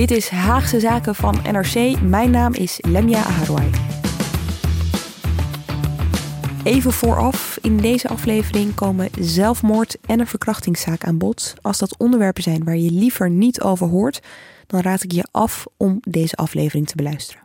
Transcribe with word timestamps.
Dit 0.00 0.10
is 0.10 0.28
Haagse 0.28 0.80
Zaken 0.80 1.14
van 1.14 1.38
NRC. 1.52 2.00
Mijn 2.00 2.30
naam 2.30 2.54
is 2.54 2.78
Lemia 2.80 3.18
Aharwai. 3.18 3.70
Even 6.64 6.92
vooraf, 6.92 7.58
in 7.62 7.76
deze 7.76 8.08
aflevering 8.08 8.74
komen 8.74 9.08
zelfmoord 9.18 9.96
en 10.06 10.20
een 10.20 10.26
verkrachtingszaak 10.26 11.04
aan 11.04 11.18
bod. 11.18 11.54
Als 11.62 11.78
dat 11.78 11.96
onderwerpen 11.98 12.42
zijn 12.42 12.64
waar 12.64 12.76
je 12.76 12.90
liever 12.90 13.30
niet 13.30 13.60
over 13.60 13.86
hoort, 13.86 14.20
dan 14.66 14.80
raad 14.80 15.02
ik 15.02 15.12
je 15.12 15.26
af 15.30 15.66
om 15.76 15.98
deze 16.00 16.36
aflevering 16.36 16.86
te 16.86 16.96
beluisteren. 16.96 17.42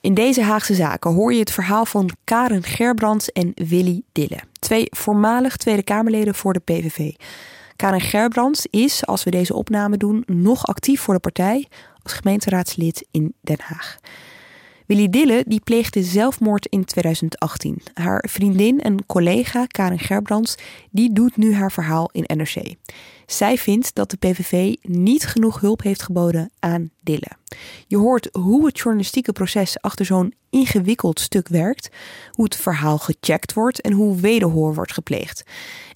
In 0.00 0.14
deze 0.14 0.42
Haagse 0.42 0.74
Zaken 0.74 1.14
hoor 1.14 1.32
je 1.32 1.40
het 1.40 1.52
verhaal 1.52 1.86
van 1.86 2.10
Karen 2.24 2.62
Gerbrands 2.62 3.32
en 3.32 3.52
Willy 3.54 4.02
Dille. 4.12 4.40
Twee 4.58 4.86
voormalig 4.90 5.56
Tweede 5.56 5.82
Kamerleden 5.82 6.34
voor 6.34 6.52
de 6.52 6.60
PVV. 6.60 7.12
Karen 7.76 8.00
Gerbrands 8.00 8.66
is, 8.70 9.06
als 9.06 9.24
we 9.24 9.30
deze 9.30 9.54
opname 9.54 9.96
doen, 9.96 10.22
nog 10.26 10.66
actief 10.66 11.00
voor 11.00 11.14
de 11.14 11.20
partij 11.20 11.66
als 12.02 12.12
gemeenteraadslid 12.12 13.06
in 13.10 13.34
Den 13.40 13.60
Haag. 13.60 13.98
Willy 14.86 15.08
Dille 15.08 15.44
die 15.46 15.60
pleegde 15.60 16.02
zelfmoord 16.02 16.66
in 16.66 16.84
2018. 16.84 17.78
Haar 17.94 18.24
vriendin 18.28 18.80
en 18.80 19.06
collega 19.06 19.66
Karen 19.66 19.98
Gerbrands 19.98 20.54
die 20.90 21.12
doet 21.12 21.36
nu 21.36 21.54
haar 21.54 21.72
verhaal 21.72 22.10
in 22.12 22.36
NRC. 22.36 22.74
Zij 23.26 23.58
vindt 23.58 23.94
dat 23.94 24.10
de 24.10 24.16
PVV 24.16 24.74
niet 24.82 25.26
genoeg 25.26 25.60
hulp 25.60 25.82
heeft 25.82 26.02
geboden 26.02 26.50
aan 26.58 26.90
Dille. 27.00 27.30
Je 27.86 27.96
hoort 27.96 28.28
hoe 28.32 28.66
het 28.66 28.78
journalistieke 28.78 29.32
proces 29.32 29.80
achter 29.80 30.04
zo'n 30.04 30.34
ingewikkeld 30.50 31.20
stuk 31.20 31.48
werkt, 31.48 31.88
hoe 32.30 32.44
het 32.44 32.56
verhaal 32.56 32.98
gecheckt 32.98 33.52
wordt 33.52 33.80
en 33.80 33.92
hoe 33.92 34.16
wederhoor 34.16 34.74
wordt 34.74 34.92
gepleegd. 34.92 35.42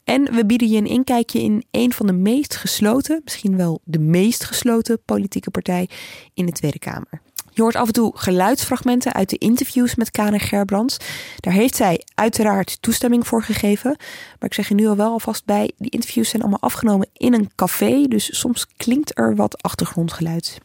En 0.04 0.34
we 0.34 0.46
bieden 0.46 0.68
je 0.68 0.78
een 0.78 0.86
inkijkje 0.86 1.40
in 1.40 1.64
een 1.70 1.92
van 1.92 2.06
de 2.06 2.12
meest 2.12 2.56
gesloten, 2.56 3.20
misschien 3.24 3.56
wel 3.56 3.80
de 3.84 3.98
meest 3.98 4.44
gesloten 4.44 5.02
politieke 5.04 5.50
partij 5.50 5.88
in 6.34 6.46
de 6.46 6.52
Tweede 6.52 6.78
Kamer. 6.78 7.20
Je 7.52 7.62
hoort 7.62 7.76
af 7.76 7.86
en 7.86 7.92
toe 7.92 8.12
geluidsfragmenten 8.14 9.12
uit 9.12 9.30
de 9.30 9.38
interviews 9.38 9.94
met 9.94 10.10
Karen 10.10 10.40
Gerbrands. 10.40 10.96
Daar 11.36 11.52
heeft 11.52 11.76
zij 11.76 12.04
uiteraard 12.14 12.82
toestemming 12.82 13.26
voor 13.26 13.42
gegeven. 13.42 13.96
Maar 14.38 14.48
ik 14.48 14.54
zeg 14.54 14.68
je 14.68 14.74
nu 14.74 14.86
al 14.86 14.96
wel 14.96 15.10
alvast 15.10 15.44
bij, 15.44 15.70
die 15.78 15.90
interviews 15.90 16.28
zijn 16.28 16.42
allemaal 16.42 16.60
afgenomen 16.60 17.08
in 17.12 17.34
een 17.34 17.50
café. 17.54 18.02
Dus 18.08 18.38
soms 18.38 18.66
klinkt 18.76 19.18
er 19.18 19.34
wat 19.34 19.62
achtergrondgeluid. 19.62 20.58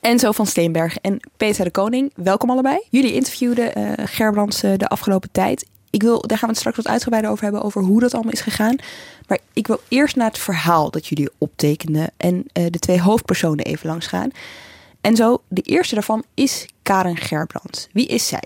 Enzo 0.00 0.32
van 0.32 0.46
Steenberg 0.46 0.96
en 0.96 1.20
Peter 1.36 1.64
de 1.64 1.70
Koning, 1.70 2.12
welkom 2.14 2.50
allebei. 2.50 2.86
Jullie 2.90 3.12
interviewden 3.12 3.78
uh, 3.78 3.92
Gerbrands 3.96 4.64
uh, 4.64 4.72
de 4.76 4.88
afgelopen 4.88 5.30
tijd. 5.32 5.66
Ik 5.92 6.02
wil, 6.02 6.20
daar 6.20 6.38
gaan 6.38 6.48
we 6.48 6.54
het 6.54 6.58
straks 6.58 6.76
wat 6.76 6.88
uitgebreider 6.88 7.30
over 7.30 7.44
hebben, 7.44 7.62
over 7.62 7.82
hoe 7.82 8.00
dat 8.00 8.14
allemaal 8.14 8.32
is 8.32 8.40
gegaan. 8.40 8.76
Maar 9.26 9.38
ik 9.52 9.66
wil 9.66 9.80
eerst 9.88 10.16
naar 10.16 10.28
het 10.28 10.38
verhaal 10.38 10.90
dat 10.90 11.06
jullie 11.06 11.30
optekenden 11.38 12.10
en 12.16 12.34
uh, 12.34 12.42
de 12.52 12.78
twee 12.78 13.00
hoofdpersonen 13.00 13.64
even 13.64 13.88
langs 13.88 14.06
gaan. 14.06 14.30
En 15.00 15.16
zo, 15.16 15.42
de 15.48 15.60
eerste 15.60 15.94
daarvan 15.94 16.24
is 16.34 16.66
Karen 16.82 17.16
Gerbrands. 17.16 17.88
Wie 17.92 18.06
is 18.06 18.26
zij? 18.26 18.42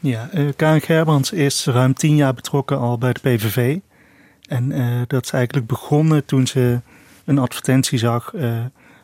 Ja, 0.00 0.30
uh, 0.34 0.48
Karen 0.56 0.80
Gerbrands 0.80 1.32
is 1.32 1.66
ruim 1.66 1.94
tien 1.94 2.16
jaar 2.16 2.34
betrokken 2.34 2.78
al 2.78 2.98
bij 2.98 3.12
de 3.12 3.20
PVV. 3.20 3.78
En 4.48 4.70
uh, 4.70 5.02
dat 5.06 5.24
is 5.24 5.30
eigenlijk 5.30 5.66
begonnen 5.66 6.24
toen 6.24 6.46
ze 6.46 6.80
een 7.24 7.38
advertentie 7.38 7.98
zag, 7.98 8.34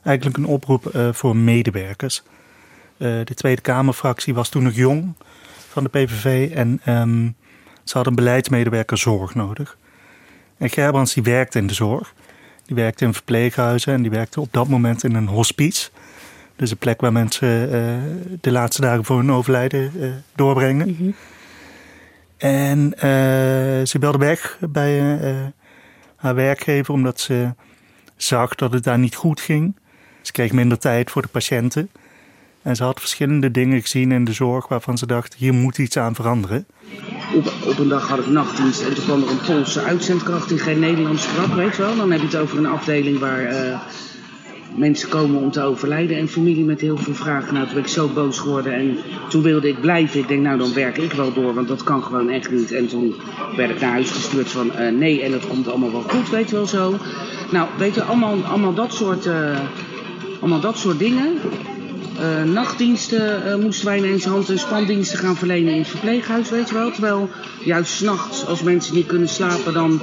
eigenlijk 0.03 0.37
een 0.37 0.47
oproep 0.47 1.11
voor 1.13 1.37
medewerkers. 1.37 2.23
de 2.97 3.35
Tweede 3.35 3.61
Kamerfractie 3.61 4.35
was 4.35 4.49
toen 4.49 4.63
nog 4.63 4.75
jong 4.75 5.15
van 5.69 5.85
de 5.85 5.89
PVV 5.89 6.51
en 6.55 6.81
um, 6.89 7.37
ze 7.85 7.97
had 7.97 8.07
een 8.07 8.15
beleidsmedewerker 8.15 8.99
zorg 8.99 9.35
nodig. 9.35 9.77
En 10.59 10.71
Gerbrands 10.71 11.15
die 11.15 11.23
werkte 11.23 11.59
in 11.59 11.67
de 11.67 11.75
zorg. 11.75 12.15
Die 12.67 12.77
werkte 12.77 13.05
in 13.05 13.15
verpleeghuizen 13.15 13.93
en 13.93 14.03
die 14.03 14.11
werkte 14.11 14.41
op 14.41 14.53
dat 14.53 14.69
moment 14.69 15.05
in 15.05 15.15
een 15.15 15.27
hospice. 15.27 15.91
Dus 16.57 16.71
een 16.71 16.77
plek 16.77 17.01
waar 17.01 17.13
mensen 17.13 17.75
uh, 17.75 17.95
de 18.41 18.51
laatste 18.51 18.81
dagen 18.81 19.05
voor 19.05 19.17
hun 19.17 19.33
overlijden 19.33 19.93
uh, 19.97 20.11
doorbrengen. 20.35 20.89
Mm 20.89 20.97
-hmm. 20.99 21.15
En 22.37 22.93
uh, 22.95 23.01
ze 23.87 23.97
belde 23.99 24.19
weg 24.19 24.59
bij 24.61 25.01
haar 26.17 26.35
werkgever 26.35 26.95
omdat 26.95 27.21
ze 27.21 27.55
zag 28.17 28.55
dat 28.55 28.73
het 28.73 28.85
daar 28.85 28.99
niet 28.99 29.15
goed 29.15 29.41
ging. 29.41 29.77
Ze 30.23 30.33
kreeg 30.33 30.53
minder 30.53 30.79
tijd 30.79 31.11
voor 31.11 31.23
de 31.23 31.29
patiënten. 31.29 31.91
En 32.65 32.77
ze 32.77 32.85
had 32.85 33.01
verschillende 33.01 33.51
dingen 33.51 33.81
gezien 33.81 34.13
in 34.13 34.25
de 34.25 34.33
zorg 34.33 34.69
waarvan 34.69 34.99
ze 34.99 35.07
dacht, 35.07 35.35
hier 35.35 35.53
moet 35.53 35.79
iets 35.79 35.97
aan 35.97 36.15
veranderen. 36.15 36.67
Op, 37.35 37.53
op 37.67 37.79
een 37.79 37.89
dag 37.89 38.09
had 38.09 38.19
ik 38.19 38.27
nachtdienst 38.27 38.83
en 38.83 38.95
toen 38.95 39.05
kwam 39.05 39.23
er 39.23 39.31
een 39.31 39.41
Poolse 39.47 39.83
uitzendkracht 39.83 40.49
die 40.49 40.59
geen 40.59 40.79
Nederlands 40.79 41.23
sprak, 41.23 41.55
weet 41.55 41.77
je 41.77 41.83
wel. 41.83 41.97
Dan 41.97 42.11
heb 42.11 42.21
je 42.21 42.27
het 42.27 42.37
over 42.37 42.59
een 42.59 42.67
afdeling 42.67 43.19
waar 43.19 43.53
mensen 44.77 45.09
komen 45.09 45.41
om 45.41 45.51
te 45.51 45.63
overlijden 45.63 46.17
en 46.17 46.29
familie 46.29 46.65
met 46.65 46.81
heel 46.81 46.97
veel 46.97 47.15
vragen. 47.15 47.55
Nou, 47.55 47.67
toen 47.67 47.75
ben 47.75 47.85
ik 47.85 47.91
zo 47.91 48.09
boos 48.09 48.39
geworden 48.39 48.73
en 48.73 48.97
toen 49.29 49.43
wilde 49.43 49.69
ik 49.69 49.81
blijven. 49.81 50.21
Ik 50.21 50.29
denk, 50.29 50.43
nou 50.43 50.59
dan 50.59 50.75
werk 50.75 50.99
ik 50.99 51.13
wel 51.13 51.33
door, 51.33 51.55
want 51.55 51.69
dat 51.69 51.83
kan 51.83 52.03
gewoon 52.03 52.31
echt 52.31 52.51
niet. 52.51 52.73
En 52.73 52.89
toen 52.89 53.15
werd 53.57 53.71
ik 53.71 53.81
naar 53.81 53.91
huis 53.91 54.11
gestuurd 54.11 54.49
van 54.49 54.67
uh, 54.67 54.91
nee 54.91 55.23
en 55.23 55.31
dat 55.31 55.47
komt 55.47 55.69
allemaal 55.69 55.93
wel 55.93 56.03
goed, 56.03 56.31
weet 56.31 56.51
je 56.51 56.57
wel 56.57 56.67
zo. 56.67 56.97
Nou, 57.51 57.69
weet 57.79 57.95
je, 57.95 58.03
allemaal, 58.03 58.45
allemaal, 58.45 58.75
dat, 58.75 58.95
soort, 58.95 59.27
uh, 59.27 59.59
allemaal 60.41 60.61
dat 60.61 60.79
soort 60.79 60.99
dingen. 60.99 61.39
Uh, 62.21 62.43
nachtdiensten 62.43 63.47
uh, 63.47 63.55
moesten 63.55 63.87
wij 63.87 63.99
ineens 63.99 64.25
hand- 64.25 64.51
en 64.51 64.59
spandiensten 64.59 65.19
gaan 65.19 65.37
verlenen 65.37 65.73
in 65.73 65.79
het 65.79 65.89
verpleeghuis, 65.89 66.51
weet 66.51 66.69
je 66.69 66.75
wel. 66.75 66.91
Terwijl 66.91 67.31
juist 67.65 67.93
s'nachts, 67.93 68.47
als 68.47 68.63
mensen 68.63 68.95
niet 68.95 69.07
kunnen 69.07 69.29
slapen, 69.29 69.73
dan 69.73 70.03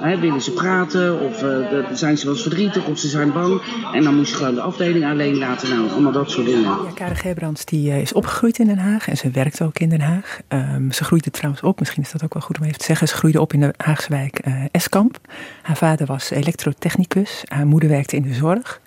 hè, 0.00 0.18
willen 0.18 0.40
ze 0.40 0.50
praten 0.50 1.20
of 1.20 1.42
uh, 1.42 1.86
zijn 1.92 2.18
ze 2.18 2.24
wel 2.24 2.34
eens 2.34 2.42
verdrietig 2.42 2.86
of 2.86 2.98
ze 2.98 3.08
zijn 3.08 3.32
bang. 3.32 3.60
En 3.92 4.04
dan 4.04 4.14
moest 4.14 4.30
je 4.30 4.36
gewoon 4.36 4.54
de 4.54 4.60
afdeling 4.60 5.04
alleen 5.04 5.38
laten. 5.38 5.68
Nou, 5.68 5.90
allemaal 5.90 6.12
dat 6.12 6.30
soort 6.30 6.46
dingen. 6.46 6.62
Ja, 6.62 6.78
Karen 6.94 7.16
Gerbrands 7.16 7.64
die 7.64 8.00
is 8.00 8.12
opgegroeid 8.12 8.58
in 8.58 8.66
Den 8.66 8.78
Haag 8.78 9.08
en 9.08 9.16
ze 9.16 9.30
werkt 9.30 9.62
ook 9.62 9.78
in 9.78 9.88
Den 9.88 10.00
Haag. 10.00 10.38
Um, 10.48 10.92
ze 10.92 11.04
groeide 11.04 11.30
trouwens 11.30 11.62
op, 11.62 11.78
misschien 11.78 12.02
is 12.02 12.10
dat 12.10 12.24
ook 12.24 12.32
wel 12.34 12.42
goed 12.42 12.58
om 12.58 12.64
even 12.64 12.78
te 12.78 12.84
zeggen. 12.84 13.08
Ze 13.08 13.14
groeide 13.14 13.40
op 13.40 13.52
in 13.52 13.60
de 13.60 13.74
Haagse 13.76 14.08
wijk 14.08 14.40
Eskamp. 14.70 15.18
Haar 15.62 15.76
vader 15.76 16.06
was 16.06 16.30
elektrotechnicus, 16.30 17.42
haar 17.48 17.66
moeder 17.66 17.88
werkte 17.88 18.16
in 18.16 18.22
de 18.22 18.34
zorg. 18.34 18.80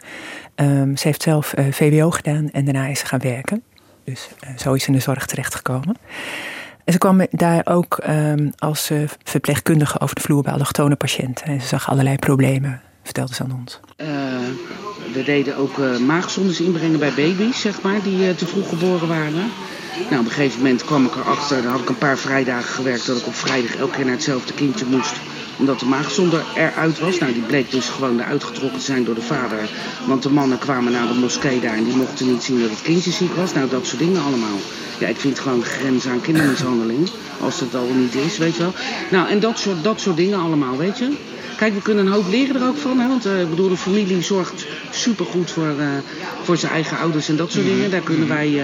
Um, 0.55 0.97
ze 0.97 1.07
heeft 1.07 1.21
zelf 1.21 1.57
uh, 1.57 1.65
VWO 1.71 2.11
gedaan 2.11 2.49
en 2.51 2.65
daarna 2.65 2.87
is 2.87 2.99
ze 2.99 3.05
gaan 3.05 3.19
werken. 3.19 3.63
Dus 4.03 4.29
uh, 4.43 4.57
zo 4.57 4.73
is 4.73 4.83
ze 4.83 4.87
in 4.87 4.95
de 4.95 5.01
zorg 5.01 5.25
terechtgekomen. 5.25 5.97
En 6.83 6.93
ze 6.93 6.99
kwam 6.99 7.25
daar 7.31 7.61
ook 7.65 7.99
um, 8.09 8.51
als 8.57 8.91
uh, 8.91 9.09
verpleegkundige 9.23 9.99
over 9.99 10.15
de 10.15 10.21
vloer 10.21 10.43
bij 10.43 10.53
allochtone 10.53 10.95
patiënten. 10.95 11.45
En 11.45 11.61
ze 11.61 11.67
zag 11.67 11.89
allerlei 11.89 12.17
problemen, 12.17 12.81
vertelde 13.03 13.33
ze 13.33 13.43
aan 13.43 13.59
ons. 13.59 13.79
we 15.13 15.23
deden 15.23 15.57
ook 15.57 15.77
maagzondes 16.05 16.61
inbrengen 16.61 16.99
bij 16.99 17.13
baby's, 17.15 17.61
zeg 17.61 17.81
maar, 17.81 18.01
die 18.03 18.35
te 18.35 18.47
vroeg 18.47 18.69
geboren 18.69 19.07
waren. 19.07 19.51
Nou, 20.09 20.19
op 20.19 20.25
een 20.25 20.31
gegeven 20.31 20.57
moment 20.57 20.85
kwam 20.85 21.05
ik 21.05 21.15
erachter, 21.15 21.61
dan 21.61 21.71
had 21.71 21.81
ik 21.81 21.89
een 21.89 21.97
paar 21.97 22.17
vrijdagen 22.17 22.73
gewerkt, 22.73 23.05
dat 23.05 23.17
ik 23.17 23.27
op 23.27 23.35
vrijdag 23.35 23.75
elke 23.75 23.95
keer 23.95 24.05
naar 24.05 24.13
hetzelfde 24.13 24.53
kindje 24.53 24.85
moest 24.85 25.15
omdat 25.57 25.79
de 25.79 25.85
maagzonde 25.85 26.41
eruit 26.55 26.99
was. 26.99 27.19
Nou, 27.19 27.33
die 27.33 27.41
bleek 27.41 27.71
dus 27.71 27.89
gewoon 27.89 28.19
eruit 28.19 28.43
getrokken 28.43 28.79
te 28.79 28.85
zijn 28.85 29.03
door 29.03 29.15
de 29.15 29.21
vader. 29.21 29.69
Want 30.05 30.23
de 30.23 30.29
mannen 30.29 30.57
kwamen 30.57 30.91
naar 30.91 31.07
de 31.07 31.13
moskee 31.13 31.59
daar 31.59 31.75
en 31.75 31.83
die 31.83 31.95
mochten 31.95 32.31
niet 32.31 32.43
zien 32.43 32.61
dat 32.61 32.69
het 32.69 32.81
kindje 32.81 33.11
ziek 33.11 33.35
was. 33.35 33.53
Nou, 33.53 33.69
dat 33.69 33.85
soort 33.85 33.99
dingen 33.99 34.21
allemaal. 34.21 34.57
Ja, 34.99 35.07
ik 35.07 35.17
vind 35.17 35.39
gewoon 35.39 35.63
grens 35.63 36.07
aan 36.07 36.21
kindermishandeling. 36.21 37.09
Als 37.39 37.59
het 37.59 37.75
al 37.75 37.87
niet 37.95 38.15
is, 38.15 38.37
weet 38.37 38.55
je 38.55 38.61
wel. 38.61 38.73
Nou, 39.11 39.29
en 39.29 39.39
dat 39.39 39.59
soort, 39.59 39.83
dat 39.83 39.99
soort 39.99 40.17
dingen 40.17 40.39
allemaal, 40.39 40.77
weet 40.77 40.97
je. 40.97 41.11
Kijk, 41.57 41.73
we 41.73 41.81
kunnen 41.81 42.05
een 42.05 42.11
hoop 42.11 42.29
leren 42.29 42.55
er 42.55 42.67
ook 42.67 42.77
van. 42.77 42.99
Hè? 42.99 43.07
Want 43.07 43.25
uh, 43.25 43.41
ik 43.41 43.49
bedoel, 43.49 43.69
de 43.69 43.77
familie 43.77 44.21
zorgt 44.21 44.65
supergoed 44.91 45.51
voor, 45.51 45.73
uh, 45.79 45.87
voor 46.43 46.57
zijn 46.57 46.71
eigen 46.71 46.97
ouders 46.97 47.29
en 47.29 47.35
dat 47.35 47.51
soort 47.51 47.65
dingen. 47.65 47.91
Daar 47.91 48.01
kunnen 48.01 48.27
wij... 48.27 48.49
Uh, 48.49 48.63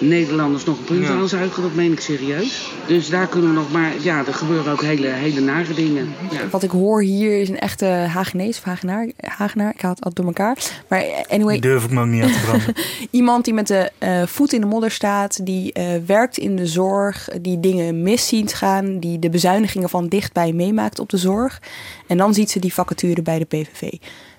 Nederlanders 0.00 0.64
nog 0.64 0.78
een 0.78 0.84
punt 0.84 1.06
Ja. 1.06 1.12
aanzuigen, 1.14 1.62
dat 1.62 1.74
meen 1.74 1.92
ik 1.92 2.00
serieus. 2.00 2.70
Dus 2.86 3.08
daar 3.08 3.26
kunnen 3.26 3.50
we 3.50 3.56
nog 3.56 3.72
maar, 3.72 3.92
ja, 4.00 4.26
er 4.26 4.34
gebeuren 4.34 4.72
ook 4.72 4.82
hele, 4.82 5.06
hele 5.08 5.40
nare 5.40 5.74
dingen. 5.74 6.14
Ja. 6.30 6.48
Wat 6.50 6.62
ik 6.62 6.70
hoor 6.70 7.02
hier 7.02 7.40
is 7.40 7.48
een 7.48 7.58
echte 7.58 7.84
Hagenees 7.86 8.58
of 8.58 8.64
Hagenaar. 8.64 9.08
Hagenaar, 9.20 9.72
ik 9.74 9.80
haal 9.80 9.90
het 9.90 10.04
altijd 10.04 10.16
door 10.16 10.26
elkaar. 10.26 10.56
Maar 10.88 11.04
anyway, 11.28 11.52
Die 11.52 11.70
durf 11.70 11.84
ik 11.84 11.90
me 11.90 12.00
ook 12.00 12.06
niet 12.06 12.22
aan 12.22 12.32
te 12.32 12.40
branden. 12.40 12.74
iemand 13.10 13.44
die 13.44 13.54
met 13.54 13.66
de 13.66 13.90
eh, 13.98 14.22
voet 14.26 14.52
in 14.52 14.60
de 14.60 14.66
modder 14.66 14.90
staat, 14.90 15.46
die 15.46 15.72
eh, 15.72 15.84
werkt 16.06 16.38
in 16.38 16.56
de 16.56 16.66
zorg, 16.66 17.28
die 17.40 17.60
dingen 17.60 18.02
mis 18.02 18.28
ziet 18.28 18.54
gaan, 18.54 18.98
die 18.98 19.18
de 19.18 19.30
bezuinigingen 19.30 19.88
van 19.88 20.08
dichtbij 20.08 20.52
meemaakt 20.52 20.98
op 20.98 21.08
de 21.08 21.16
zorg. 21.16 21.60
En 22.06 22.16
dan 22.16 22.34
ziet 22.34 22.50
ze 22.50 22.58
die 22.58 22.74
vacature 22.74 23.22
bij 23.22 23.38
de 23.38 23.44
PVV. 23.44 23.92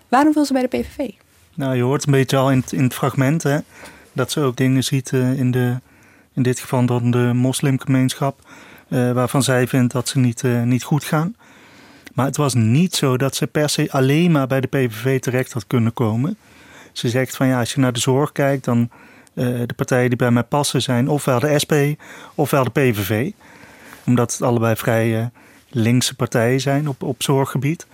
Waarom 0.07 0.33
wil 0.33 0.45
ze 0.45 0.53
bij 0.53 0.61
de 0.61 0.67
PVV? 0.77 1.09
nou, 1.55 1.75
je 1.75 1.81
hoort 1.81 2.05
een 2.05 2.11
beetje 2.11 2.37
al 2.37 2.51
in 2.51 2.57
het, 2.59 2.71
in 2.71 2.83
het 2.83 2.93
fragment 2.93 3.43
hè, 3.43 3.57
dat 4.13 4.31
ze 4.31 4.39
ook 4.39 4.55
dingen 4.55 4.83
ziet 4.83 5.13
eh, 5.13 5.39
in, 5.39 5.51
de, 5.51 5.79
in 6.33 6.43
dit 6.43 6.59
geval 6.59 6.85
dan 6.85 7.11
de 7.11 7.31
moslimgemeenschap, 7.33 8.39
eh, 8.87 9.11
waarvan 9.11 9.43
zij 9.43 9.67
vindt 9.67 9.93
dat 9.93 10.07
ze 10.07 10.19
niet, 10.19 10.43
eh, 10.43 10.61
niet 10.61 10.83
goed 10.83 11.03
gaan. 11.03 11.35
Maar 12.13 12.25
het 12.25 12.37
was 12.37 12.53
niet 12.53 12.95
zo 12.95 13.17
dat 13.17 13.35
ze 13.35 13.47
per 13.47 13.69
se 13.69 13.91
alleen 13.91 14.31
maar 14.31 14.47
bij 14.47 14.61
de 14.61 14.67
PVV 14.67 15.19
terecht 15.19 15.53
had 15.53 15.67
kunnen 15.67 15.93
komen. 15.93 16.37
Ze 16.91 17.09
zegt 17.09 17.35
van 17.35 17.47
ja, 17.47 17.59
als 17.59 17.73
je 17.73 17.79
naar 17.79 17.93
de 17.93 17.99
zorg 17.99 18.31
kijkt, 18.31 18.63
dan 18.63 18.89
eh, 19.33 19.45
de 19.45 19.73
partijen 19.75 20.09
die 20.09 20.17
bij 20.17 20.31
mij 20.31 20.43
passen 20.43 20.81
zijn 20.81 21.09
ofwel 21.09 21.39
de 21.39 21.59
SP 21.63 21.73
ofwel 22.35 22.63
de 22.63 22.69
PVV. 22.69 23.31
Omdat 24.05 24.31
het 24.31 24.41
allebei 24.41 24.75
vrij 24.75 25.31
linkse 25.69 26.15
partijen 26.15 26.61
zijn 26.61 26.87
op, 26.87 27.03
op 27.03 27.23
zorggebied. 27.23 27.87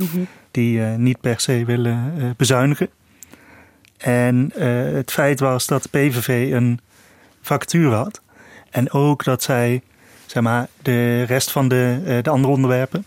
Die 0.51 0.83
eh, 0.83 0.95
niet 0.95 1.21
per 1.21 1.39
se 1.39 1.65
willen 1.65 2.33
bezuinigen. 2.37 2.89
En 3.99 4.51
eh, 4.55 4.93
het 4.93 5.11
feit 5.11 5.39
was 5.39 5.65
dat 5.65 5.83
de 5.83 5.89
PVV 5.89 6.51
een 6.53 6.79
vacature 7.41 7.95
had. 7.95 8.21
En 8.69 8.91
ook 8.91 9.23
dat 9.23 9.43
zij, 9.43 9.81
zeg 10.25 10.43
maar, 10.43 10.67
de 10.81 11.23
rest 11.23 11.51
van 11.51 11.67
de, 11.67 12.01
eh, 12.05 12.23
de 12.23 12.29
andere 12.29 12.53
onderwerpen, 12.53 13.05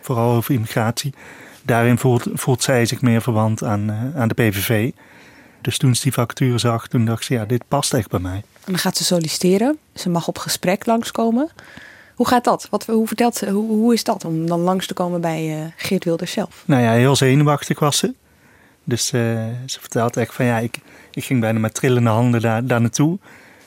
vooral 0.00 0.36
over 0.36 0.54
immigratie, 0.54 1.14
daarin 1.62 1.98
voelt, 1.98 2.26
voelt 2.32 2.62
zij 2.62 2.86
zich 2.86 3.00
meer 3.00 3.22
verwant 3.22 3.64
aan, 3.64 3.90
eh, 3.90 4.20
aan 4.20 4.28
de 4.28 4.34
PVV. 4.34 4.90
Dus 5.60 5.78
toen 5.78 5.94
ze 5.94 6.02
die 6.02 6.12
vacature 6.12 6.58
zag, 6.58 6.88
toen 6.88 7.04
dacht 7.04 7.24
ze, 7.24 7.34
ja, 7.34 7.44
dit 7.44 7.64
past 7.68 7.94
echt 7.94 8.10
bij 8.10 8.20
mij. 8.20 8.42
En 8.64 8.72
dan 8.72 8.78
gaat 8.78 8.96
ze 8.96 9.04
solliciteren. 9.04 9.78
Ze 9.94 10.08
mag 10.08 10.28
op 10.28 10.38
gesprek 10.38 10.86
langskomen. 10.86 11.50
Hoe 12.14 12.28
gaat 12.28 12.44
dat? 12.44 12.66
Wat, 12.70 12.86
hoe, 12.86 13.06
vertelt 13.06 13.36
ze, 13.36 13.50
hoe, 13.50 13.68
hoe 13.68 13.94
is 13.94 14.04
dat 14.04 14.24
om 14.24 14.46
dan 14.46 14.60
langs 14.60 14.86
te 14.86 14.94
komen 14.94 15.20
bij 15.20 15.72
Geert 15.76 16.04
Wilders 16.04 16.32
zelf? 16.32 16.62
Nou 16.66 16.82
ja, 16.82 16.92
heel 16.92 17.16
zenuwachtig 17.16 17.78
was 17.78 17.98
ze. 17.98 18.14
Dus 18.84 19.12
eh, 19.12 19.20
ze 19.66 19.80
vertelt 19.80 20.16
echt 20.16 20.34
van 20.34 20.44
ja, 20.44 20.58
ik, 20.58 20.78
ik 21.10 21.24
ging 21.24 21.40
bijna 21.40 21.58
met 21.58 21.74
trillende 21.74 22.10
handen 22.10 22.40
daar, 22.40 22.66
daar 22.66 22.80
naartoe. 22.80 23.18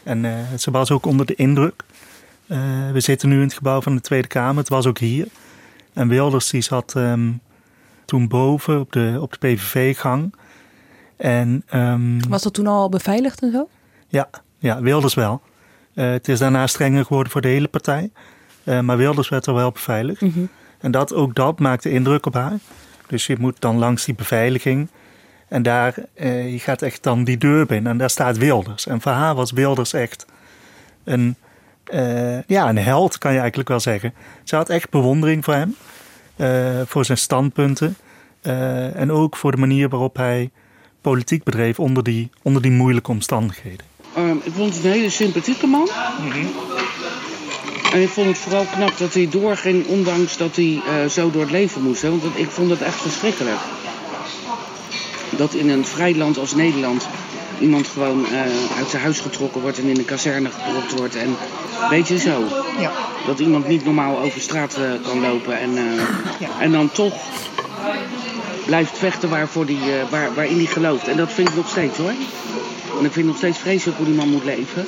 En 0.04 0.26
eh, 0.26 0.58
ze 0.58 0.72
was 0.72 0.92
ook 0.92 1.06
onder 1.06 1.26
de 1.26 1.36
indruk. 1.36 1.84
Eh, 2.48 2.60
we 2.92 3.00
zitten 3.00 3.30
nu 3.30 3.36
in 3.36 3.42
het 3.42 3.54
gebouw 3.54 3.82
van 3.82 3.96
de 3.96 4.02
Tweede 4.02 4.28
Kamer. 4.28 4.58
Het 4.58 4.70
was 4.70 4.86
ook 4.86 4.98
hier. 4.98 5.28
En 5.94 6.08
Wilders 6.08 6.50
die 6.50 6.62
zat 6.62 6.96
ehm, 6.96 7.32
toen 8.06 8.28
boven 8.28 8.80
op 8.80 8.92
de, 8.92 9.18
op 9.22 9.32
de 9.32 9.38
PVV-gang. 9.38 10.36
En 11.18 11.64
ehm, 11.68 12.20
Was 12.30 12.42
dat 12.42 12.54
toen 12.54 12.68
al 12.68 12.90
beveiligd 12.90 13.42
en 13.42 13.52
zo? 13.52 13.68
ja, 14.08 14.30
ja, 14.58 14.82
Wilders 14.82 15.14
wel. 15.14 15.42
Het 15.94 16.28
is 16.28 16.40
daarna 16.40 16.68
strenger 16.68 17.06
geworden 17.06 17.32
voor 17.32 17.42
de 17.42 17.48
hele 17.48 17.68
partij. 17.68 18.12
Maar 18.64 18.98
Wilders 18.98 19.30
werd 19.30 19.46
er 19.46 19.54
wel 19.54 19.72
beveiligd. 19.72 20.22
En 20.80 20.92
dat, 20.92 21.14
ook 21.14 21.36
dat 21.36 21.60
maakte 21.60 21.90
indruk 21.90 22.26
op 22.26 22.34
haar. 22.34 22.60
Dus 23.08 23.26
je 23.26 23.36
moet 23.40 23.62
dan 23.62 23.78
langs 23.78 24.06
die 24.06 24.16
beveiliging. 24.16 24.90
En 25.54 25.64
daar, 25.64 25.94
eh, 26.14 26.52
je 26.52 26.60
gaat 26.60 26.82
echt 26.82 27.04
dan 27.04 27.24
die 27.24 27.38
deur 27.38 27.66
binnen. 27.66 27.92
En 27.92 27.98
daar 27.98 28.10
staat 28.10 28.38
Wilders. 28.38 28.88
En 28.88 29.02
voor 29.02 29.12
haar 29.12 29.36
was 29.36 29.52
Wilders 29.52 29.94
echt 29.94 30.26
een, 31.04 31.36
eh, 31.84 32.42
ja, 32.44 32.70
een 32.70 32.78
held, 32.78 33.18
kan 33.18 33.34
je 33.34 33.40
eigenlijk 33.40 33.70
wel 33.70 33.80
zeggen. 33.80 34.14
Ze 34.44 34.56
had 34.56 34.70
echt 34.70 34.90
bewondering 34.90 35.44
voor 35.44 35.54
hem. 35.54 35.76
eh, 36.36 36.82
voor 36.86 37.06
zijn 37.06 37.18
standpunten. 37.18 37.96
eh, 38.42 38.96
en 38.96 39.12
ook 39.12 39.36
voor 39.36 39.52
de 39.52 39.58
manier 39.58 39.90
waarop 39.90 40.16
hij 40.18 40.50
politiek 41.02 41.44
bedreef 41.44 41.80
onder 41.80 42.04
die, 42.04 42.30
onder 42.42 42.62
die 42.62 42.72
moeilijke 42.72 43.12
omstandigheden. 43.12 43.86
Ehm, 44.16 44.36
ik 44.44 44.52
vond 44.56 44.76
het 44.76 44.84
een 44.84 44.92
hele 44.92 45.10
sympathieke 45.10 45.68
man. 45.68 45.90
En 47.94 48.02
ik 48.02 48.10
vond 48.10 48.28
het 48.28 48.38
vooral 48.38 48.66
knap 48.76 48.98
dat 48.98 49.14
hij 49.14 49.28
doorging, 49.30 49.86
ondanks 49.88 50.38
dat 50.38 50.56
hij 50.56 50.82
eh, 50.88 51.10
zo 51.10 51.32
door 51.32 51.42
het 51.42 51.52
leven 51.52 51.82
moest. 51.82 52.02
Hè? 52.02 52.10
Want 52.10 52.24
ik 52.38 52.50
vond 52.50 52.70
het 52.70 52.82
echt 52.82 53.02
verschrikkelijk. 53.02 53.60
Dat 55.38 55.54
in 55.54 55.70
een 55.70 55.86
vrij 55.86 56.16
land 56.16 56.38
als 56.38 56.56
Nederland 56.56 57.08
iemand 57.60 57.88
gewoon 57.88 58.26
eh, 58.26 58.40
uit 58.78 58.90
zijn 58.90 59.02
huis 59.02 59.20
getrokken 59.20 59.62
wordt 59.62 59.78
en 59.78 59.84
in 59.88 59.98
een 59.98 60.06
kazerne 60.06 60.50
gedropt 60.50 60.92
wordt. 61.00 61.16
En 61.16 61.36
weet 61.90 62.08
je 62.08 62.18
zo. 62.20 62.44
Ja. 62.80 62.92
Dat 63.26 63.40
iemand 63.40 63.68
niet 63.68 63.86
normaal 63.86 64.20
over 64.20 64.42
straat 64.42 64.76
eh, 64.76 64.92
kan 65.04 65.20
lopen 65.22 65.60
en, 65.60 65.78
eh, 65.78 65.84
Ja. 66.40 66.50
en 66.60 66.72
dan 66.72 66.92
toch 66.92 67.14
blijft 68.66 68.98
vechten 68.98 69.30
waarvoor 69.30 69.66
die, 69.66 69.80
eh, 69.80 70.10
waar, 70.10 70.34
waarin 70.34 70.56
hij 70.58 70.66
gelooft. 70.66 71.08
En 71.08 71.18
dat 71.18 71.32
vind 71.32 71.50
ik 71.50 71.56
nog 71.56 71.70
steeds 71.70 71.98
hoor. 71.98 72.14
En 73.00 73.06
ik 73.06 73.12
vind 73.12 73.16
het 73.16 73.26
nog 73.26 73.38
steeds 73.38 73.58
vreselijk 73.58 73.98
hoe 73.98 74.06
die 74.08 74.16
man 74.16 74.30
moet 74.30 74.44
leven. 74.44 74.86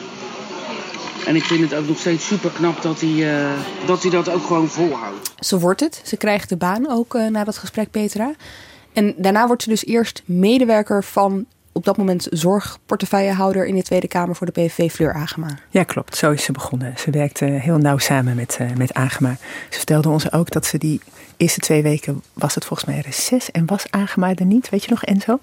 En 1.26 1.36
ik 1.36 1.44
vind 1.44 1.62
het 1.62 1.74
ook 1.80 1.88
nog 1.88 1.98
steeds 2.00 2.28
super 2.28 2.50
knap 2.50 2.82
dat 2.82 3.02
hij, 3.02 3.36
eh, 3.40 3.50
dat, 3.86 4.02
hij 4.02 4.12
dat 4.12 4.30
ook 4.30 4.46
gewoon 4.46 4.68
volhoudt. 4.68 5.32
Ze 5.40 5.60
wordt 5.60 5.80
het. 5.80 6.02
Ze 6.04 6.18
krijgt 6.18 6.50
de 6.50 6.58
baan 6.58 6.90
ook 6.90 7.16
eh, 7.16 7.28
na 7.28 7.44
dat 7.44 7.58
gesprek, 7.58 7.92
Petra. 7.92 8.32
En 8.96 9.14
daarna 9.18 9.48
wordt 9.48 9.64
ze 9.64 9.70
dus 9.70 9.86
eerst 9.86 10.22
medewerker 10.26 11.04
van 11.04 11.46
op 11.72 11.86
dat 11.86 11.98
moment 11.98 12.28
zorgportefeuillehouder 12.32 13.66
in 13.66 13.76
de 13.76 13.84
Tweede 13.84 14.08
Kamer 14.08 14.36
voor 14.36 14.46
de 14.46 14.52
PVV 14.52 14.92
Fleur 14.92 15.14
Agema. 15.14 15.48
Ja, 15.70 15.84
klopt. 15.84 16.18
Zo 16.18 16.32
is 16.32 16.44
ze 16.44 16.52
begonnen. 16.52 16.94
Ze 16.98 17.12
werkte 17.12 17.46
heel 17.46 17.78
nauw 17.78 17.98
samen 17.98 18.36
met, 18.36 18.58
eh, 18.60 18.72
met 18.78 18.94
Agema. 18.94 19.38
Ze 19.70 19.78
vertelde 19.78 20.10
ons 20.10 20.32
ook 20.32 20.52
dat 20.52 20.66
ze 20.66 20.78
die 20.78 21.02
eerste 21.38 21.60
twee 21.60 21.82
weken, 21.82 22.22
was 22.34 22.56
het 22.56 22.66
volgens 22.66 22.90
mij 22.90 23.00
reces 23.00 23.52
en 23.52 23.66
was 23.66 23.86
Agema 23.90 24.36
er 24.36 24.46
niet. 24.46 24.70
Weet 24.70 24.84
je 24.84 24.90
nog, 24.90 25.04
Enzo? 25.04 25.40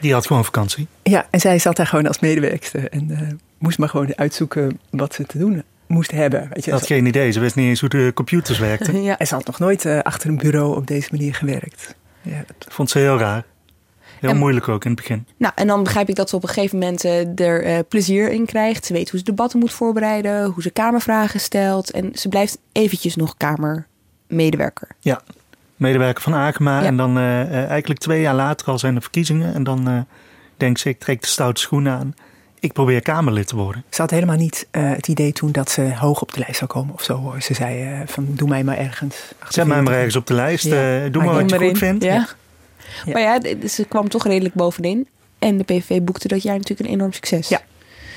Die 0.00 0.12
had 0.12 0.26
gewoon 0.26 0.44
vakantie. 0.44 0.86
Ja, 1.02 1.26
en 1.30 1.40
zij 1.40 1.58
zat 1.58 1.76
daar 1.76 1.86
gewoon 1.86 2.06
als 2.06 2.18
medewerkster 2.18 2.88
en 2.88 3.10
eh, 3.10 3.28
moest 3.58 3.78
maar 3.78 3.88
gewoon 3.88 4.16
uitzoeken 4.16 4.78
wat 4.90 5.14
ze 5.14 5.24
te 5.24 5.38
doen 5.38 5.62
moest 5.86 6.10
hebben. 6.10 6.40
Weet 6.40 6.64
je, 6.64 6.70
Ze 6.70 6.76
had 6.76 6.86
geen 6.86 7.06
idee. 7.06 7.30
Ze 7.30 7.40
wist 7.40 7.54
niet 7.54 7.66
eens 7.66 7.80
hoe 7.80 7.88
de 7.88 8.10
computers 8.14 8.58
werkten. 8.58 9.02
Ja. 9.02 9.18
En 9.18 9.26
ze 9.26 9.34
had 9.34 9.46
nog 9.46 9.58
nooit 9.58 9.84
eh, 9.84 9.98
achter 9.98 10.28
een 10.28 10.36
bureau 10.36 10.76
op 10.76 10.86
deze 10.86 11.08
manier 11.10 11.34
gewerkt. 11.34 11.94
Ja, 12.22 12.42
dat- 12.46 12.72
Vond 12.72 12.90
ze 12.90 12.98
heel 12.98 13.18
raar. 13.18 13.44
Heel 14.20 14.30
En- 14.30 14.36
moeilijk 14.36 14.68
ook 14.68 14.84
in 14.84 14.90
het 14.90 15.00
begin. 15.00 15.26
Nou, 15.36 15.52
en 15.56 15.66
dan 15.66 15.82
begrijp 15.82 16.08
ik 16.08 16.14
dat 16.14 16.28
ze 16.30 16.36
op 16.36 16.42
een 16.42 16.48
gegeven 16.48 16.78
moment 16.78 17.04
eh, 17.04 17.38
er 17.46 17.62
eh, 17.64 17.78
plezier 17.88 18.30
in 18.30 18.46
krijgt. 18.46 18.84
Ze 18.86 18.92
weet 18.92 19.10
hoe 19.10 19.18
ze 19.18 19.24
debatten 19.24 19.58
moet 19.58 19.72
voorbereiden, 19.72 20.44
hoe 20.44 20.62
ze 20.62 20.70
kamervragen 20.70 21.40
stelt. 21.40 21.90
En 21.90 22.10
ze 22.14 22.28
blijft 22.28 22.58
eventjes 22.72 23.16
nog 23.16 23.34
kamermedewerker. 23.36 24.88
Ja, 25.00 25.20
medewerker 25.76 26.22
van 26.22 26.34
Agema. 26.34 26.80
Ja. 26.80 26.86
En 26.86 26.96
dan 26.96 27.18
eh, 27.18 27.68
eigenlijk 27.68 28.00
twee 28.00 28.20
jaar 28.20 28.34
later 28.34 28.66
al 28.66 28.78
zijn 28.78 28.94
er 28.94 29.02
verkiezingen. 29.02 29.54
En 29.54 29.62
dan 29.64 30.06
denkt 30.56 30.80
ze, 30.80 30.88
ik 30.88 30.98
trek 30.98 31.20
de 31.20 31.26
stoute 31.26 31.60
schoenen 31.60 31.92
aan. 31.92 32.14
Ik 32.60 32.72
probeer 32.72 33.02
Kamerlid 33.02 33.46
te 33.46 33.56
worden. 33.56 33.84
Ze 33.88 34.00
had 34.00 34.10
helemaal 34.10 34.36
niet 34.36 34.66
eh, 34.70 34.90
het 34.90 35.08
idee 35.08 35.32
toen 35.32 35.52
dat 35.52 35.70
ze 35.70 35.94
hoog 35.94 36.22
op 36.22 36.32
de 36.32 36.38
lijst 36.40 36.56
zou 36.56 36.70
komen 36.70 36.94
of 36.94 37.02
zo. 37.02 37.16
hoor. 37.16 37.42
Ze 37.42 37.54
zei 37.54 37.82
eh, 37.82 38.00
van 38.06 38.26
doe 38.28 38.48
mij 38.48 38.64
maar 38.64 38.78
ergens. 38.78 39.16
Zet 39.48 39.66
mij 39.66 39.82
maar 39.82 39.94
ergens 39.94 40.16
op 40.16 40.26
de 40.26 40.34
lijst. 40.34 40.64
Ja. 40.64 41.04
eh, 41.04 41.12
doe 41.12 41.22
Maar 41.22 41.32
maar 41.32 41.42
wat 41.42 41.50
je 41.50 41.68
goed 41.68 41.78
vindt. 41.78 42.04
Ja. 42.04 42.28
Ja. 43.04 43.12
Maar 43.12 43.22
ja, 43.22 43.40
ze 43.68 43.84
kwam 43.84 44.08
toch 44.08 44.26
redelijk 44.26 44.54
bovenin. 44.54 45.08
En 45.38 45.56
de 45.56 45.64
PVV 45.64 46.00
boekte 46.00 46.28
dat 46.28 46.42
jaar 46.42 46.56
natuurlijk 46.56 46.88
een 46.88 46.94
enorm 46.94 47.12
succes. 47.12 47.48
Ja. 47.48 47.60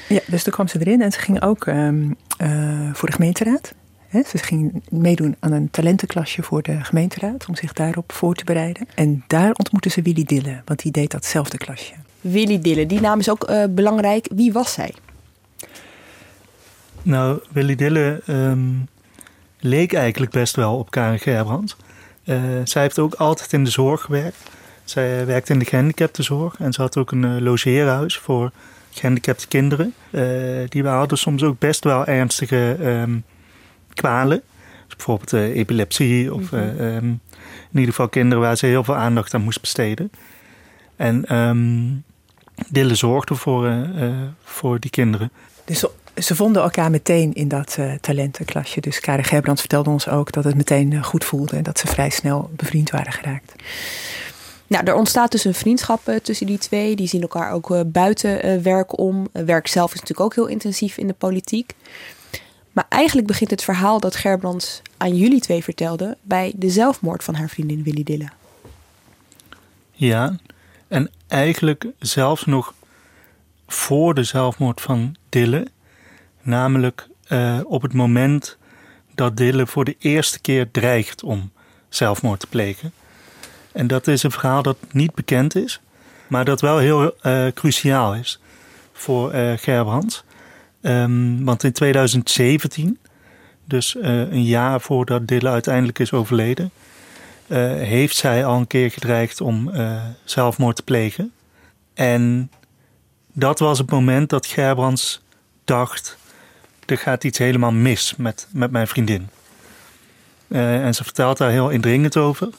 Ja, 0.08 0.20
dus 0.26 0.44
toen 0.44 0.54
kwam 0.54 0.68
ze 0.68 0.80
erin 0.80 1.02
en 1.02 1.12
ze 1.12 1.20
ging 1.20 1.42
ook 1.42 1.68
ehm, 1.68 2.12
eh, 2.38 2.90
voor 2.94 3.10
de 3.10 3.16
gemeenteraad. 3.16 3.74
Hè, 4.08 4.22
ze 4.28 4.38
ging 4.38 4.84
meedoen 4.90 5.36
aan 5.40 5.52
een 5.52 5.72
talentenklasje 5.72 6.44
voor 6.44 6.62
de 6.62 6.84
gemeenteraad 6.84 7.46
om 7.48 7.56
zich 7.56 7.74
daarop 7.74 8.12
voor 8.12 8.36
te 8.36 8.44
bereiden. 8.44 8.88
En 8.96 9.24
daar 9.28 9.52
ontmoette 9.52 9.90
ze 9.90 10.02
Willy 10.02 10.24
Dille, 10.24 10.62
want 10.66 10.82
die 10.82 10.92
deed 10.92 11.12
datzelfde 11.12 11.58
klasje. 11.58 11.94
Willy 12.24 12.60
Dille, 12.60 12.86
die 12.86 13.02
naam 13.02 13.20
is 13.20 13.30
ook 13.30 13.44
eh, 13.44 13.64
belangrijk. 13.70 14.28
Wie 14.36 14.54
was 14.54 14.74
zij? 14.74 14.94
Nou, 17.02 17.40
Willy 17.52 17.76
Dille 17.76 18.22
ehm, 18.26 18.70
leek 19.60 19.94
eigenlijk 19.94 20.32
best 20.32 20.56
wel 20.56 20.78
op 20.78 20.92
Karen 20.92 21.20
Gerbrands. 21.20 21.76
Eh, 22.24 22.42
zij 22.64 22.82
heeft 22.82 23.00
ook 23.00 23.14
altijd 23.14 23.54
in 23.54 23.64
de 23.64 23.70
zorg 23.70 24.02
gewerkt. 24.02 24.38
Zij 24.84 25.26
werkt 25.26 25.50
in 25.50 25.60
de 25.60 25.66
gehandicaptenzorg 25.66 26.56
en 26.60 26.74
ze 26.74 26.82
had 26.82 26.98
ook 26.98 27.12
een 27.12 27.24
eh, 27.24 27.42
logeerhuis 27.42 28.18
voor 28.18 28.52
gehandicapte 28.92 29.48
kinderen. 29.48 29.94
Eh, 30.12 30.24
die 30.70 30.84
hadden 30.84 31.18
soms 31.18 31.44
ook 31.44 31.60
best 31.60 31.84
wel 31.84 32.06
ernstige 32.06 32.78
ehm, 32.82 33.18
kwalen. 33.94 34.42
Dus 34.86 34.96
bijvoorbeeld 34.96 35.34
eh, 35.34 35.56
epilepsie 35.56 36.34
of 36.34 36.52
eh, 36.52 36.96
ehm, 36.96 37.06
in 37.06 37.80
ieder 37.80 37.90
geval 37.90 38.10
kinderen 38.10 38.44
waar 38.44 38.58
ze 38.58 38.66
heel 38.66 38.84
veel 38.84 38.96
aandacht 38.96 39.34
aan 39.34 39.42
moest 39.42 39.62
besteden. 39.62 40.12
En 40.96 41.26
ehm, 41.26 41.86
Dille 42.70 42.96
zorgde 42.96 43.36
voor, 43.36 43.68
eh, 43.68 44.08
eh, 44.08 44.14
voor 44.44 44.80
die 44.80 44.92
kinderen. 44.92 45.32
Dus 45.66 45.86
ze, 46.18 46.36
vonden 46.36 46.62
elkaar 46.62 46.92
meteen 46.92 47.34
in 47.34 47.48
dat 47.48 47.76
eh, 47.80 47.94
talentenklasje. 48.02 48.82
Dus 48.82 49.00
Karen 49.00 49.24
Gerbrands 49.24 49.62
vertelde 49.62 49.90
ons 49.90 50.08
ook 50.08 50.32
dat 50.32 50.44
het 50.44 50.56
meteen 50.56 51.04
goed 51.04 51.24
voelde 51.24 51.56
en 51.56 51.64
dat 51.64 51.80
ze 51.80 51.88
vrij 51.88 52.10
snel 52.10 52.50
bevriend 52.56 52.90
waren 52.90 53.12
geraakt. 53.12 53.54
Nou, 54.68 54.86
er 54.86 54.96
ontstaat 54.96 55.32
dus 55.32 55.46
een 55.46 55.54
vriendschap 55.54 56.12
tussen 56.24 56.46
die 56.46 56.58
twee. 56.58 56.96
Die 56.96 57.08
zien 57.08 57.22
elkaar 57.22 57.52
ook 57.52 57.70
uh, 57.70 57.82
buiten 57.86 58.46
uh, 58.46 58.62
werk 58.62 58.98
om. 58.98 59.28
werk 59.32 59.68
zelf 59.68 59.94
is 59.94 60.00
natuurlijk 60.00 60.26
ook 60.26 60.36
heel 60.36 60.48
intensief 60.48 60.98
in 60.98 61.08
de 61.08 61.14
politiek. 61.14 61.74
Maar 62.72 62.86
eigenlijk 62.90 63.28
begint 63.28 63.50
het 63.50 63.64
verhaal 63.64 64.00
dat 64.00 64.16
Gerbrands 64.16 64.82
aan 64.98 65.16
jullie 65.16 65.42
twee 65.42 65.64
vertelde 65.64 66.18
bij 66.22 66.54
de 66.56 66.70
zelfmoord 66.70 67.24
van 67.24 67.36
haar 67.36 67.50
vriendin 67.50 67.84
Willy 67.84 68.04
Dille. 68.04 68.28
Ja, 69.92 70.36
en 70.94 71.10
eigenlijk 71.28 71.86
zelfs 72.00 72.46
nog 72.46 72.74
voor 73.68 74.14
de 74.14 74.24
zelfmoord 74.24 74.82
van 74.82 75.16
Dille. 75.30 75.68
Namelijk 76.42 77.08
op 77.64 77.82
het 77.82 77.94
moment 77.94 78.58
dat 79.16 79.38
Dille 79.38 79.68
voor 79.68 79.86
de 79.86 79.96
eerste 80.00 80.40
keer 80.40 80.72
dreigt 80.72 81.24
om 81.24 81.52
zelfmoord 81.90 82.40
te 82.40 82.48
plegen. 82.48 82.94
En 83.72 83.88
dat 83.88 84.08
is 84.08 84.24
een 84.24 84.32
verhaal 84.32 84.62
dat 84.62 84.78
niet 84.92 85.14
bekend 85.14 85.56
is, 85.56 85.82
maar 86.28 86.46
dat 86.46 86.62
wel 86.62 86.78
heel 86.78 87.16
uh, 87.22 87.48
cruciaal 87.54 88.16
is 88.16 88.40
voor 88.92 89.36
uh, 89.36 89.54
Gerbrands. 89.56 90.24
Um, 90.82 91.46
want 91.46 91.64
in 91.64 91.72
2017, 91.72 93.00
dus 93.66 93.96
een 94.00 94.44
jaar 94.44 94.82
voordat 94.82 95.28
Dille 95.28 95.50
uiteindelijk 95.50 96.00
is 96.00 96.12
overleden, 96.12 96.72
heeft 97.78 98.16
zij 98.16 98.46
al 98.46 98.58
een 98.58 98.68
keer 98.68 98.92
gedreigd 98.92 99.42
om 99.42 99.72
zelfmoord 100.24 100.76
te 100.76 100.84
plegen. 100.84 101.32
En 101.94 102.52
dat 103.34 103.60
was 103.60 103.78
het 103.78 103.92
moment 103.92 104.30
dat 104.30 104.46
Gerbrands 104.46 105.22
dacht: 105.66 106.18
er 106.86 106.98
gaat 106.98 107.24
iets 107.24 107.38
helemaal 107.38 107.72
mis 107.72 108.16
met, 108.16 108.48
met 108.52 108.72
mijn 108.72 108.88
vriendin. 108.88 109.30
en 110.48 110.96
ze 110.96 111.04
vertelt 111.04 111.38
daar 111.38 111.52
heel 111.52 111.70
indringend 111.70 112.18
over. 112.18 112.50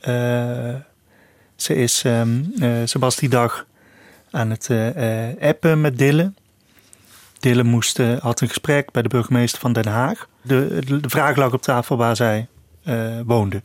Eh, 0.00 0.74
ze, 1.56 1.74
is, 1.74 2.04
um, 2.04 2.52
ze 2.86 2.98
was 2.98 3.16
die 3.16 3.28
dag 3.28 3.66
aan 4.30 4.50
het 4.50 4.70
eh, 4.70 5.28
appen 5.40 5.80
met 5.80 5.98
Dille. 5.98 6.32
Dille 7.38 7.62
moest, 7.62 7.98
had 8.20 8.40
een 8.40 8.48
gesprek 8.48 8.90
bij 8.90 9.02
de 9.02 9.08
burgemeester 9.08 9.60
van 9.60 9.72
Den 9.72 9.86
Haag. 9.86 10.28
De, 10.42 10.82
de 11.00 11.10
vraag 11.10 11.36
lag 11.36 11.52
op 11.52 11.62
tafel 11.62 11.96
waar 11.96 12.16
zij 12.16 12.46
woonde. 13.24 13.62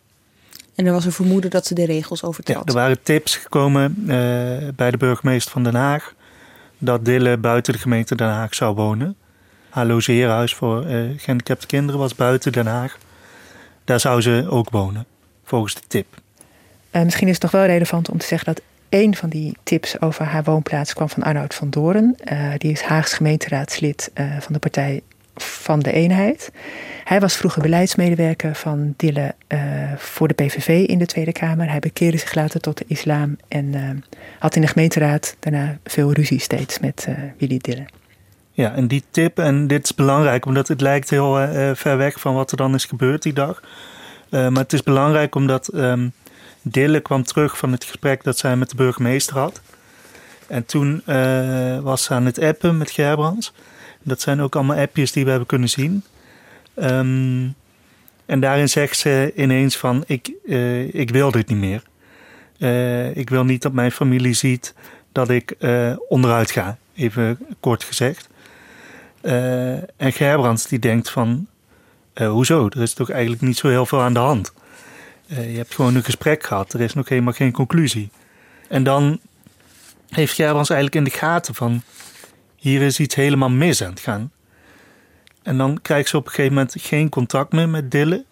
En 0.76 0.86
er 0.86 0.92
was 0.92 1.06
een 1.06 1.12
vermoeden 1.12 1.50
dat 1.50 1.66
ze 1.66 1.74
de 1.74 1.86
regels 1.86 2.24
overtrad. 2.24 2.58
Ja, 2.58 2.64
er 2.66 2.74
waren 2.74 3.04
tips 3.04 3.36
gekomen 3.36 3.96
uh, 4.00 4.08
bij 4.76 4.92
de 4.92 4.98
burgemeester 4.98 5.52
van 5.52 5.64
Den 5.64 5.76
Haag 5.76 6.14
dat 6.78 7.06
Dille 7.06 7.38
buiten 7.38 7.74
de 7.74 7.80
gemeente 7.80 8.16
Den 8.16 8.30
Haag 8.30 8.56
zou 8.56 8.76
wonen. 8.76 9.16
Haar 9.70 9.86
logeerhuis 9.86 10.54
voor 10.54 10.86
uh, 10.86 11.10
gehandicapte 11.18 11.66
kinderen 11.66 12.00
was 12.00 12.16
buiten 12.16 12.52
Den 12.52 12.68
Haag. 12.68 12.98
Daar 13.84 14.00
zou 14.00 14.22
ze 14.22 14.46
ook 14.50 14.70
wonen, 14.70 15.06
volgens 15.44 15.74
de 15.74 15.82
tip. 15.88 16.06
Uh, 16.92 17.02
misschien 17.04 17.28
is 17.28 17.34
het 17.34 17.44
nog 17.44 17.52
wel 17.52 17.66
relevant 17.66 18.10
om 18.10 18.18
te 18.18 18.26
zeggen 18.26 18.54
dat 18.54 18.64
een 18.90 19.16
van 19.16 19.30
die 19.30 19.58
tips 19.64 20.02
over 20.02 20.26
haar 20.26 20.44
woonplaats 20.44 20.94
kwam 20.94 21.10
van 21.10 21.24
Arnoud 21.24 21.56
van 21.56 21.70
Doren. 21.70 22.16
Uh, 22.32 22.54
die 22.58 22.72
is 22.72 22.82
Haags 22.82 23.14
gemeenteraadslid 23.14 24.12
uh, 24.14 24.40
van 24.40 24.54
de 24.54 24.60
Partij 24.60 25.02
van 25.36 25.80
de 25.80 25.92
Eenheid. 25.92 26.52
Hij 27.04 27.20
was 27.20 27.36
vroeger 27.36 27.62
beleidsmedewerker 27.62 28.56
van 28.56 28.94
Dille 28.98 29.36
voor 29.98 30.28
de 30.28 30.34
PVV 30.34 30.88
in 30.88 30.98
de 30.98 31.06
Tweede 31.06 31.32
Kamer. 31.32 31.70
Hij 31.70 31.80
bekeerde 31.80 32.18
zich 32.18 32.34
later 32.34 32.60
tot 32.60 32.78
de 32.78 32.86
islam 32.88 33.38
en 33.48 34.04
had 34.40 34.56
in 34.56 34.62
de 34.62 34.68
gemeenteraad 34.68 35.36
daarna 35.40 35.78
veel 35.84 36.12
ruzie 36.14 36.40
steeds 36.40 36.80
met 36.80 37.08
Willy 37.38 37.58
Dille. 37.58 37.86
Ja, 38.52 38.74
en 38.74 38.88
die 38.88 39.04
tip, 39.12 39.40
en 39.40 39.68
dit 39.68 39.84
is 39.84 39.96
belangrijk 39.96 40.46
omdat 40.46 40.68
het 40.68 40.82
lijkt 40.82 41.10
heel 41.10 41.48
ver 41.76 41.98
weg 41.98 42.20
van 42.20 42.34
wat 42.34 42.52
er 42.52 42.58
dan 42.58 42.74
is 42.74 42.86
gebeurd 42.86 43.22
die 43.22 43.34
dag. 43.34 43.62
maar 44.30 44.52
het 44.52 44.74
is 44.74 44.84
belangrijk 44.84 45.36
omdat 45.36 45.74
um, 45.74 46.12
Dille 46.62 47.00
kwam 47.00 47.24
terug 47.24 47.58
van 47.58 47.72
het 47.72 47.84
gesprek 47.84 48.24
dat 48.24 48.38
zij 48.38 48.56
met 48.56 48.70
de 48.70 48.76
burgemeester 48.76 49.38
had. 49.38 49.62
En 50.48 50.66
toen 50.66 51.02
was 51.82 52.04
ze 52.04 52.14
aan 52.14 52.26
het 52.26 52.40
appen 52.40 52.78
met 52.78 52.92
Gerbrands. 52.92 53.54
Dat 54.06 54.22
zijn 54.22 54.42
ook 54.42 54.56
allemaal 54.56 54.78
appjes 54.78 55.12
die 55.12 55.24
we 55.24 55.30
hebben 55.30 55.48
kunnen 55.48 55.70
zien. 55.70 56.04
Um, 56.76 57.56
en 58.26 58.40
daarin 58.40 58.70
zegt 58.70 58.98
ze 58.98 59.32
ineens 59.36 59.78
van, 59.78 60.04
ik, 60.08 60.32
uh, 60.44 60.94
ik 60.94 61.10
wil 61.10 61.32
dit 61.32 61.48
niet 61.48 61.58
meer. 61.58 61.84
Uh, 62.58 63.16
ik 63.16 63.30
wil 63.30 63.44
niet 63.44 63.62
dat 63.62 63.74
mijn 63.74 63.92
familie 63.92 64.34
ziet 64.34 64.74
dat 65.12 65.30
ik 65.30 65.56
onderuit 66.08 66.52
ga, 66.52 66.78
even 66.96 67.40
kort 67.60 67.84
gezegd. 67.84 68.30
en 69.98 70.12
Gerbrands 70.12 70.68
die 70.68 70.80
denkt 70.80 71.10
van, 71.10 71.48
hoezo? 72.16 72.66
Er 72.70 72.82
is 72.82 72.94
toch 72.94 73.10
eigenlijk 73.10 73.42
niet 73.42 73.58
zo 73.58 73.68
heel 73.68 73.86
veel 73.86 74.02
aan 74.02 74.14
de 74.14 74.20
hand. 74.20 74.54
Uh, 75.28 75.52
je 75.52 75.58
hebt 75.58 75.76
gewoon 75.76 75.96
een 75.96 76.04
gesprek 76.04 76.44
gehad. 76.44 76.74
Er 76.74 76.82
is 76.82 76.94
nog 76.94 77.10
helemaal 77.10 77.34
geen 77.34 77.52
conclusie. 77.52 78.10
En 78.68 78.84
dan 78.84 79.20
heeft 80.10 80.34
Gerbrands 80.34 80.70
eigenlijk 80.70 81.06
in 81.06 81.12
de 81.12 81.18
gaten 81.18 81.56
van... 81.56 81.82
hier 82.70 82.82
is 82.82 83.00
iets 83.00 83.16
helemaal 83.16 83.50
mis 83.50 83.84
aan 83.84 83.90
het 83.90 84.00
gaan. 84.00 84.32
En 85.44 85.58
dan 85.58 85.80
krijgt 85.82 86.10
ze 86.10 86.18
op 86.18 86.26
een 86.26 86.32
gegeven 86.32 86.54
moment 86.54 86.76
geen 86.78 87.10
contact 87.10 87.52
meer 87.52 87.70
met 87.70 87.92
Dille. 87.92 88.24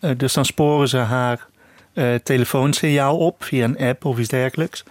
Uh, 0.00 0.10
dus 0.16 0.32
dan 0.32 0.44
sporen 0.44 0.88
ze 0.88 0.96
haar 0.96 1.46
uh, 1.94 2.14
telefoonsignaal 2.14 3.18
op 3.18 3.44
via 3.44 3.64
een 3.64 3.78
app 3.78 4.04
of 4.04 4.18
iets 4.18 4.28
dergelijks. 4.28 4.84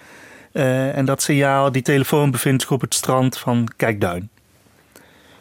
en 0.51 1.05
dat 1.05 1.21
signaal, 1.21 1.71
die 1.71 1.81
telefoon 1.81 2.31
bevindt 2.31 2.61
zich 2.61 2.71
op 2.71 2.81
het 2.81 2.93
strand 2.93 3.37
van 3.37 3.67
Kijkduin. 3.75 4.29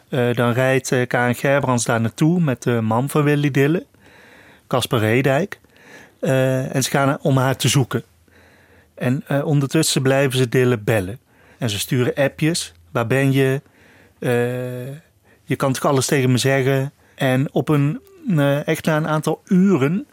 dan 0.09 0.51
rijdt 0.51 1.07
Karen 1.07 1.35
Gerbrands 1.35 1.85
daar 1.85 2.01
naartoe 2.01 2.39
met 2.39 2.63
de 2.63 2.81
man 2.81 3.09
van 3.09 3.23
Willy 3.23 3.51
Dille... 3.51 3.85
Casper 4.67 4.99
Redijk. 4.99 5.59
En 6.19 6.83
ze 6.83 6.89
gaan 6.89 7.17
om 7.21 7.37
haar 7.37 7.55
te 7.55 7.67
zoeken. 7.67 8.03
En 8.95 9.43
ondertussen 9.43 10.01
blijven 10.01 10.37
ze 10.37 10.49
Dille 10.49 10.77
bellen. 10.77 11.19
En 11.57 11.69
ze 11.69 11.79
sturen 11.79 12.13
appjes. 12.13 12.73
Waar 12.91 13.07
ben 13.07 13.31
je? 13.31 13.61
Uh, 14.19 14.31
je 15.43 15.55
kan 15.55 15.73
toch 15.73 15.85
alles 15.85 16.05
tegen 16.05 16.31
me 16.31 16.37
zeggen? 16.37 16.91
En 17.15 17.53
op 17.53 17.69
een, 17.69 18.01
echt 18.65 18.85
na 18.85 18.97
een 18.97 19.07
aantal 19.07 19.41
uren 19.45 20.05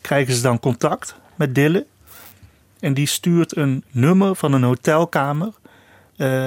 krijgen 0.00 0.34
ze 0.34 0.42
dan 0.42 0.60
contact 0.60 1.14
met 1.34 1.54
Dille. 1.54 1.86
En 2.80 2.94
die 2.94 3.06
stuurt 3.06 3.56
een 3.56 3.84
nummer 3.90 4.34
van 4.34 4.52
een 4.52 4.62
hotelkamer 4.62 5.52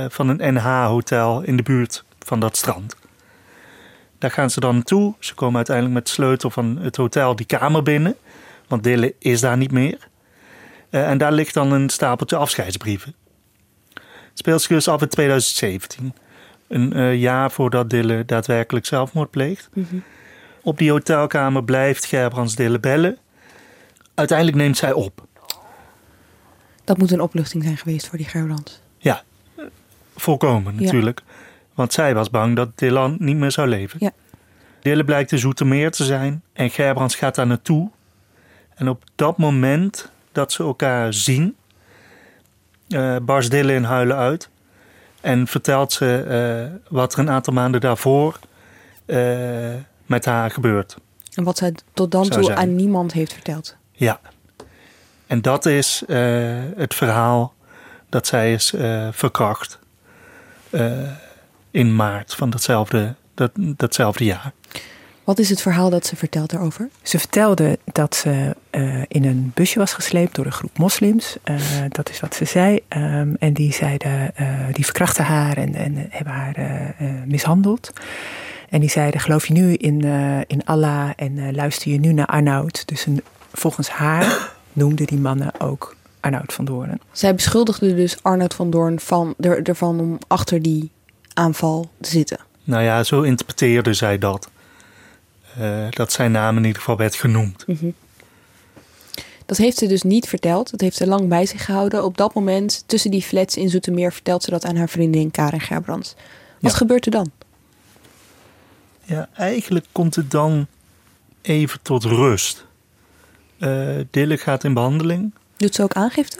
van 0.10 0.28
een 0.28 0.54
NH-hotel 0.54 1.42
in 1.42 1.58
de 1.58 1.64
buurt 1.64 2.04
van 2.20 2.40
dat 2.40 2.58
strand. 2.58 2.96
Daar 4.18 4.32
gaan 4.32 4.50
ze 4.50 4.60
dan 4.60 4.76
naartoe. 4.76 5.14
Ze 5.20 5.34
komen 5.34 5.56
uiteindelijk 5.56 5.96
met 5.96 6.06
de 6.06 6.12
sleutel 6.12 6.50
van 6.50 6.78
het 6.78 6.96
hotel 6.96 7.36
die 7.36 7.46
kamer 7.46 7.84
binnen. 7.84 8.16
Want 8.68 8.84
Dille 8.84 9.16
is 9.20 9.42
daar 9.42 9.58
niet 9.58 9.72
meer. 9.72 10.08
En 10.90 11.18
daar 11.18 11.32
ligt 11.32 11.54
dan 11.54 11.72
een 11.72 11.90
stapeltje 11.90 12.36
afscheidsbrieven. 12.36 13.16
Dus 14.44 14.88
af 14.88 15.02
in 15.02 15.08
2017. 15.08 16.14
Een 16.68 16.98
uh, 16.98 17.16
jaar 17.16 17.52
voordat 17.52 17.90
Dille 17.90 18.26
daadwerkelijk 18.26 18.86
zelfmoord 18.86 19.30
pleegt. 19.30 19.70
Mm 19.74 19.86
-hmm. 19.90 20.04
Op 20.62 20.78
die 20.78 20.92
hotelkamer 20.92 21.64
blijft 21.64 22.06
Gerbrands 22.06 22.56
Dille 22.56 22.80
bellen. 22.80 23.18
Uiteindelijk 24.14 24.58
neemt 24.58 24.78
zij 24.78 24.94
op. 24.94 25.28
Dat 26.84 26.98
moet 26.98 27.12
een 27.12 27.22
opluchting 27.22 27.64
zijn 27.64 27.78
geweest 27.78 28.08
voor 28.08 28.18
die 28.18 28.28
Gerbrands. 28.28 28.82
Ja, 28.98 29.24
volkomen 30.16 30.76
natuurlijk. 30.76 31.22
Ja. 31.26 31.34
Want 31.74 31.94
zij 31.94 32.14
was 32.14 32.30
bang 32.30 32.56
dat 32.56 32.78
Dylan 32.78 33.16
niet 33.20 33.36
meer 33.36 33.52
zou 33.52 33.68
leven. 33.68 34.00
Ja. 34.02 34.12
Dille 34.82 35.04
blijkt 35.04 35.30
de 35.30 35.38
Zoetermeer 35.38 35.92
te 35.92 36.04
zijn 36.04 36.44
en 36.54 36.70
Gerbrands 36.70 37.16
gaat 37.16 37.36
daar 37.36 37.48
naartoe. 37.48 37.90
En 38.76 38.90
op 38.90 39.04
dat 39.16 39.38
moment 39.38 40.12
dat 40.32 40.52
ze 40.52 40.64
elkaar 40.64 41.14
zien, 41.14 41.56
uh, 42.94 43.16
barst 43.22 43.52
Dille 43.52 43.74
in 43.74 43.84
huilen 43.84 44.18
uit. 44.18 44.50
En 45.22 45.48
vertelt 45.48 45.94
ze 45.94 46.26
uh, 46.72 46.80
wat 46.90 47.14
er 47.14 47.20
een 47.20 47.30
aantal 47.30 47.54
maanden 47.54 47.82
daarvoor 47.82 48.40
uh, 49.06 49.18
met 50.06 50.26
haar 50.26 50.52
gebeurt. 50.52 50.98
En 51.34 51.44
wat 51.44 51.58
zij 51.58 51.74
tot 51.94 52.12
dan 52.12 52.30
toe 52.30 52.56
aan 52.56 52.76
niemand 52.76 53.14
heeft 53.14 53.34
verteld. 53.34 53.76
Ja. 53.92 54.20
En 55.28 55.42
dat 55.42 55.66
is 55.66 56.04
het 56.76 56.94
verhaal 56.94 57.54
dat 58.10 58.28
zij 58.28 58.54
is 58.54 58.74
verkracht 59.12 59.80
in 61.72 61.96
maart 61.96 62.34
van 62.34 62.50
datzelfde, 62.50 63.16
dat, 63.34 63.52
datzelfde 63.56 64.24
jaar. 64.24 64.52
Wat 65.24 65.40
is 65.40 65.50
het 65.50 65.62
verhaal 65.62 65.90
dat 65.90 66.06
ze 66.06 66.16
vertelt 66.16 66.50
daarover? 66.50 66.90
Ze 67.02 67.20
vertelde 67.20 67.80
dat 67.86 68.16
ze 68.16 68.56
uh, 68.72 69.02
in 69.08 69.26
een 69.26 69.52
busje 69.54 69.80
was 69.80 69.94
gesleept 69.94 70.36
door 70.36 70.46
een 70.46 70.52
groep 70.52 70.78
moslims. 70.78 71.38
Uh, 71.46 71.56
dat 71.90 72.10
is 72.10 72.20
wat 72.20 72.36
ze 72.36 72.46
zei. 72.46 72.80
Um, 72.90 73.36
en 73.40 73.54
die 73.54 73.74
zeiden, 73.74 74.32
uh, 74.40 74.48
die 74.72 74.86
verkrachten 74.86 75.26
haar 75.26 75.58
en, 75.58 75.76
en 75.76 76.08
hebben 76.10 76.34
haar 76.34 76.56
mishandeld. 77.28 77.92
En 78.70 78.80
die 78.80 78.90
zeiden, 78.90 79.20
geloof 79.20 79.48
je 79.48 79.54
nu 79.54 79.74
in, 79.74 80.04
in 80.48 80.66
Allah 80.66 81.10
en 81.16 81.56
luister 81.56 81.92
je 81.92 82.00
nu 82.00 82.14
naar 82.14 82.26
Arnoud? 82.26 82.88
Dus 82.88 83.06
een, 83.06 83.24
volgens 83.54 83.90
haar 83.90 84.52
noemden 84.74 85.08
die 85.08 85.20
mannen 85.20 85.52
ook 85.60 85.96
Arnoud 86.20 86.54
van 86.54 86.66
Doorn. 86.66 87.02
Zij 87.12 87.36
beschuldigde 87.36 87.96
dus 87.96 88.24
Arnoud 88.24 88.54
van 88.54 88.70
Doorn 88.70 89.00
van, 89.00 89.34
er, 89.40 89.64
ervan 89.64 90.00
om 90.00 90.18
achter 90.28 90.62
die 90.62 90.92
aanval 91.34 91.90
te 92.02 92.10
zitten. 92.10 92.38
Nou 92.64 92.84
ja, 92.84 93.04
zo 93.04 93.22
interpreteerde 93.22 93.94
zij 93.94 94.18
dat. 94.18 94.50
Uh, 95.60 95.88
dat 95.90 96.12
zijn 96.12 96.32
naam 96.32 96.58
in 96.58 96.64
ieder 96.64 96.80
geval 96.80 96.98
werd 96.98 97.16
genoemd. 97.16 97.68
Mm 97.68 97.78
-hmm. 97.80 97.94
Dat 99.46 99.58
heeft 99.58 99.78
ze 99.78 99.88
dus 99.88 100.02
niet 100.04 100.28
verteld. 100.28 100.72
Dat 100.72 100.82
heeft 100.82 100.96
ze 100.98 101.08
lang 101.08 101.28
bij 101.30 101.46
zich 101.46 101.66
gehouden. 101.66 102.04
Op 102.04 102.18
dat 102.18 102.34
moment, 102.34 102.84
tussen 102.86 103.12
die 103.12 103.22
flats 103.22 103.58
in 103.58 103.70
Zoetermeer, 103.70 104.14
vertelt 104.14 104.44
ze 104.44 104.50
dat 104.50 104.66
aan 104.66 104.76
haar 104.76 104.90
vriendin 104.90 105.32
Karen 105.32 105.60
Gerbrands. 105.62 106.16
Wat 106.60 106.72
Ja. 106.72 106.78
gebeurt 106.78 107.06
er 107.06 107.12
dan? 107.12 107.32
Ja, 109.04 109.30
eigenlijk 109.34 109.86
komt 109.92 110.16
het 110.16 110.32
dan 110.32 110.68
even 111.42 111.80
tot 111.82 112.04
rust. 112.04 112.66
Eh 113.58 113.96
Dille 114.12 114.38
gaat 114.38 114.64
in 114.64 114.74
behandeling. 114.74 115.34
Doet 115.58 115.76
ze 115.76 115.84
ook 115.84 115.94
aangifte? 115.94 116.40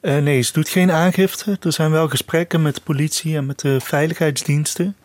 Eh, 0.00 0.18
nee, 0.18 0.42
ze 0.42 0.52
doet 0.52 0.68
geen 0.68 0.90
aangifte. 0.90 1.56
Er 1.60 1.72
zijn 1.72 1.90
wel 1.90 2.08
gesprekken 2.08 2.62
met 2.62 2.74
de 2.74 2.80
politie 2.80 3.36
en 3.36 3.46
met 3.46 3.58
de 3.60 3.80
veiligheidsdiensten. 3.80 4.96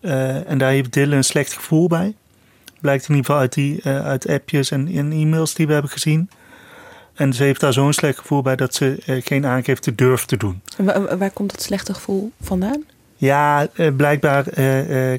Eh, 0.00 0.50
en 0.50 0.58
daar 0.58 0.70
heeft 0.70 0.92
Dille 0.92 1.16
een 1.16 1.24
slecht 1.24 1.52
gevoel 1.52 1.88
bij. 1.88 2.14
Blijkt 2.80 3.02
in 3.08 3.08
ieder 3.14 3.24
geval 3.24 3.40
uit, 3.40 3.52
die, 3.54 3.80
eh, 3.82 4.04
uit 4.06 4.28
appjes 4.28 4.70
en, 4.70 4.88
en 4.88 5.12
e-mails 5.12 5.54
die 5.54 5.66
we 5.66 5.72
hebben 5.72 5.90
gezien. 5.90 6.30
En 7.14 7.32
ze 7.32 7.42
heeft 7.42 7.60
daar 7.60 7.72
zo'n 7.72 7.92
slecht 7.92 8.18
gevoel 8.18 8.42
bij 8.42 8.56
dat 8.56 8.74
ze 8.74 9.02
eh, 9.06 9.16
geen 9.24 9.46
aangifte 9.46 9.94
durft 9.94 10.28
te 10.28 10.36
doen. 10.36 10.62
En 10.76 10.84
wa- 10.84 11.00
wa- 11.00 11.16
waar 11.16 11.30
komt 11.30 11.50
dat 11.50 11.62
slechte 11.62 11.94
gevoel 11.94 12.32
vandaan? 12.40 12.84
Ja, 13.16 13.66
eh, 13.74 13.94
blijkbaar 13.96 14.44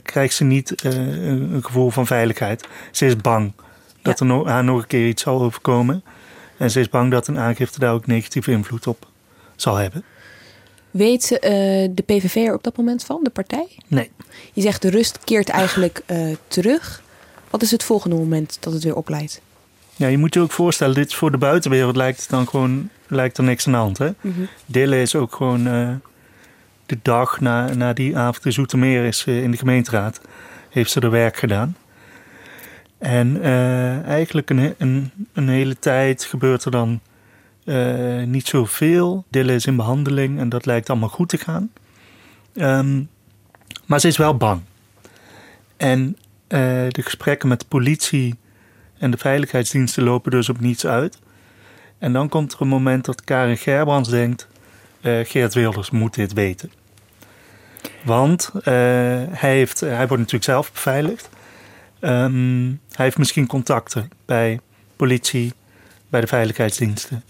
krijgt 0.03 0.33
ze 0.33 0.43
niet 0.43 0.83
een, 0.83 1.59
gevoel 1.63 1.89
van 1.89 2.07
veiligheid. 2.07 2.67
Ze 2.91 3.05
is 3.05 3.15
bang 3.15 3.51
dat 4.01 4.19
er 4.19 4.25
no- 4.25 4.45
haar 4.45 4.63
nog 4.63 4.81
een 4.81 4.87
keer 4.87 5.07
iets 5.07 5.21
zal 5.23 5.41
overkomen. 5.41 6.03
En 6.57 6.71
ze 6.71 6.79
is 6.79 6.89
bang 6.89 7.11
dat 7.11 7.27
een 7.27 7.39
aangifte 7.39 7.79
daar 7.79 7.93
ook 7.93 8.07
negatieve 8.07 8.51
invloed 8.51 8.87
op 8.87 9.07
zal 9.55 9.75
hebben. 9.75 10.03
Weet 10.91 11.23
ze 11.23 11.39
eh, 11.39 11.51
de 11.93 12.03
PVV 12.05 12.35
er 12.35 12.53
op 12.53 12.63
dat 12.63 12.77
moment 12.77 13.03
van, 13.03 13.19
de 13.23 13.29
partij? 13.29 13.67
Nee. 13.87 14.11
Je 14.53 14.61
zegt 14.61 14.81
de 14.81 14.89
rust 14.89 15.19
keert 15.23 15.49
eigenlijk 15.49 16.01
terug. 16.47 17.01
Wat 17.49 17.61
is 17.61 17.71
het 17.71 17.83
volgende 17.83 18.15
moment 18.15 18.57
dat 18.59 18.73
het 18.73 18.83
weer 18.83 18.95
opleidt? 18.95 19.41
Ja, 19.95 20.07
je 20.07 20.17
moet 20.17 20.33
je 20.33 20.39
ook 20.39 20.51
voorstellen, 20.51 20.95
dit 20.95 21.13
voor 21.13 21.31
de 21.31 21.37
buitenwereld 21.37 21.95
lijkt 21.95 22.19
het 22.19 22.29
dan 22.29 22.47
gewoon 22.47 22.89
lijkt 23.07 23.37
er 23.37 23.43
niks 23.43 23.65
aan 23.65 23.71
de 23.71 23.77
hand. 23.77 23.97
Hè? 23.97 24.11
Dille 24.65 25.01
is 25.01 25.15
ook 25.15 25.35
gewoon 25.35 25.67
eh, 25.67 25.93
de 26.85 26.97
dag 27.01 27.39
na, 27.39 27.73
na 27.73 27.93
die 27.93 28.17
avond 28.17 28.45
in 28.45 28.53
Zoetermeer 28.53 29.05
is 29.05 29.23
eh, 29.27 29.43
in 29.43 29.51
de 29.51 29.57
gemeenteraad. 29.57 30.21
Heeft 30.69 30.91
ze 30.91 30.99
er 30.99 31.11
werk 31.11 31.37
gedaan. 31.37 31.77
En 32.97 33.41
eh, 33.41 34.03
eigenlijk 34.03 34.49
een, 34.49 34.75
een, 34.77 35.11
een 35.33 35.49
hele 35.49 35.79
tijd 35.79 36.23
gebeurt 36.23 36.65
er 36.65 36.71
dan 36.71 36.99
niet 38.25 38.47
zoveel. 38.47 39.25
Dille 39.29 39.53
is 39.53 39.65
in 39.65 39.75
behandeling 39.75 40.39
en 40.39 40.49
dat 40.49 40.65
lijkt 40.65 40.89
allemaal 40.89 41.09
goed 41.09 41.29
te 41.29 41.37
gaan. 41.37 41.71
Ehm, 42.53 43.03
maar 43.85 43.99
ze 43.99 44.07
is 44.07 44.17
wel 44.17 44.37
bang. 44.37 44.61
En 45.77 46.17
eh, 46.49 46.59
de 46.87 47.01
gesprekken 47.01 47.47
met 47.49 47.59
de 47.59 47.65
politie 47.65 48.35
en 48.97 49.11
de 49.11 49.17
veiligheidsdiensten 49.17 50.03
lopen 50.03 50.31
dus 50.31 50.49
op 50.49 50.59
niets 50.59 50.85
uit. 50.85 51.19
En 51.97 52.13
dan 52.13 52.29
komt 52.29 52.53
er 52.53 52.61
een 52.61 52.67
moment 52.67 53.05
dat 53.05 53.23
Karin 53.23 53.57
Gerbrands 53.57 54.09
denkt... 54.09 54.47
eh, 55.01 55.19
Geert 55.23 55.53
Wilders 55.53 55.89
moet 55.89 56.13
dit 56.13 56.33
weten. 56.33 56.71
Want 58.03 58.51
eh, 58.53 58.63
hij, 59.29 59.55
heeft, 59.55 59.79
hij 59.79 60.07
wordt 60.07 60.17
natuurlijk 60.17 60.43
zelf 60.43 60.71
beveiligd. 60.71 61.29
Ehm, 61.99 62.67
hij 62.67 63.05
heeft 63.05 63.17
misschien 63.17 63.47
contacten 63.47 64.09
bij 64.25 64.59
politie, 64.95 65.53
bij 66.09 66.21
de 66.21 66.27
veiligheidsdiensten... 66.27 67.23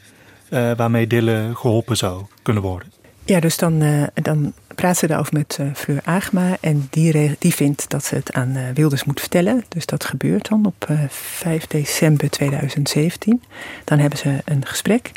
waarmee 0.49 1.07
Dille 1.07 1.51
geholpen 1.53 1.97
zou 1.97 2.25
kunnen 2.41 2.63
worden. 2.63 2.91
Ja, 3.25 3.39
dus 3.39 3.57
dan, 3.57 4.09
dan 4.13 4.53
praat 4.79 4.97
ze 4.97 5.07
daarover 5.07 5.33
met 5.33 5.57
eh, 5.59 5.65
Fleur 5.75 6.01
Agema. 6.03 6.57
En 6.59 6.87
die, 6.89 7.35
die 7.39 7.53
vindt 7.53 7.89
dat 7.89 8.05
ze 8.05 8.15
het 8.15 8.33
aan 8.33 8.55
eh, 8.55 8.63
Wilders 8.73 9.03
moet 9.03 9.19
vertellen. 9.19 9.63
Dus 9.67 9.85
dat 9.85 10.03
gebeurt 10.03 10.49
dan 10.49 10.65
op 10.65 10.85
eh 10.87 10.99
5 11.09 11.67
december 11.67 12.29
2017. 12.29 13.43
Dan 13.83 13.99
hebben 13.99 14.19
ze 14.19 14.41
een 14.45 14.65
gesprek. 14.65 15.11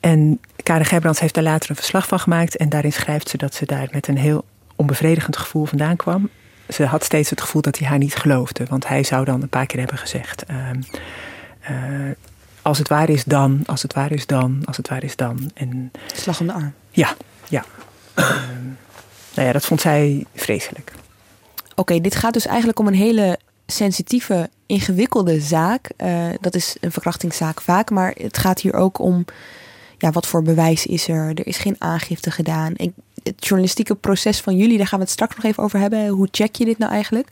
En 0.00 0.40
Karen 0.62 0.86
Gerbrands 0.86 1.20
heeft 1.20 1.34
daar 1.34 1.44
later 1.44 1.70
een 1.70 1.76
verslag 1.76 2.06
van 2.06 2.20
gemaakt. 2.20 2.56
En 2.56 2.68
daarin 2.68 2.92
schrijft 2.92 3.28
ze 3.28 3.36
dat 3.36 3.54
ze 3.54 3.66
daar 3.66 3.88
met 3.90 4.08
een 4.08 4.18
heel 4.18 4.44
onbevredigend 4.76 5.36
gevoel 5.36 5.64
vandaan 5.64 5.96
kwam. 5.96 6.28
Ze 6.68 6.84
had 6.84 7.04
steeds 7.04 7.30
het 7.30 7.40
gevoel 7.40 7.62
dat 7.62 7.78
hij 7.78 7.88
haar 7.88 7.98
niet 7.98 8.16
geloofde. 8.16 8.64
Want 8.68 8.88
hij 8.88 9.02
zou 9.02 9.24
dan 9.24 9.42
een 9.42 9.48
paar 9.48 9.66
keer 9.66 9.78
hebben 9.78 9.98
gezegd... 9.98 10.44
ehm, 10.44 10.80
eh, 11.60 11.74
als 12.62 12.78
het 12.78 12.88
waar 12.88 13.08
is 13.08 13.24
dan, 13.24 13.62
als 13.66 13.82
het 13.82 13.94
waar 13.94 14.12
is 14.12 14.26
dan, 14.26 14.62
als 14.64 14.76
het 14.76 14.88
waar 14.88 15.02
is 15.02 15.16
dan. 15.16 15.50
En 15.54 15.90
Slag 16.14 16.40
om 16.40 16.46
de 16.46 16.52
arm. 16.52 16.72
ja, 16.90 17.16
ja. 17.48 17.64
Ehm, 18.14 18.64
nou 19.34 19.46
ja, 19.46 19.52
dat 19.52 19.64
vond 19.64 19.80
zij 19.80 20.24
vreselijk. 20.34 20.92
Oké, 21.74 22.00
dit 22.00 22.14
gaat 22.14 22.32
dus 22.32 22.46
eigenlijk 22.46 22.78
om 22.78 22.86
een 22.86 22.94
hele 22.94 23.38
sensitieve, 23.66 24.50
ingewikkelde 24.66 25.40
zaak. 25.40 25.90
Eh, 25.96 26.28
dat 26.40 26.54
is 26.54 26.76
een 26.80 26.92
verkrachtingszaak 26.92 27.60
vaak, 27.60 27.90
maar 27.90 28.14
het 28.16 28.38
gaat 28.38 28.60
hier 28.60 28.74
ook 28.74 28.98
om 28.98 29.24
ja, 29.98 30.10
wat 30.10 30.26
voor 30.26 30.42
bewijs 30.42 30.86
is 30.86 31.08
er. 31.08 31.28
Er 31.28 31.46
is 31.46 31.58
geen 31.58 31.76
aangifte 31.78 32.30
gedaan. 32.30 32.72
Ik, 32.76 32.92
het 33.22 33.46
journalistieke 33.46 33.94
proces 33.94 34.40
van 34.40 34.56
jullie, 34.56 34.76
daar 34.76 34.86
gaan 34.86 34.98
we 34.98 35.04
het 35.04 35.12
straks 35.12 35.36
nog 35.36 35.44
even 35.44 35.62
over 35.62 35.78
hebben. 35.78 36.08
Hoe 36.08 36.28
check 36.30 36.54
je 36.54 36.64
dit 36.64 36.78
nou 36.78 36.92
eigenlijk? 36.92 37.28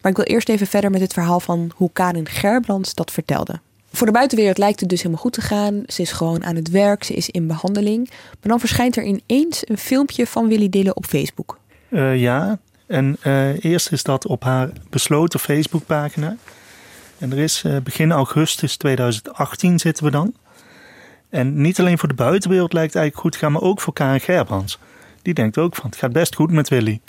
Maar 0.00 0.10
ik 0.10 0.16
wil 0.16 0.26
eerst 0.26 0.48
even 0.48 0.66
verder 0.66 0.90
met 0.90 1.00
het 1.00 1.12
verhaal 1.12 1.40
van 1.40 1.70
hoe 1.74 1.90
Karin 1.92 2.28
Gerbrands 2.28 2.94
dat 2.94 3.10
vertelde. 3.10 3.60
Voor 3.92 4.06
de 4.06 4.12
buitenwereld 4.12 4.58
lijkt 4.58 4.80
het 4.80 4.88
dus 4.88 4.98
helemaal 4.98 5.22
goed 5.22 5.32
te 5.32 5.40
gaan. 5.40 5.82
Ze 5.86 6.02
is 6.02 6.12
gewoon 6.12 6.44
aan 6.44 6.56
het 6.56 6.70
werk, 6.70 7.04
ze 7.04 7.14
is 7.14 7.30
in 7.30 7.46
behandeling. 7.46 8.08
Maar 8.10 8.50
dan 8.50 8.60
verschijnt 8.60 8.96
er 8.96 9.04
ineens 9.04 9.62
een 9.68 9.78
filmpje 9.78 10.26
van 10.26 10.48
Willy 10.48 10.68
Dille 10.68 10.94
op 10.94 11.06
Facebook. 11.06 11.58
Eh, 11.88 12.20
ja, 12.20 12.58
en 12.86 13.16
eh, 13.20 13.64
eerst 13.64 13.92
is 13.92 14.02
dat 14.02 14.26
op 14.26 14.42
haar 14.42 14.70
besloten 14.90 15.40
Facebookpagina. 15.40 16.36
En 17.18 17.32
er 17.32 17.38
is 17.38 17.62
eh, 17.64 17.76
begin 17.76 18.12
augustus 18.12 18.76
2018 18.76 19.78
zitten 19.78 20.04
we 20.04 20.10
dan. 20.10 20.34
En 21.28 21.60
niet 21.60 21.80
alleen 21.80 21.98
voor 21.98 22.08
de 22.08 22.14
buitenwereld 22.14 22.72
lijkt 22.72 22.92
het 22.92 23.02
eigenlijk 23.02 23.22
goed 23.22 23.32
te 23.32 23.38
gaan, 23.38 23.52
maar 23.52 23.70
ook 23.70 23.80
voor 23.80 23.92
Karen 23.92 24.20
Gerbrands. 24.20 24.78
Die 25.22 25.34
denkt 25.34 25.58
ook 25.58 25.74
van, 25.74 25.90
het 25.90 25.98
gaat 25.98 26.12
best 26.12 26.34
goed 26.34 26.50
met 26.50 26.68
Willy. 26.68 27.00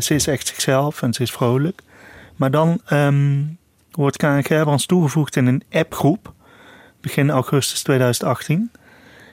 Ze 0.00 0.14
is 0.14 0.26
echt 0.26 0.46
zichzelf 0.46 1.02
en 1.02 1.14
ze 1.14 1.22
is 1.22 1.30
vrolijk. 1.30 1.82
Maar 2.36 2.50
dan 2.50 2.80
ehm, 2.84 3.40
wordt 3.98 4.16
Karen 4.16 4.44
Gerbrands 4.44 4.86
toegevoegd 4.86 5.36
in 5.36 5.46
een 5.46 5.62
appgroep. 5.70 6.32
Begin 7.00 7.30
augustus 7.30 7.82
2018. 7.82 8.70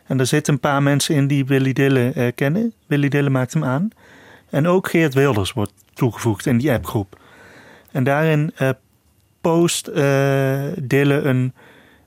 En 0.06 0.18
daar 0.18 0.26
zitten 0.26 0.54
een 0.54 0.60
paar 0.60 0.84
mensen 0.84 1.16
in 1.16 1.28
die 1.28 1.46
Willy 1.46 1.74
Dille 1.74 2.12
eh, 2.12 2.32
kennen. 2.36 2.74
Willy 2.88 3.10
Dille 3.10 3.30
maakt 3.30 3.54
hem 3.54 3.64
aan. 3.64 3.90
En 4.50 4.68
ook 4.68 4.90
Geert 4.90 5.14
Wilders 5.14 5.52
wordt 5.52 5.74
toegevoegd 5.94 6.46
in 6.46 6.58
die 6.58 6.72
appgroep. 6.72 7.20
En 7.92 8.04
daarin 8.04 8.52
eh, 8.56 8.70
post 9.42 9.86
Dille 10.82 11.22
een 11.22 11.54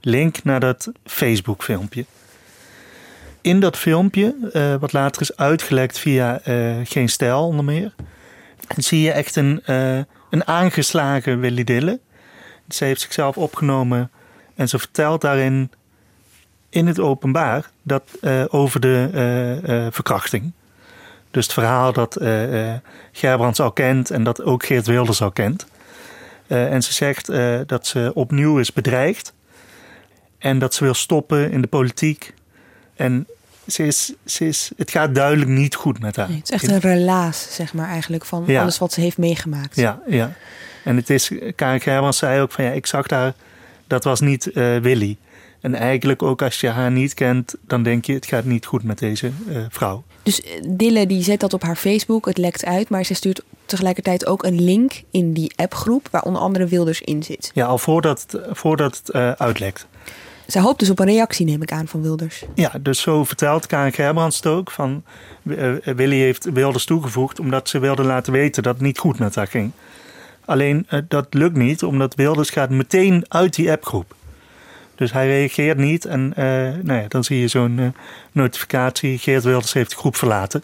link 0.00 0.44
naar 0.44 0.60
dat 0.60 0.92
Facebook 1.04 1.62
filmpje. 1.62 2.04
In 3.40 3.60
dat 3.60 3.76
filmpje, 3.76 4.76
wat 4.80 4.92
later 4.92 5.22
is 5.22 5.36
uitgelekt 5.36 5.98
via 5.98 6.40
Geen 6.84 7.08
Stijl 7.08 7.46
onder 7.46 7.64
meer... 7.64 7.94
zie 8.76 9.00
je 9.00 9.12
echt 9.12 9.36
een, 9.36 9.62
een 10.30 10.46
aangeslagen 10.46 11.40
Willy 11.40 11.64
Dille. 11.64 12.00
Ze 12.68 12.84
heeft 12.84 13.00
zichzelf 13.00 13.36
opgenomen 13.36 14.10
en 14.54 14.68
ze 14.68 14.78
vertelt 14.78 15.20
daarin 15.20 15.70
in 16.70 16.86
het 16.86 17.00
openbaar 17.00 17.70
dat, 17.82 18.02
eh, 18.20 18.44
over 18.48 18.80
de 18.80 19.08
eh, 19.12 19.86
eh, 19.86 19.92
verkrachting. 19.92 20.52
Dus 21.30 21.44
het 21.44 21.54
verhaal 21.54 21.92
dat 21.92 22.16
Gerbrands 23.12 23.60
al 23.60 23.72
kent 23.72 24.10
en 24.10 24.24
dat 24.24 24.42
ook 24.42 24.66
Geert 24.66 24.86
Wilders 24.86 25.22
al 25.22 25.30
kent. 25.30 25.66
En 26.46 26.82
ze 26.82 26.92
zegt 26.92 27.26
dat 27.68 27.86
ze 27.86 28.10
opnieuw 28.14 28.58
is 28.58 28.72
bedreigd. 28.72 29.32
En 30.38 30.58
dat 30.58 30.74
ze 30.74 30.84
wil 30.84 30.94
stoppen 30.94 31.50
in 31.50 31.60
de 31.60 31.66
politiek. 31.66 32.34
En 32.96 33.26
ze 33.66 33.86
is, 33.86 34.12
ze 34.24 34.46
is, 34.46 34.70
het 34.76 34.90
gaat 34.90 35.14
duidelijk 35.14 35.50
niet 35.50 35.74
goed 35.74 36.00
met 36.00 36.16
haar. 36.16 36.28
Nee, 36.28 36.36
het 36.36 36.44
is 36.44 36.50
echt 36.50 36.68
een 36.68 36.80
relaas, 36.80 37.54
zeg 37.54 37.74
maar, 37.74 37.88
eigenlijk, 37.88 38.24
van 38.24 38.44
Ja. 38.46 38.62
alles 38.62 38.78
wat 38.78 38.92
ze 38.92 39.00
heeft 39.00 39.18
meegemaakt. 39.18 39.76
Ja, 39.76 40.02
ja. 40.06 40.32
En 40.88 40.96
het 40.96 41.10
is, 41.10 41.30
Karin 41.54 42.12
zei 42.12 42.40
ook 42.40 42.52
van 42.52 42.64
ja, 42.64 42.70
ik 42.70 42.86
zag 42.86 43.06
daar, 43.06 43.34
dat 43.86 44.04
was 44.04 44.20
niet 44.20 44.52
eh, 44.52 44.76
Willy. 44.76 45.16
En 45.60 45.74
eigenlijk 45.74 46.22
ook 46.22 46.42
als 46.42 46.60
je 46.60 46.68
haar 46.68 46.90
niet 46.90 47.14
kent, 47.14 47.54
dan 47.60 47.82
denk 47.82 48.04
je 48.04 48.12
het 48.12 48.26
gaat 48.26 48.44
niet 48.44 48.66
goed 48.66 48.82
met 48.82 48.98
deze 48.98 49.30
eh, 49.48 49.56
vrouw. 49.68 50.04
Dus 50.22 50.42
eh, 50.42 50.50
Dille 50.68 51.06
die 51.06 51.22
zet 51.22 51.40
dat 51.40 51.52
op 51.52 51.62
haar 51.62 51.76
Facebook, 51.76 52.26
het 52.26 52.38
lekt 52.38 52.64
uit, 52.64 52.88
maar 52.88 53.04
ze 53.04 53.14
stuurt 53.14 53.42
tegelijkertijd 53.66 54.26
ook 54.26 54.44
een 54.44 54.62
link 54.62 55.02
in 55.10 55.32
die 55.32 55.52
appgroep 55.56 56.08
waar 56.10 56.22
onder 56.22 56.42
andere 56.42 56.66
Wilders 56.66 57.00
in 57.00 57.22
zit. 57.22 57.50
Ja, 57.54 57.66
al 57.66 57.78
voordat 57.78 58.26
het, 58.28 58.42
voordat 58.50 58.96
het 59.04 59.12
uitlekt. 59.38 59.86
Zij 60.46 60.60
hoopt 60.60 60.78
dus 60.78 60.90
op 60.90 60.98
een 60.98 61.06
reactie, 61.06 61.46
neem 61.46 61.62
ik 61.62 61.72
aan, 61.72 61.88
van 61.88 62.02
Wilders. 62.02 62.44
Ja, 62.54 62.72
dus 62.80 63.00
zo 63.00 63.24
vertelt 63.24 63.66
Karin 63.66 63.92
Gerbrands 63.92 64.36
het 64.36 64.46
ook. 64.46 64.70
Van, 64.70 65.02
Willy 65.82 66.18
heeft 66.18 66.52
Wilders 66.52 66.84
toegevoegd 66.84 67.40
omdat 67.40 67.68
ze 67.68 67.78
wilde 67.78 68.04
laten 68.04 68.32
weten 68.32 68.62
dat 68.62 68.74
het 68.74 68.82
niet 68.82 68.98
goed 68.98 69.18
met 69.18 69.34
haar 69.34 69.46
ging. 69.46 69.72
Alleen 70.48 70.86
eh, 70.88 71.00
dat 71.08 71.26
lukt 71.30 71.56
niet, 71.56 71.82
omdat 71.82 72.14
Wilders 72.14 72.50
gaat 72.50 72.70
meteen 72.70 73.24
uit 73.28 73.54
die 73.54 73.70
appgroep. 73.70 74.14
Dus 74.94 75.12
hij 75.12 75.26
reageert 75.26 75.78
niet 75.78 76.04
en 76.04 76.32
eh, 76.36 76.44
nou 76.82 77.00
ja, 77.00 77.04
dan 77.08 77.24
zie 77.24 77.40
je 77.40 77.48
zo'n 77.48 77.78
eh, 77.78 77.86
notificatie. 78.32 79.18
Geert 79.18 79.44
Wilders 79.44 79.72
heeft 79.72 79.90
de 79.90 79.96
groep 79.96 80.16
verlaten. 80.16 80.62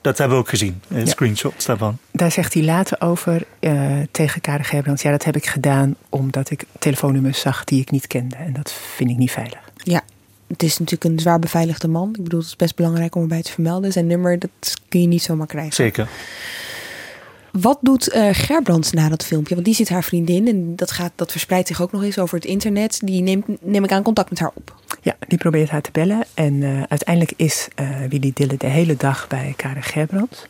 dat 0.00 0.18
hebben 0.18 0.36
we 0.36 0.42
ook 0.42 0.48
gezien, 0.48 0.82
screenshots 1.04 1.64
daarvan. 1.64 1.98
Daar 2.10 2.30
zegt 2.30 2.54
hij 2.54 2.62
later 2.62 3.00
over 3.00 3.42
tegen 4.10 4.40
Karen 4.40 4.64
Gerbrands... 4.64 5.02
ja, 5.02 5.10
dat 5.10 5.24
heb 5.24 5.36
ik 5.36 5.46
gedaan 5.46 5.96
omdat 6.08 6.50
ik 6.50 6.64
telefoonnummers 6.78 7.40
zag 7.40 7.64
die 7.64 7.80
ik 7.80 7.90
niet 7.90 8.06
kende. 8.06 8.36
En 8.36 8.52
dat 8.52 8.72
vind 8.72 9.10
ik 9.10 9.16
niet 9.16 9.30
veilig. 9.30 9.60
Ja, 9.76 10.02
het 10.46 10.62
is 10.62 10.78
natuurlijk 10.78 11.04
een 11.04 11.20
zwaar 11.20 11.38
beveiligde 11.38 11.88
man. 11.88 12.08
Ik 12.08 12.22
bedoel, 12.22 12.40
het 12.40 12.48
is 12.48 12.56
best 12.56 12.76
belangrijk 12.76 13.14
om 13.14 13.22
erbij 13.22 13.42
te 13.42 13.52
vermelden. 13.52 13.92
Zijn 13.92 14.06
nummer, 14.06 14.38
dat 14.38 14.74
kun 14.88 15.00
je 15.00 15.06
niet 15.06 15.22
zomaar 15.22 15.46
krijgen. 15.46 15.72
Zeker. 15.72 16.08
Wat 17.60 17.78
doet 17.80 18.14
uh, 18.14 18.28
Gerbrands 18.32 18.92
na 18.92 19.08
dat 19.08 19.24
filmpje? 19.24 19.54
Want 19.54 19.66
die 19.66 19.74
zit 19.74 19.88
haar 19.88 20.04
vriendin 20.04 20.48
en 20.48 20.76
dat, 20.76 20.90
gaat, 20.90 21.12
dat 21.14 21.30
verspreidt 21.30 21.68
zich 21.68 21.82
ook 21.82 21.92
nog 21.92 22.02
eens 22.02 22.18
over 22.18 22.36
het 22.36 22.44
internet. 22.44 23.00
Die 23.04 23.22
neemt, 23.22 23.46
neem 23.62 23.84
ik 23.84 23.92
aan, 23.92 24.02
contact 24.02 24.30
met 24.30 24.38
haar 24.38 24.50
op. 24.54 24.74
Ja, 25.02 25.16
die 25.28 25.38
probeert 25.38 25.70
haar 25.70 25.80
te 25.80 25.90
bellen. 25.92 26.24
En 26.34 26.54
uh, 26.54 26.82
uiteindelijk 26.88 27.32
is 27.36 27.68
uh, 27.80 27.88
Willy 28.08 28.30
Dille 28.34 28.56
de 28.56 28.66
hele 28.66 28.96
dag 28.96 29.28
bij 29.28 29.54
Karen 29.56 29.82
Gerbrands. 29.82 30.46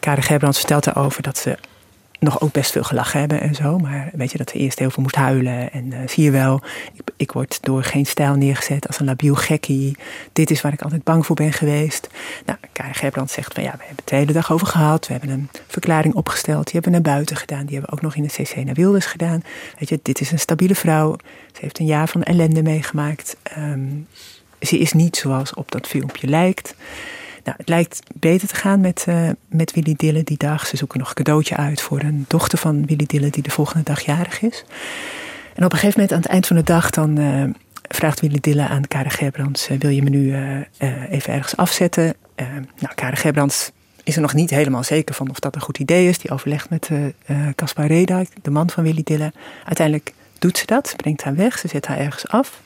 Karen 0.00 0.22
Gerbrands 0.22 0.58
vertelt 0.58 0.86
erover 0.86 1.22
dat 1.22 1.38
ze 1.38 1.58
nog 2.18 2.40
ook 2.40 2.52
best 2.52 2.70
veel 2.70 2.82
gelachen 2.82 3.20
hebben 3.20 3.40
en 3.40 3.54
zo. 3.54 3.78
Maar 3.78 4.10
weet 4.12 4.32
je, 4.32 4.38
dat 4.38 4.50
ze 4.50 4.58
eerst 4.58 4.78
heel 4.78 4.90
veel 4.90 5.02
moest 5.02 5.14
huilen. 5.14 5.72
En 5.72 5.84
uh, 5.84 5.98
zie 6.06 6.24
je 6.24 6.30
wel, 6.30 6.60
ik, 7.16 7.32
word 7.32 7.58
door 7.62 7.82
geen 7.82 8.06
stijl 8.06 8.34
neergezet 8.34 8.86
als 8.86 8.98
een 8.98 9.06
labiel 9.06 9.34
gekkie. 9.34 9.96
Dit 10.32 10.50
is 10.50 10.60
waar 10.60 10.72
ik 10.72 10.82
altijd 10.82 11.04
bang 11.04 11.26
voor 11.26 11.36
ben 11.36 11.52
geweest. 11.52 12.08
Nou, 12.46 12.58
Karen 12.72 12.94
Gerbrand 12.94 13.30
zegt 13.30 13.54
van 13.54 13.62
ja, 13.62 13.70
we 13.70 13.78
hebben 13.78 13.96
het 13.96 14.08
de 14.08 14.16
hele 14.16 14.32
dag 14.32 14.52
over 14.52 14.66
gehad. 14.66 15.06
We 15.06 15.12
hebben 15.12 15.30
een 15.30 15.48
verklaring 15.66 16.14
opgesteld. 16.14 16.64
Die 16.64 16.72
hebben 16.72 16.92
we 16.92 16.98
naar 16.98 17.14
buiten 17.14 17.36
gedaan. 17.36 17.66
Die 17.66 17.72
hebben 17.72 17.90
we 17.90 17.96
ook 17.96 18.02
nog 18.02 18.16
in 18.16 18.22
de 18.22 18.42
CC 18.42 18.64
naar 18.64 18.74
Wilders 18.74 19.06
gedaan. 19.06 19.42
Weet 19.78 19.88
je, 19.88 20.00
dit 20.02 20.20
is 20.20 20.32
een 20.32 20.38
stabiele 20.38 20.74
vrouw. 20.74 21.16
Ze 21.52 21.60
heeft 21.60 21.78
een 21.78 21.86
jaar 21.86 22.08
van 22.08 22.22
ellende 22.22 22.62
meegemaakt. 22.62 23.36
Um, 23.58 24.06
ze 24.60 24.78
is 24.78 24.92
niet 24.92 25.16
zoals 25.16 25.54
op 25.54 25.70
dat 25.70 25.86
filmpje 25.86 26.26
lijkt. 26.26 26.74
Nou, 27.46 27.58
het 27.58 27.68
lijkt 27.68 28.00
beter 28.14 28.48
te 28.48 28.54
gaan 28.54 28.80
met, 28.80 29.04
uh, 29.08 29.30
met 29.48 29.72
Willy 29.72 29.94
Dille 29.96 30.24
die 30.24 30.36
dag. 30.36 30.66
Ze 30.66 30.76
zoeken 30.76 30.98
nog 30.98 31.08
een 31.08 31.14
cadeautje 31.14 31.56
uit 31.56 31.80
voor 31.80 32.00
een 32.00 32.24
dochter 32.28 32.58
van 32.58 32.86
Willy 32.86 33.06
Dille 33.06 33.30
die 33.30 33.42
de 33.42 33.50
volgende 33.50 33.84
dag 33.84 34.00
jarig 34.00 34.42
is. 34.42 34.64
En 35.54 35.64
op 35.64 35.72
een 35.72 35.78
gegeven 35.78 36.00
moment 36.00 36.12
aan 36.12 36.20
het 36.20 36.30
eind 36.30 36.46
van 36.46 36.56
de 36.56 36.62
dag 36.62 36.90
dan 36.90 37.18
uh, 37.18 37.44
vraagt 37.88 38.20
Willy 38.20 38.38
Dille 38.40 38.68
aan 38.68 38.88
Karen 38.88 39.10
Gerbrands... 39.10 39.70
Uh, 39.70 39.78
wil 39.78 39.90
je 39.90 40.02
me 40.02 40.08
nu 40.08 40.34
even 41.10 41.32
ergens 41.32 41.56
afzetten? 41.56 42.14
nou, 42.78 42.94
Karen 42.94 43.16
Gerbrands 43.16 43.70
is 44.02 44.14
er 44.16 44.22
nog 44.22 44.34
niet 44.34 44.50
helemaal 44.50 44.84
zeker 44.84 45.14
van 45.14 45.30
of 45.30 45.38
dat 45.38 45.54
een 45.54 45.60
goed 45.60 45.78
idee 45.78 46.08
is. 46.08 46.18
Die 46.18 46.30
overlegt 46.30 46.70
met 46.70 46.90
Caspar 47.54 47.86
Reda, 47.86 48.24
de 48.42 48.50
man 48.50 48.70
van 48.70 48.82
Willy 48.84 49.02
Dille. 49.04 49.32
Uiteindelijk 49.64 50.12
doet 50.38 50.58
ze 50.58 50.66
dat, 50.66 50.94
brengt 50.96 51.22
haar 51.22 51.34
weg, 51.34 51.58
ze 51.58 51.68
zet 51.68 51.86
haar 51.86 51.98
ergens 51.98 52.28
af... 52.28 52.60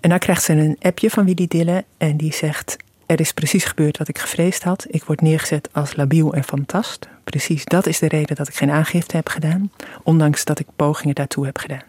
En 0.00 0.10
dan 0.10 0.18
krijgt 0.18 0.42
ze 0.42 0.52
een 0.52 0.76
appje 0.80 1.10
van 1.10 1.24
Willy 1.24 1.46
Dille 1.48 1.84
en 1.98 2.16
die 2.16 2.34
zegt: 2.34 2.76
er 3.06 3.20
is 3.20 3.32
precies 3.32 3.64
gebeurd 3.64 3.98
wat 3.98 4.08
ik 4.08 4.18
gevreesd 4.18 4.62
had. 4.62 4.86
Ik 4.88 5.04
word 5.04 5.20
neergezet 5.20 5.68
als 5.72 5.96
labiel 5.96 6.34
en 6.34 6.44
fantast. 6.44 7.08
Precies 7.24 7.64
dat 7.64 7.86
is 7.86 7.98
de 7.98 8.08
reden 8.08 8.36
dat 8.36 8.48
ik 8.48 8.54
geen 8.54 8.70
aangifte 8.70 9.16
heb 9.16 9.28
gedaan, 9.28 9.70
ondanks 10.02 10.44
dat 10.44 10.58
ik 10.58 10.66
pogingen 10.76 11.14
daartoe 11.14 11.44
heb 11.44 11.58
gedaan. 11.58 11.82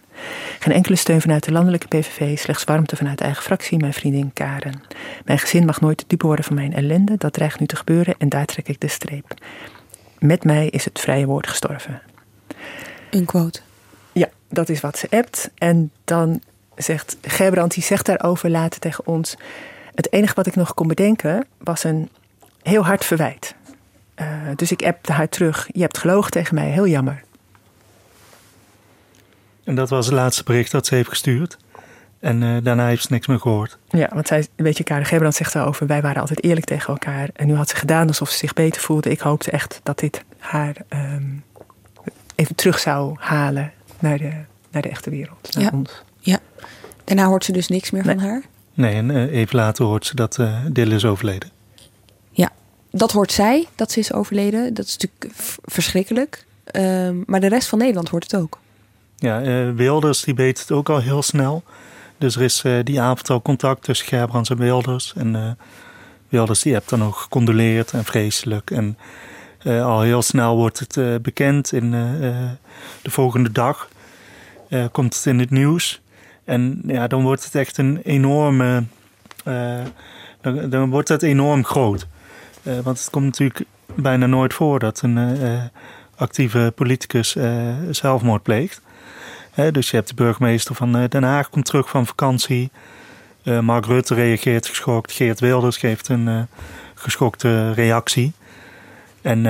Geen 0.59 0.73
enkele 0.73 0.95
steun 0.95 1.21
vanuit 1.21 1.43
de 1.43 1.51
landelijke 1.51 1.87
PVV, 1.87 2.37
slechts 2.37 2.63
warmte 2.63 2.95
vanuit 2.95 3.17
de 3.17 3.23
eigen 3.23 3.43
fractie, 3.43 3.79
mijn 3.79 3.93
vriendin 3.93 4.33
Karen. 4.33 4.81
Mijn 5.25 5.39
gezin 5.39 5.65
mag 5.65 5.81
nooit 5.81 6.03
dupe 6.07 6.25
worden 6.25 6.45
van 6.45 6.55
mijn 6.55 6.73
ellende, 6.73 7.15
dat 7.17 7.33
dreigt 7.33 7.59
nu 7.59 7.65
te 7.65 7.75
gebeuren 7.75 8.15
en 8.17 8.29
daar 8.29 8.45
trek 8.45 8.67
ik 8.67 8.79
de 8.79 8.87
streep. 8.87 9.33
Met 10.19 10.43
mij 10.43 10.67
is 10.67 10.85
het 10.85 10.99
vrije 10.99 11.25
woord 11.25 11.47
gestorven. 11.47 12.01
Een 13.09 13.25
quote. 13.25 13.59
Ja, 14.11 14.29
dat 14.49 14.69
is 14.69 14.81
wat 14.81 14.97
ze 14.97 15.07
appt. 15.09 15.49
En 15.55 15.91
dan 16.03 16.41
zegt 16.75 17.17
Gerbrand, 17.21 17.73
die 17.73 17.83
zegt 17.83 18.05
daarover 18.05 18.49
later 18.49 18.79
tegen 18.79 19.07
ons... 19.07 19.37
Het 19.97 20.13
enige 20.13 20.33
wat 20.33 20.47
ik 20.47 20.55
nog 20.55 20.73
kon 20.73 20.87
bedenken 20.87 21.45
was 21.57 21.83
een 21.83 22.09
heel 22.61 22.85
hard 22.85 23.05
verwijt. 23.05 23.55
Uh, 24.15 24.27
dus 24.55 24.71
ik 24.71 24.83
appte 24.83 25.11
haar 25.11 25.29
terug. 25.29 25.69
Je 25.71 25.81
hebt 25.81 25.97
gelogen 25.97 26.31
tegen 26.31 26.55
mij, 26.55 26.69
heel 26.69 26.87
jammer. 26.87 27.23
En 29.63 29.75
dat 29.75 29.89
was 29.89 30.05
het 30.05 30.15
laatste 30.15 30.43
bericht 30.43 30.71
dat 30.71 30.85
ze 30.85 30.95
heeft 30.95 31.09
gestuurd. 31.09 31.57
En 32.19 32.41
uh, 32.41 32.57
daarna 32.63 32.87
heeft 32.87 33.01
ze 33.01 33.07
niks 33.11 33.27
meer 33.27 33.39
gehoord. 33.39 33.77
Ja, 33.89 34.09
want 34.13 34.27
zij, 34.27 34.47
weet 34.55 34.77
je, 34.77 34.83
Karen 34.83 35.05
Gebrand 35.05 35.35
zegt 35.35 35.53
daarover... 35.53 35.87
wij 35.87 36.01
waren 36.01 36.21
altijd 36.21 36.43
eerlijk 36.43 36.65
tegen 36.65 36.87
elkaar. 36.87 37.29
En 37.33 37.47
nu 37.47 37.55
had 37.55 37.69
ze 37.69 37.75
gedaan 37.75 38.07
alsof 38.07 38.29
ze 38.29 38.37
zich 38.37 38.53
beter 38.53 38.81
voelde. 38.81 39.09
Ik 39.09 39.19
hoopte 39.19 39.51
echt 39.51 39.79
dat 39.83 39.99
dit 39.99 40.23
haar 40.37 40.75
um, 40.89 41.43
even 42.35 42.55
terug 42.55 42.79
zou 42.79 43.15
halen 43.19 43.71
naar 43.99 44.17
de, 44.17 44.31
naar 44.71 44.81
de 44.81 44.89
echte 44.89 45.09
wereld, 45.09 45.55
naar 45.55 45.63
ja. 45.63 45.69
ons. 45.73 46.03
Ja, 46.19 46.39
daarna 47.03 47.25
hoort 47.25 47.45
ze 47.45 47.51
dus 47.51 47.67
niks 47.67 47.91
meer 47.91 48.05
nee. 48.05 48.15
van 48.15 48.23
haar? 48.23 48.41
Nee, 48.77 48.93
en 48.93 49.09
uh, 49.09 49.33
even 49.33 49.55
later 49.55 49.85
hoort 49.85 50.05
ze 50.05 50.15
dat 50.15 50.37
uh, 50.37 50.93
is 50.93 51.05
overleden. 51.05 51.49
Ja, 52.31 52.51
dat 52.91 53.11
hoort 53.11 53.31
zij, 53.31 53.67
dat 53.75 53.91
ze 53.91 53.99
is 53.99 54.13
overleden. 54.13 54.73
Dat 54.73 54.85
is 54.85 54.97
natuurlijk 54.97 55.33
verschrikkelijk. 55.63 56.45
Uh, 56.71 57.09
maar 57.25 57.39
de 57.39 57.47
rest 57.47 57.67
van 57.67 57.79
Nederland 57.79 58.09
hoort 58.09 58.23
het 58.31 58.41
ook. 58.41 58.59
Ja, 59.15 59.41
uh, 59.41 59.71
Wilders 59.71 60.21
die 60.23 60.35
weet 60.35 60.59
het 60.59 60.71
ook 60.71 60.89
al 60.89 60.99
heel 60.99 61.21
snel. 61.21 61.63
Dus 62.17 62.35
er 62.35 62.41
is 62.41 62.63
die 62.83 63.01
avond 63.01 63.29
al 63.29 63.41
contact 63.41 63.83
tussen 63.83 64.07
Gerbrands 64.07 64.49
en 64.49 64.57
Wilders. 64.57 65.13
En 65.15 65.57
Wilders 66.29 66.61
die 66.61 66.73
heeft 66.73 66.89
dan 66.89 67.03
ook 67.03 67.15
gecondoleerd 67.15 67.91
en 67.91 68.05
vreselijk. 68.05 68.71
En 68.71 68.97
al 69.63 70.01
heel 70.01 70.21
snel 70.21 70.55
wordt 70.55 70.79
het 70.79 71.21
bekend. 71.21 71.71
In 71.71 71.91
de 73.01 73.11
volgende 73.11 73.51
dag 73.51 73.89
komt 74.91 75.15
het 75.15 75.25
in 75.25 75.39
het 75.39 75.49
nieuws. 75.49 76.01
En 76.47 76.81
ja, 76.85 77.07
dan 77.07 77.23
wordt 77.23 77.43
het 77.43 77.55
echt 77.55 77.77
een 77.77 77.99
enorme. 78.03 78.83
Uh, 79.47 79.79
dan, 80.69 80.89
wordt 80.89 81.07
het 81.07 81.23
enorm 81.23 81.65
groot. 81.65 82.07
Uh, 82.63 82.79
want 82.79 82.99
het 82.99 83.09
komt 83.09 83.25
natuurlijk 83.25 83.63
bijna 83.95 84.25
nooit 84.25 84.53
voor 84.53 84.79
dat 84.79 85.01
een 85.01 85.17
uh, 85.17 85.63
actieve 86.15 86.71
politicus 86.75 87.37
zelfmoord 87.91 88.43
pleegt. 88.43 88.81
dus 89.71 89.89
je 89.89 89.95
hebt 89.95 90.07
de 90.07 90.15
burgemeester 90.15 90.75
van 90.75 91.07
Den 91.09 91.23
Haag 91.23 91.49
komt 91.49 91.65
terug 91.65 91.89
van 91.89 92.05
vakantie. 92.07 92.71
Mark 93.61 93.85
Rutte 93.85 94.13
reageert 94.13 94.67
geschokt. 94.67 95.11
Geert 95.11 95.39
Wilders 95.39 95.77
geeft 95.77 96.07
een 96.07 96.47
geschokte 96.93 97.71
reactie. 97.71 98.33
En 99.21 99.45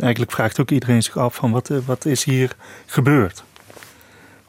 eigenlijk 0.00 0.32
vraagt 0.32 0.60
ook 0.60 0.70
iedereen 0.70 1.02
zich 1.02 1.16
af 1.16 1.34
van 1.34 1.50
wat, 1.50 1.70
wat 1.86 2.04
is 2.04 2.24
hier 2.24 2.56
gebeurd? 2.86 3.44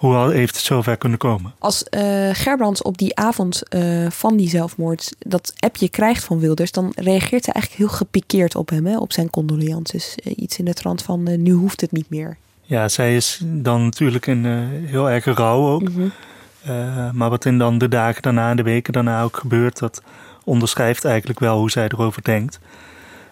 Hoe 0.06 0.34
heeft 0.34 0.56
het 0.56 0.66
zover 0.66 0.98
kunnen 0.98 1.18
komen? 1.18 1.54
Als 1.60 1.86
uh, 1.90 2.30
Gerbrands 2.34 2.82
op 2.82 2.98
die 2.98 3.16
avond 3.16 3.64
uh, 3.70 4.10
van 4.10 4.36
die 4.38 4.50
zelfmoord 4.50 5.16
dat 5.20 5.54
appje 5.60 5.90
krijgt 5.90 6.24
van 6.24 6.40
Wilders, 6.40 6.72
dan 6.72 6.92
reageert 6.96 7.46
hij 7.46 7.54
eigenlijk 7.54 7.74
heel 7.76 7.98
gepikeerd 7.98 8.56
op 8.56 8.70
hem, 8.70 8.86
hè, 8.86 8.98
op 8.98 9.12
zijn 9.12 9.30
condolences. 9.30 10.18
Uh, 10.24 10.34
iets 10.36 10.60
in 10.60 10.66
de 10.66 10.74
trant 10.74 11.04
van 11.04 11.42
nu 11.42 11.52
hoeft 11.52 11.82
het 11.82 11.92
niet 11.92 12.10
meer. 12.10 12.38
Ja, 12.62 12.88
zij 12.88 13.16
is 13.16 13.42
dan 13.44 13.84
natuurlijk 13.84 14.28
in 14.28 14.46
heel 14.86 15.10
erg 15.10 15.26
rouw 15.26 15.68
ook. 15.68 15.90
Mm 15.90 15.96
-hmm. 15.96 17.12
maar 17.14 17.30
wat 17.30 17.46
in 17.46 17.58
dan 17.58 17.78
de 17.78 17.88
dagen 17.88 18.22
daarna, 18.22 18.56
de 18.56 18.64
weken 18.64 18.94
daarna 18.94 19.24
ook 19.24 19.38
gebeurt, 19.38 19.80
dat 19.80 20.02
onderschrijft 20.44 21.06
eigenlijk 21.06 21.40
wel 21.40 21.58
hoe 21.58 21.72
zij 21.72 21.88
erover 21.88 22.24
denkt. 22.24 22.60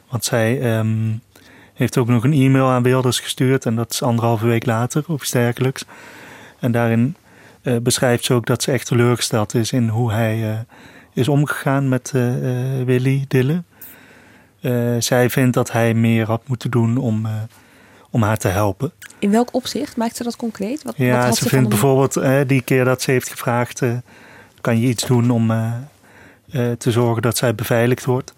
Want 0.09 0.25
zij 0.25 0.77
um, 0.77 1.21
heeft 1.73 1.97
ook 1.97 2.07
nog 2.07 2.23
een 2.23 2.33
e-mail 2.33 2.67
aan 2.67 2.83
Wilders 2.83 3.19
gestuurd 3.19 3.65
en 3.65 3.75
dat 3.75 3.91
is 3.91 4.01
anderhalve 4.01 4.45
week 4.45 4.65
later 4.65 5.03
of 5.07 5.21
iets 5.21 5.31
dergelijks. 5.31 5.85
En 6.63 6.71
daarin 6.71 7.15
uh, 7.63 7.77
beschrijft 7.77 8.25
ze 8.25 8.33
ook 8.33 8.45
dat 8.45 8.63
ze 8.63 8.71
echt 8.71 8.87
teleurgesteld 8.87 9.53
is 9.53 9.71
in 9.71 9.87
hoe 9.87 10.11
hij 10.11 10.37
uh, 10.37 10.59
is 11.13 11.27
omgegaan 11.27 11.89
met 11.89 12.11
uh, 12.15 12.23
Willy 12.85 13.25
Dille. 13.27 13.63
zij 14.99 15.29
vindt 15.29 15.53
dat 15.53 15.71
hij 15.71 15.93
meer 15.93 16.25
had 16.25 16.47
moeten 16.47 16.71
doen 16.71 16.97
om, 16.97 17.27
om 18.09 18.21
haar 18.21 18.37
te 18.37 18.47
helpen. 18.47 18.91
In 19.19 19.31
welk 19.31 19.53
opzicht? 19.53 19.97
Maakt 19.97 20.15
ze 20.15 20.23
dat 20.23 20.35
concreet? 20.35 20.83
Wat, 20.83 20.93
ja, 20.97 21.25
wat 21.25 21.35
ze, 21.35 21.43
ze 21.43 21.49
vindt 21.49 21.69
bijvoorbeeld 21.69 22.21
die 22.47 22.61
keer 22.61 22.85
dat 22.85 23.01
ze 23.01 23.11
heeft 23.11 23.29
gevraagd: 23.29 23.81
kan 24.61 24.79
je 24.79 24.87
iets 24.87 25.05
doen 25.05 25.29
om 25.29 25.47
te 26.77 26.91
zorgen 26.91 27.21
dat 27.21 27.37
zij 27.37 27.55
beveiligd 27.55 28.05
wordt? 28.05 28.33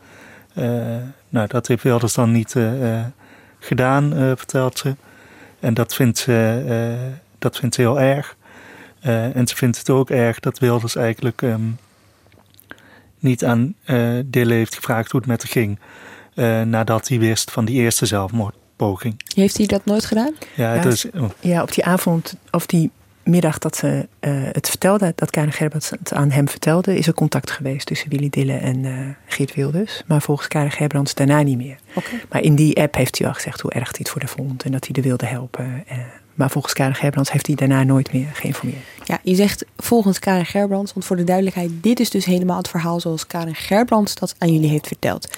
nou, 1.30 1.48
dat 1.48 1.68
heeft 1.68 1.84
Wilders 1.84 2.14
dan 2.14 2.32
niet 2.32 2.56
gedaan, 3.60 4.14
vertelt 4.38 4.78
ze. 4.78 4.96
En 5.60 5.74
dat 5.74 5.96
vindt 5.96 6.18
ze 6.18 6.64
dat 7.46 7.58
vindt 7.58 7.76
ze 7.76 7.82
heel 7.82 8.00
erg. 8.00 8.36
Uh, 9.06 9.36
en 9.36 9.48
ze 9.48 9.56
vindt 9.56 9.78
het 9.78 9.90
ook 9.90 10.10
erg 10.10 10.40
dat 10.40 10.60
Wilders 10.60 10.96
eigenlijk 10.96 11.42
um, 11.42 11.78
niet 13.20 13.46
aan 13.46 13.76
uh, 13.86 14.20
Dille 14.26 14.54
heeft 14.54 14.76
gevraagd 14.76 15.12
hoe 15.12 15.20
het 15.20 15.30
met 15.30 15.42
haar 15.44 15.52
ging. 15.52 15.80
Uh, 16.36 16.62
nadat 16.62 17.08
hij 17.08 17.20
wist 17.20 17.52
van 17.52 17.66
die 17.66 17.76
eerste 17.76 18.06
zelfmoordpoging. 18.06 19.22
Heeft 19.36 19.58
hij 19.58 19.66
dat 19.66 19.86
nooit 19.86 20.06
gedaan? 20.06 20.34
Ja, 20.56 20.74
ja, 20.74 20.82
dus, 20.82 21.06
oh. 21.12 21.30
ja 21.40 21.62
op 21.62 21.74
die 21.74 21.86
avond 21.86 22.36
of 22.52 22.66
die 22.66 22.92
middag 23.24 23.58
dat 23.58 23.76
ze 23.76 24.08
het 24.52 24.70
vertelde, 24.70 25.14
dat 25.16 25.30
Karen 25.30 25.52
Gerbrands 25.52 25.90
het 25.90 26.14
aan 26.14 26.32
hem 26.32 26.50
vertelde, 26.50 26.98
is 26.98 27.08
er 27.08 27.14
contact 27.14 27.52
geweest 27.52 27.86
tussen 27.86 28.10
Willy 28.10 28.30
Dille 28.30 28.58
en 28.58 29.18
Geert 29.26 29.56
Wilders. 29.56 30.04
Maar 30.08 30.22
volgens 30.22 30.48
Karen 30.48 30.72
Gerbrands 30.72 31.14
daarna 31.14 31.42
niet 31.42 31.58
meer. 31.58 31.78
Okay. 31.94 32.22
Maar 32.30 32.42
in 32.42 32.56
die 32.56 32.82
app 32.82 32.96
heeft 32.96 33.18
hij 33.18 33.26
wel 33.26 33.36
gezegd 33.36 33.62
hoe 33.62 33.72
erg 33.72 33.90
hij 33.90 33.98
het 33.98 34.10
voor 34.10 34.22
haar 34.22 34.30
vond 34.30 34.64
en 34.64 34.72
dat 34.72 34.86
hij 34.88 34.96
er 34.96 35.02
wilde 35.02 35.26
helpen. 35.26 35.84
Maar 36.36 36.50
volgens 36.50 36.74
Karen 36.74 36.96
Gerbrands 36.96 37.32
heeft 37.32 37.48
hij 37.48 37.56
daarna 37.56 37.84
nooit 37.84 38.14
meer 38.14 38.30
geïnformeerd. 38.34 38.84
Ja, 39.04 39.20
je 39.24 39.36
zegt 39.36 39.66
volgens 39.78 40.20
Karen 40.20 40.46
Gerbrands, 40.46 40.94
want 40.94 41.06
voor 41.06 41.16
de 41.16 41.24
duidelijkheid, 41.24 41.72
dit 41.82 42.00
is 42.00 42.10
dus 42.10 42.26
helemaal 42.26 42.58
het 42.58 42.68
verhaal 42.68 43.00
zoals 43.00 43.28
Karen 43.28 43.56
Gerbrands 43.56 44.16
dat 44.16 44.36
aan 44.38 44.54
jullie 44.54 44.70
heeft 44.70 44.88
verteld. 44.88 45.38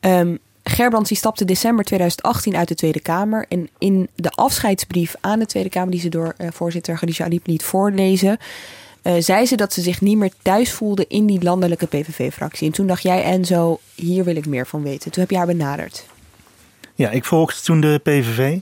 Ja. 0.00 0.20
Um, 0.20 0.38
Gerbrands 0.68 1.08
die 1.08 1.18
stapte 1.18 1.44
december 1.44 1.84
2018 1.84 2.56
uit 2.56 2.68
de 2.68 2.74
Tweede 2.74 3.00
Kamer. 3.00 3.44
En 3.48 3.68
in 3.78 4.08
de 4.14 4.30
afscheidsbrief 4.30 5.14
aan 5.20 5.38
de 5.38 5.46
Tweede 5.46 5.68
Kamer, 5.68 5.90
die 5.90 6.00
ze 6.00 6.08
door 6.08 6.34
uh, 6.38 6.48
voorzitter 6.52 6.96
Khadija 6.96 7.24
Aliep 7.24 7.46
liet 7.46 7.62
voorlezen, 7.62 8.38
uh, 9.02 9.12
zei 9.18 9.46
ze 9.46 9.56
dat 9.56 9.72
ze 9.72 9.80
zich 9.80 10.00
niet 10.00 10.18
meer 10.18 10.32
thuis 10.42 10.72
voelde 10.72 11.04
in 11.08 11.26
die 11.26 11.42
landelijke 11.42 11.86
PVV-fractie. 11.86 12.66
En 12.66 12.72
toen 12.72 12.86
dacht 12.86 13.02
jij, 13.02 13.22
Enzo, 13.22 13.80
hier 13.94 14.24
wil 14.24 14.36
ik 14.36 14.46
meer 14.46 14.66
van 14.66 14.82
weten. 14.82 15.10
Toen 15.10 15.22
heb 15.22 15.30
je 15.30 15.36
haar 15.36 15.46
benaderd. 15.46 16.06
Ja, 16.94 17.10
ik 17.10 17.24
volgde 17.24 17.60
toen 17.60 17.80
de 17.80 18.00
PVV. 18.02 18.58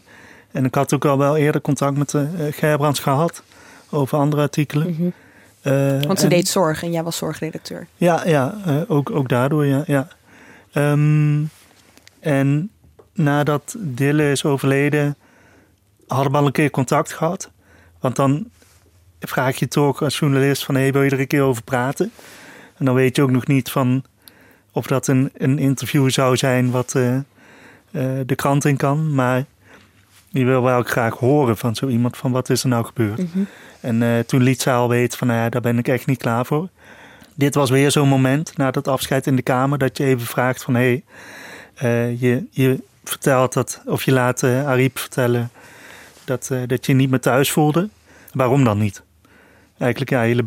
En 0.54 0.64
ik 0.64 0.74
had 0.74 0.94
ook 0.94 1.04
al 1.04 1.18
wel 1.18 1.36
eerder 1.36 1.60
contact 1.60 1.96
met 1.96 2.10
de 2.10 2.28
uh, 2.38 2.52
Gerbrands 2.52 3.00
gehad 3.00 3.42
over 3.90 4.18
andere 4.18 4.42
artikelen. 4.42 4.86
Mm 4.86 4.96
-hmm. 4.96 5.12
uh, 5.72 6.02
Want 6.02 6.18
ze 6.18 6.24
en, 6.24 6.30
deed 6.30 6.48
zorg 6.48 6.82
en 6.82 6.92
jij 6.92 7.02
was 7.02 7.16
zorgredacteur. 7.16 7.86
Ja, 7.96 8.26
ja 8.26 8.54
uh, 8.66 8.82
ook, 8.88 9.10
ook 9.10 9.28
daardoor, 9.28 9.66
ja. 9.66 9.84
ja. 9.86 10.08
Um, 10.72 11.50
en 12.20 12.70
nadat 13.12 13.74
Dille 13.78 14.30
is 14.30 14.44
overleden, 14.44 15.16
hadden 16.06 16.32
we 16.32 16.38
al 16.38 16.46
een 16.46 16.52
keer 16.52 16.70
contact 16.70 17.12
gehad. 17.12 17.50
Want 18.00 18.16
dan 18.16 18.46
vraag 19.20 19.56
je 19.56 19.68
toch 19.68 20.02
als 20.02 20.18
journalist 20.18 20.64
van... 20.64 20.74
Hey, 20.74 20.92
wil 20.92 21.02
je 21.02 21.10
er 21.10 21.20
een 21.20 21.26
keer 21.26 21.42
over 21.42 21.62
praten? 21.62 22.12
En 22.76 22.84
dan 22.84 22.94
weet 22.94 23.16
je 23.16 23.22
ook 23.22 23.30
nog 23.30 23.46
niet 23.46 23.70
van 23.70 24.04
of 24.72 24.86
dat 24.86 25.06
een, 25.06 25.30
een 25.34 25.58
interview 25.58 26.10
zou 26.10 26.36
zijn... 26.36 26.70
wat 26.70 26.94
uh, 26.96 27.18
de 28.26 28.34
krant 28.34 28.64
in 28.64 28.76
kan. 28.76 29.14
Maar 29.14 29.44
je 30.38 30.44
wil 30.44 30.62
wel 30.62 30.82
graag 30.82 31.14
horen 31.14 31.56
van 31.56 31.74
zo 31.74 31.88
iemand... 31.88 32.16
van 32.16 32.32
wat 32.32 32.50
is 32.50 32.62
er 32.62 32.68
nou 32.68 32.84
gebeurd? 32.84 33.18
Mm 33.18 33.28
-hmm. 33.32 33.46
En 33.80 34.00
uh, 34.00 34.18
toen 34.18 34.42
liet 34.42 34.60
ze 34.62 34.70
al 34.70 34.88
weten 34.88 35.18
van... 35.18 35.26
Nou 35.26 35.40
ja, 35.40 35.48
daar 35.48 35.60
ben 35.60 35.78
ik 35.78 35.88
echt 35.88 36.06
niet 36.06 36.18
klaar 36.18 36.46
voor. 36.46 36.68
Dit 37.34 37.54
was 37.54 37.70
weer 37.70 37.90
zo'n 37.90 38.08
moment 38.08 38.56
na 38.56 38.70
dat 38.70 38.88
afscheid 38.88 39.26
in 39.26 39.36
de 39.36 39.42
Kamer... 39.42 39.78
dat 39.78 39.96
je 39.96 40.04
even 40.04 40.26
vraagt 40.26 40.62
van... 40.62 40.74
Hey, 40.74 41.04
uh, 41.82 42.20
je, 42.20 42.46
je 42.50 42.82
vertelt 43.04 43.52
dat, 43.52 43.82
of 43.86 44.02
je 44.02 44.12
laat 44.12 44.42
uh, 44.42 44.66
Ariep 44.66 44.98
vertellen 44.98 45.50
dat, 46.24 46.50
dat 46.66 46.86
je 46.86 46.92
niet 46.92 47.10
meer 47.10 47.20
thuis 47.20 47.50
voelde. 47.50 47.88
Waarom 48.32 48.64
dan 48.64 48.78
niet? 48.78 49.02
Eigenlijk 49.78 50.10
ja, 50.10 50.24
een 50.24 50.44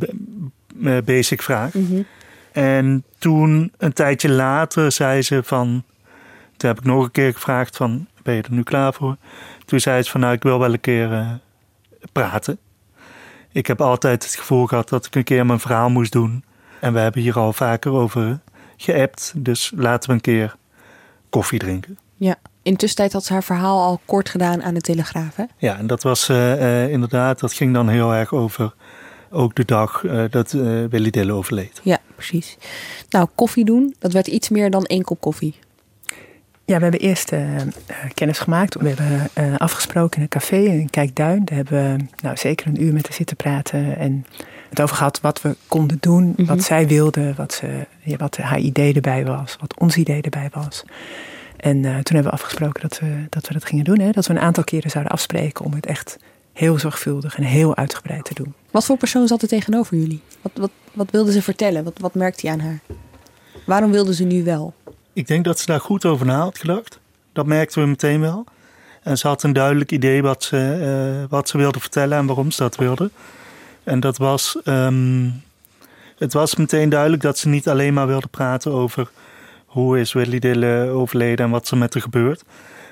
hele 0.76 1.02
basic 1.02 1.42
vraag. 1.42 1.74
Mm 1.74 1.88
-hmm. 1.88 2.06
En 2.52 3.04
toen, 3.18 3.72
een 3.78 3.94
tijdje 3.94 4.30
later, 4.30 4.92
zei 4.92 5.22
ze 5.22 5.44
van... 5.44 5.84
Toen 6.58 6.70
heb 6.70 6.80
ik 6.80 6.86
nog 6.86 7.04
een 7.04 7.12
keer 7.12 7.34
gevraagd 7.34 7.78
van, 7.78 8.08
ben 8.24 8.36
je 8.36 8.42
er 8.42 8.52
nu 8.52 8.64
klaar 8.64 8.94
voor? 8.94 9.18
Toen 9.68 9.80
zei 9.80 10.02
ze 10.02 10.12
van, 10.12 10.20
nou, 10.20 10.34
ik 10.34 10.44
wil 10.44 10.60
wel 10.60 10.74
een 10.74 10.80
keer 10.80 11.40
praten. 12.12 12.60
Ik 13.52 13.68
heb 13.68 13.82
altijd 13.82 14.24
het 14.24 14.36
gevoel 14.36 14.66
gehad 14.66 14.90
dat 14.90 15.06
ik 15.06 15.16
een 15.16 15.24
keer 15.24 15.46
mijn 15.46 15.60
verhaal 15.60 15.90
moest 15.90 16.12
doen. 16.12 16.44
En 16.80 16.94
we 16.94 17.00
hebben 17.00 17.22
hier 17.22 17.40
al 17.40 17.54
vaker 17.54 17.92
over 17.92 18.40
geappt. 18.78 19.34
Dus 19.36 19.72
laten 19.76 20.10
we 20.10 20.16
een 20.16 20.22
keer 20.22 20.56
koffie 21.30 21.60
drinken. 21.60 21.98
Ja, 22.16 22.36
intussen 22.62 23.12
had 23.12 23.24
ze 23.24 23.34
haar 23.34 23.44
verhaal 23.44 23.84
al 23.84 24.00
kort 24.06 24.30
gedaan 24.30 24.64
aan 24.64 24.74
de 24.74 24.82
Telegraaf, 24.82 25.36
hè? 25.36 25.44
Ja, 25.58 25.78
en 25.78 25.88
dat 25.88 26.04
was 26.04 26.30
uh, 26.30 26.62
uh, 26.62 26.92
inderdaad, 26.92 27.40
dat 27.40 27.54
ging 27.54 27.74
dan 27.74 27.90
heel 27.90 28.14
erg 28.14 28.34
over 28.34 28.74
ook 29.32 29.56
de 29.56 29.66
dag 29.66 30.04
uh, 30.04 30.24
dat 30.30 30.52
Willy 30.90 31.10
Dille 31.10 31.34
overleed. 31.34 31.80
Ja, 31.84 31.98
precies. 32.16 32.58
Nou, 33.10 33.28
koffie 33.36 33.66
doen, 33.66 33.96
dat 34.00 34.12
werd 34.12 34.28
iets 34.28 34.50
meer 34.50 34.72
dan 34.72 34.86
één 34.86 35.04
kop 35.04 35.22
koffie. 35.22 35.56
Ja, 36.68 36.76
we 36.76 36.82
hebben 36.82 37.00
eerst 37.00 37.32
kennis 38.14 38.40
gemaakt. 38.40 38.76
We 38.76 38.88
hebben 38.88 39.58
afgesproken 39.58 40.18
in 40.18 40.22
een 40.22 40.30
café 40.30 40.58
in 40.58 40.90
Kijkduin. 40.90 41.46
Daar 41.46 41.56
hebben 41.56 41.98
we 41.98 42.06
nou, 42.22 42.38
zeker 42.38 42.68
een 42.68 42.84
uur 42.84 42.94
met 42.94 43.04
haar 43.04 43.14
zitten 43.14 43.36
praten 43.36 43.98
en 43.98 44.26
het 44.70 44.82
over 44.82 44.96
gehad 44.96 45.22
wat 45.22 45.42
we 45.42 45.56
konden 45.68 45.98
doen, 46.00 46.24
mm 46.24 46.34
-hmm. 46.36 46.46
wat 46.46 46.64
zij 46.64 46.88
wilde, 46.88 47.34
wat, 47.34 47.54
ze, 47.54 47.86
ja, 48.04 48.18
wat 48.18 48.38
haar 48.38 48.60
idee 48.60 48.94
erbij 48.94 49.26
was, 49.26 49.56
wat 49.60 49.80
ons 49.80 49.96
idee 49.96 50.22
erbij 50.22 50.50
was. 50.54 50.84
En 51.58 51.78
uh, 51.78 51.84
toen 51.84 52.16
hebben 52.16 52.24
we 52.24 52.30
afgesproken 52.30 52.82
dat 52.82 53.00
we, 53.00 53.26
dat 53.30 53.48
we 53.48 53.54
dat 53.54 53.66
gingen 53.66 53.84
doen. 53.84 54.00
Hè? 54.00 54.12
Dat 54.12 54.26
we 54.28 54.34
een 54.34 54.40
aantal 54.40 54.64
keren 54.64 54.90
zouden 54.90 55.14
afspreken 55.14 55.66
om 55.66 55.74
het 55.74 55.86
echt 55.86 56.18
heel 56.54 56.80
zorgvuldig 56.80 57.38
en 57.38 57.44
heel 57.44 57.76
uitgebreid 57.76 58.26
te 58.26 58.34
doen. 58.34 58.54
Wat 58.72 58.86
voor 58.86 58.98
persoon 58.98 59.28
zat 59.28 59.42
er 59.42 59.48
tegenover 59.48 59.98
jullie? 59.98 60.22
Wat, 60.42 60.52
wat, 60.56 60.72
wat 60.94 61.12
wilde 61.12 61.32
ze 61.32 61.42
vertellen? 61.42 61.84
Wat, 61.84 62.00
wat 62.00 62.14
merkte 62.16 62.46
je 62.46 62.52
aan 62.52 62.60
haar? 62.60 62.80
Waarom 63.66 63.92
wilde 63.92 64.14
ze 64.14 64.24
nu 64.24 64.44
wel? 64.44 64.74
Ik 65.18 65.28
denk 65.28 65.46
dat 65.46 65.60
ze 65.60 65.66
daar 65.66 65.80
goed 65.80 66.06
over 66.06 66.26
na 66.26 66.40
had 66.40 66.58
gedacht. 66.58 67.00
Dat 67.34 67.46
merkten 67.46 67.82
we 67.82 67.88
meteen 67.88 68.22
wel. 68.22 68.46
En 69.04 69.18
ze 69.18 69.28
had 69.28 69.44
een 69.44 69.54
duidelijk 69.54 69.92
idee 69.92 70.22
wat 70.22 70.44
ze, 70.44 70.58
uh, 71.22 71.30
wat 71.30 71.50
ze 71.50 71.58
wilde 71.58 71.80
vertellen 71.80 72.18
en 72.18 72.26
waarom 72.26 72.52
ze 72.52 72.62
dat 72.62 72.76
wilde. 72.76 73.10
En 73.84 74.00
dat 74.00 74.18
was, 74.18 74.60
um, 74.66 75.44
het 76.18 76.34
was 76.34 76.56
meteen 76.56 76.90
duidelijk 76.90 77.22
dat 77.22 77.38
ze 77.38 77.48
niet 77.48 77.68
alleen 77.68 77.94
maar 77.94 78.08
wilde 78.08 78.28
praten 78.28 78.72
over 78.72 79.10
hoe 79.66 80.00
is 80.00 80.14
Willy 80.14 80.40
Dille 80.40 80.90
overleden 80.90 81.46
en 81.46 81.52
wat 81.52 81.70
er 81.70 81.78
met 81.78 81.94
haar 81.94 82.04
gebeurt. 82.04 82.44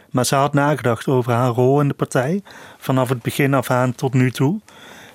Maar 0.10 0.26
ze 0.26 0.36
had 0.36 0.54
nagedacht 0.54 1.08
over 1.08 1.32
haar 1.32 1.52
rol 1.52 1.82
in 1.82 1.88
de 1.88 1.94
partij, 1.94 2.42
vanaf 2.78 3.10
het 3.10 3.22
begin 3.22 3.54
af 3.54 3.70
aan 3.70 3.96
tot 3.96 4.14
nu 4.14 4.32
toe. 4.32 4.60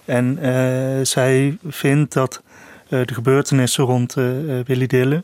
En 0.04 0.38
uh, 0.42 1.04
zij 1.04 1.58
vindt 1.66 2.12
dat 2.12 2.42
uh, 2.88 3.06
de 3.06 3.14
gebeurtenissen 3.14 3.84
rond 3.84 4.14
Willy 4.64 4.86
Dille, 4.86 5.22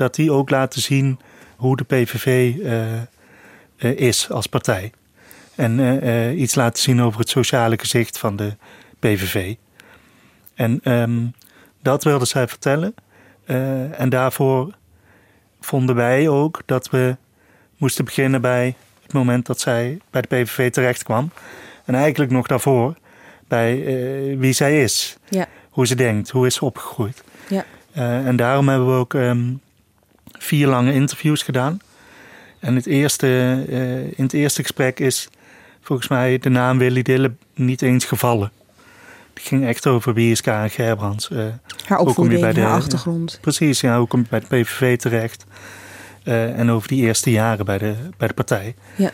dat 0.00 0.14
die 0.14 0.32
ook 0.32 0.50
laten 0.50 0.80
zien 0.80 1.18
hoe 1.56 1.76
de 1.76 1.84
PVV 1.84 2.54
is 3.76 4.30
als 4.30 4.46
partij. 4.46 4.92
En 5.54 6.02
iets 6.40 6.54
laten 6.54 6.82
zien 6.82 7.02
over 7.02 7.20
het 7.20 7.28
sociale 7.28 7.78
gezicht 7.78 8.18
van 8.18 8.36
de 8.36 8.56
PVV. 8.98 9.54
En 10.54 10.80
um, 10.92 11.34
dat 11.82 12.04
wilde 12.04 12.24
zij 12.24 12.48
vertellen. 12.48 12.94
En 13.96 14.08
daarvoor 14.08 14.74
vonden 15.60 15.94
wij 15.94 16.28
ook 16.28 16.62
dat 16.66 16.90
we 16.90 17.16
moesten 17.76 18.04
beginnen 18.04 18.40
bij 18.40 18.74
het 19.02 19.12
moment 19.12 19.46
dat 19.46 19.60
zij 19.60 19.98
bij 20.10 20.20
de 20.20 20.28
PVV 20.28 20.70
terecht 20.70 21.02
kwam. 21.02 21.30
En 21.84 21.94
eigenlijk 21.94 22.30
nog 22.30 22.46
daarvoor 22.46 22.94
bij 23.48 23.76
uh, 23.76 24.38
wie 24.38 24.52
zij 24.52 24.82
is. 24.82 25.16
Ja. 25.28 25.46
Hoe 25.70 25.86
ze 25.86 25.94
denkt, 25.94 26.30
hoe 26.30 26.46
is 26.46 26.54
ze 26.54 26.64
opgegroeid. 26.64 27.22
Ja. 27.48 27.64
Uh, 27.96 28.26
en 28.26 28.36
daarom 28.36 28.68
hebben 28.68 28.88
we 28.88 28.94
ook 28.94 29.12
um, 29.12 29.60
vier 30.42 30.66
lange 30.66 30.92
interviews 30.92 31.42
gedaan. 31.42 31.80
En 32.58 32.74
het 32.74 32.86
eerste, 32.86 33.64
in 34.16 34.24
het 34.24 34.32
eerste 34.32 34.62
gesprek 34.62 35.00
is 35.00 35.28
volgens 35.80 36.08
mij 36.08 36.38
de 36.38 36.48
naam 36.48 36.78
Willy 36.78 37.02
Dille 37.02 37.32
niet 37.54 37.82
eens 37.82 38.04
gevallen. 38.04 38.52
Het 39.34 39.48
ging 39.48 39.66
echt 39.66 39.86
over 39.86 40.14
wie 40.14 40.30
is 40.30 40.40
Karen 40.40 40.70
Gerbrands. 40.70 41.28
Uh, 41.30 41.44
haar 41.86 41.98
opvoeding, 41.98 42.40
bij 42.40 42.52
de, 42.52 42.60
haar 42.60 42.76
achtergrond. 42.76 43.32
Uh, 43.34 43.40
precies, 43.40 43.80
ja, 43.80 43.98
hoe 43.98 44.06
kom 44.06 44.20
je 44.20 44.26
bij 44.28 44.40
de 44.40 44.46
PVV 44.46 44.98
terecht? 44.98 45.44
Uh, 46.24 46.58
en 46.58 46.70
over 46.70 46.88
die 46.88 47.02
eerste 47.02 47.30
jaren 47.30 47.64
bij 47.64 47.78
de, 47.78 47.94
bij 48.16 48.28
de 48.28 48.34
partij. 48.34 48.74
Ja. 48.96 49.10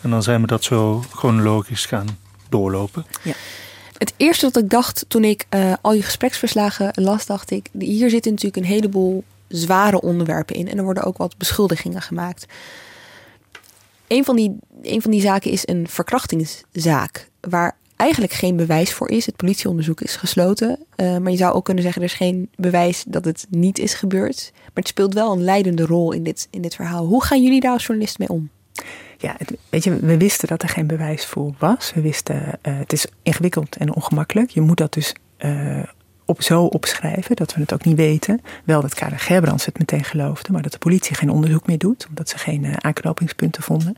En 0.00 0.10
dan 0.10 0.22
zijn 0.22 0.40
we 0.40 0.46
dat 0.46 0.64
zo 0.64 1.04
chronologisch 1.14 1.86
gaan 1.86 2.06
doorlopen. 2.48 3.06
Ja. 3.22 3.32
Het 3.98 4.12
eerste 4.16 4.44
wat 4.44 4.56
ik 4.56 4.70
dacht 4.70 5.04
toen 5.08 5.24
ik 5.24 5.46
al 5.80 5.92
je 5.92 6.02
gespreksverslagen 6.02 6.90
las, 6.94 7.26
dacht 7.26 7.50
ik... 7.50 7.66
hier 7.78 8.10
zitten 8.10 8.30
natuurlijk 8.30 8.64
een 8.64 8.72
heleboel 8.72 9.24
zware 9.50 10.00
onderwerpen 10.00 10.56
in. 10.56 10.68
En 10.68 10.78
er 10.78 10.84
worden 10.84 11.04
ook 11.04 11.16
wat 11.16 11.36
beschuldigingen 11.36 12.02
gemaakt. 12.02 12.46
Een 14.06 14.24
van 14.24 14.36
die, 14.36 14.58
een 14.82 15.02
van 15.02 15.10
die 15.10 15.20
zaken 15.20 15.50
is 15.50 15.66
een 15.68 15.88
verkrachtingszaak... 15.88 17.30
waar 17.40 17.76
eigenlijk 17.96 18.32
geen 18.32 18.56
bewijs 18.56 18.92
voor 18.92 19.10
is. 19.10 19.26
Het 19.26 19.36
politieonderzoek 19.36 20.00
is 20.00 20.16
gesloten. 20.16 20.78
Uh, 20.96 21.16
maar 21.16 21.30
je 21.30 21.36
zou 21.36 21.54
ook 21.54 21.64
kunnen 21.64 21.82
zeggen, 21.82 22.02
er 22.02 22.08
is 22.08 22.14
geen 22.14 22.48
bewijs 22.56 23.04
dat 23.06 23.24
het 23.24 23.46
niet 23.50 23.78
is 23.78 23.94
gebeurd. 23.94 24.50
Maar 24.54 24.70
het 24.74 24.88
speelt 24.88 25.14
wel 25.14 25.32
een 25.32 25.44
leidende 25.44 25.86
rol 25.86 26.12
in 26.12 26.22
dit, 26.22 26.48
in 26.50 26.62
dit 26.62 26.74
verhaal. 26.74 27.06
Hoe 27.06 27.24
gaan 27.24 27.42
jullie 27.42 27.60
daar 27.60 27.72
als 27.72 27.86
journalist 27.86 28.18
mee 28.18 28.28
om? 28.28 28.50
Ja, 29.18 29.34
het, 29.38 29.56
weet 29.68 29.84
je, 29.84 29.96
we 29.96 30.16
wisten 30.16 30.48
dat 30.48 30.62
er 30.62 30.68
geen 30.68 30.86
bewijs 30.86 31.26
voor 31.26 31.54
was. 31.58 31.92
We 31.94 32.00
wisten, 32.00 32.36
uh, 32.36 32.78
het 32.78 32.92
is 32.92 33.06
ingewikkeld 33.22 33.76
en 33.76 33.94
ongemakkelijk. 33.94 34.50
Je 34.50 34.60
moet 34.60 34.76
dat 34.76 34.92
dus 34.92 35.14
uh, 35.38 35.82
op, 36.30 36.42
zo 36.42 36.64
opschrijven 36.64 37.36
dat 37.36 37.54
we 37.54 37.60
het 37.60 37.72
ook 37.72 37.84
niet 37.84 37.96
weten. 37.96 38.40
Wel 38.64 38.80
dat 38.80 38.94
Karen 38.94 39.18
Gerbrands 39.18 39.64
het 39.64 39.78
meteen 39.78 40.04
geloofde, 40.04 40.52
maar 40.52 40.62
dat 40.62 40.72
de 40.72 40.78
politie 40.78 41.16
geen 41.16 41.30
onderzoek 41.30 41.66
meer 41.66 41.78
doet, 41.78 42.06
omdat 42.08 42.28
ze 42.28 42.38
geen 42.38 42.64
uh, 42.64 42.72
aanknopingspunten 42.76 43.62
vonden. 43.62 43.96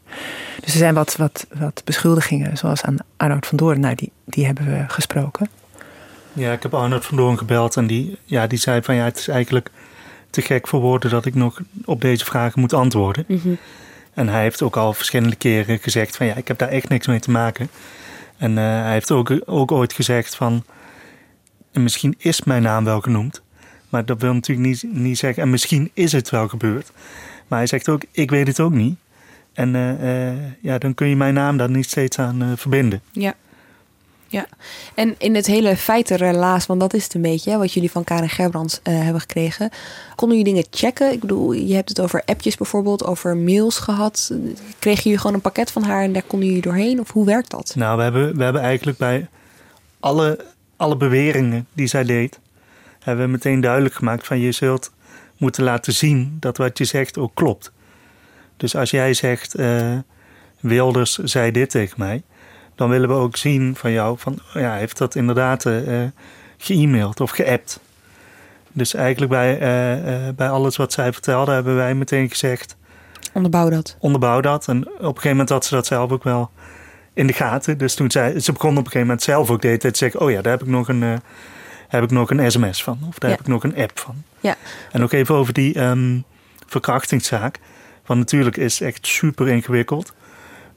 Dus 0.60 0.72
er 0.72 0.78
zijn 0.78 0.94
wat, 0.94 1.16
wat, 1.16 1.46
wat 1.58 1.82
beschuldigingen, 1.84 2.56
zoals 2.56 2.82
aan 2.82 2.96
Arnoud 3.16 3.46
van 3.46 3.56
Doorn, 3.56 3.80
nou, 3.80 3.94
die, 3.94 4.12
die 4.24 4.46
hebben 4.46 4.64
we 4.66 4.84
gesproken. 4.88 5.48
Ja, 6.32 6.52
ik 6.52 6.62
heb 6.62 6.74
Arnoud 6.74 7.04
van 7.04 7.16
Doorn 7.16 7.38
gebeld 7.38 7.76
en 7.76 7.86
die, 7.86 8.18
ja, 8.24 8.46
die 8.46 8.58
zei 8.58 8.82
van 8.82 8.94
ja, 8.94 9.04
het 9.04 9.18
is 9.18 9.28
eigenlijk 9.28 9.70
te 10.30 10.42
gek 10.42 10.68
voor 10.68 10.80
woorden 10.80 11.10
dat 11.10 11.24
ik 11.24 11.34
nog 11.34 11.60
op 11.84 12.00
deze 12.00 12.24
vragen 12.24 12.60
moet 12.60 12.72
antwoorden. 12.72 13.24
Mm 13.28 13.40
-hmm. 13.42 13.58
En 14.14 14.28
hij 14.28 14.42
heeft 14.42 14.62
ook 14.62 14.76
al 14.76 14.92
verschillende 14.92 15.36
keren 15.36 15.78
gezegd 15.78 16.16
van 16.16 16.26
ja, 16.26 16.34
ik 16.34 16.48
heb 16.48 16.58
daar 16.58 16.68
echt 16.68 16.88
niks 16.88 17.06
mee 17.06 17.20
te 17.20 17.30
maken. 17.30 17.68
En 18.36 18.50
uh, 18.50 18.56
hij 18.58 18.92
heeft 18.92 19.10
ook, 19.10 19.32
ook 19.44 19.72
ooit 19.72 19.92
gezegd 19.92 20.36
van 20.36 20.64
en 21.72 21.82
misschien 21.82 22.14
is 22.18 22.42
mijn 22.42 22.62
naam 22.62 22.84
wel 22.84 23.00
genoemd. 23.00 23.42
Maar 23.88 24.04
dat 24.04 24.20
wil 24.20 24.34
natuurlijk 24.34 24.68
niet, 24.68 24.84
niet 24.92 25.18
zeggen. 25.18 25.42
En 25.42 25.50
misschien 25.50 25.90
is 25.94 26.12
het 26.12 26.30
wel 26.30 26.48
gebeurd. 26.48 26.90
Maar 27.48 27.58
hij 27.58 27.68
zegt 27.68 27.88
ook: 27.88 28.02
Ik 28.10 28.30
weet 28.30 28.46
het 28.46 28.60
ook 28.60 28.72
niet. 28.72 28.96
En 29.52 29.74
uh, 29.74 30.30
uh, 30.32 30.38
ja, 30.60 30.78
dan 30.78 30.94
kun 30.94 31.06
je 31.06 31.16
mijn 31.16 31.34
naam 31.34 31.56
daar 31.56 31.70
niet 31.70 31.88
steeds 31.88 32.18
aan 32.18 32.42
uh, 32.42 32.48
verbinden. 32.56 33.02
Ja. 33.10 33.34
Ja, 34.26 34.46
en 34.94 35.14
in 35.18 35.34
het 35.34 35.46
hele 35.46 35.76
feitenrelaas, 35.76 36.66
want 36.66 36.80
dat 36.80 36.94
is 36.94 37.04
het 37.04 37.14
een 37.14 37.22
beetje 37.22 37.50
hè, 37.50 37.58
wat 37.58 37.72
jullie 37.72 37.90
van 37.90 38.04
Karen 38.04 38.28
Gerbrands 38.28 38.80
hebben 38.82 39.20
gekregen. 39.20 39.70
Konden 40.14 40.38
jullie 40.38 40.52
dingen 40.52 40.68
checken? 40.70 41.12
Ik 41.12 41.20
bedoel, 41.20 41.52
je 41.52 41.74
hebt 41.74 41.88
het 41.88 42.00
over 42.00 42.22
appjes 42.24 42.56
bijvoorbeeld, 42.56 43.04
over 43.04 43.36
mails 43.36 43.78
gehad. 43.78 44.32
Kregen 44.78 45.02
jullie 45.02 45.18
gewoon 45.18 45.34
een 45.34 45.40
pakket 45.40 45.70
van 45.70 45.82
haar 45.82 46.02
en 46.02 46.12
daar 46.12 46.22
konden 46.22 46.48
jullie 46.48 46.62
doorheen? 46.62 47.00
Of 47.00 47.10
hoe 47.10 47.24
werkt 47.24 47.50
dat? 47.50 47.72
Nou, 47.76 47.96
we 47.96 48.02
hebben, 48.02 48.36
we 48.36 48.42
hebben 48.42 48.62
eigenlijk 48.62 48.98
bij 48.98 49.28
alle, 50.00 50.44
alle 50.82 50.96
beweringen 50.96 51.66
die 51.72 51.86
zij 51.86 52.04
deed, 52.04 52.40
hebben 52.98 53.24
we 53.24 53.30
meteen 53.30 53.60
duidelijk 53.60 53.94
gemaakt 53.94 54.26
van 54.26 54.38
je 54.38 54.52
zult 54.52 54.92
moeten 55.36 55.64
laten 55.64 55.92
zien 55.92 56.36
dat 56.40 56.56
wat 56.56 56.78
je 56.78 56.84
zegt 56.84 57.18
ook 57.18 57.34
klopt. 57.34 57.72
Dus 58.56 58.76
als 58.76 58.90
jij 58.90 59.14
zegt, 59.14 59.58
uh, 59.58 59.98
Wilders 60.60 61.18
zei 61.18 61.50
dit 61.50 61.70
tegen 61.70 61.94
mij, 61.98 62.22
dan 62.74 62.88
willen 62.88 63.08
we 63.08 63.14
ook 63.14 63.36
zien 63.36 63.76
van 63.76 63.92
jou, 63.92 64.18
van 64.18 64.38
ja, 64.54 64.74
heeft 64.74 64.98
dat 64.98 65.14
inderdaad 65.14 65.64
uh, 65.64 66.02
ge-mailed 66.56 67.20
of 67.20 67.30
geappt. 67.30 67.80
Dus 68.72 68.94
eigenlijk 68.94 69.30
bij, 69.30 69.54
uh, 69.54 70.34
bij 70.34 70.48
alles 70.48 70.76
wat 70.76 70.92
zij 70.92 71.12
vertelde, 71.12 71.52
hebben 71.52 71.76
wij 71.76 71.94
meteen 71.94 72.28
gezegd. 72.28 72.76
Onderbouw 73.32 73.68
dat. 73.70 73.96
Onderbouw 73.98 74.40
dat. 74.40 74.68
En 74.68 74.86
op 74.86 74.92
een 74.92 75.06
gegeven 75.06 75.30
moment 75.30 75.48
had 75.48 75.64
ze 75.64 75.74
dat 75.74 75.86
zelf 75.86 76.10
ook 76.10 76.24
wel 76.24 76.50
in 77.14 77.26
de 77.26 77.32
gaten. 77.32 77.78
Dus 77.78 77.94
toen 77.94 78.10
zei 78.10 78.40
ze 78.40 78.52
begon 78.52 78.70
op 78.70 78.76
een 78.76 78.84
gegeven 78.84 79.06
moment 79.06 79.22
zelf 79.22 79.50
ook 79.50 79.60
de 79.60 79.66
hele 79.66 79.78
tijd 79.78 79.92
te 79.92 79.98
zeggen: 79.98 80.20
Oh 80.20 80.30
ja, 80.30 80.42
daar 80.42 80.52
heb 80.52 80.62
ik 80.62 80.68
nog 80.68 80.88
een, 80.88 81.20
heb 81.88 82.02
ik 82.02 82.10
nog 82.10 82.30
een 82.30 82.50
sms 82.52 82.82
van. 82.82 82.98
Of 83.08 83.18
daar 83.18 83.30
heb 83.30 83.40
ik 83.40 83.46
nog 83.46 83.64
een 83.64 83.76
app 83.76 83.98
van. 83.98 84.22
Ja. 84.40 84.56
En 84.92 85.02
ook 85.02 85.12
even 85.12 85.34
over 85.34 85.52
die 85.52 85.80
um, 85.80 86.24
verkrachtingszaak. 86.66 87.58
Want 88.06 88.20
natuurlijk 88.20 88.56
is 88.56 88.80
echt 88.80 89.06
super 89.06 89.48
ingewikkeld. 89.48 90.12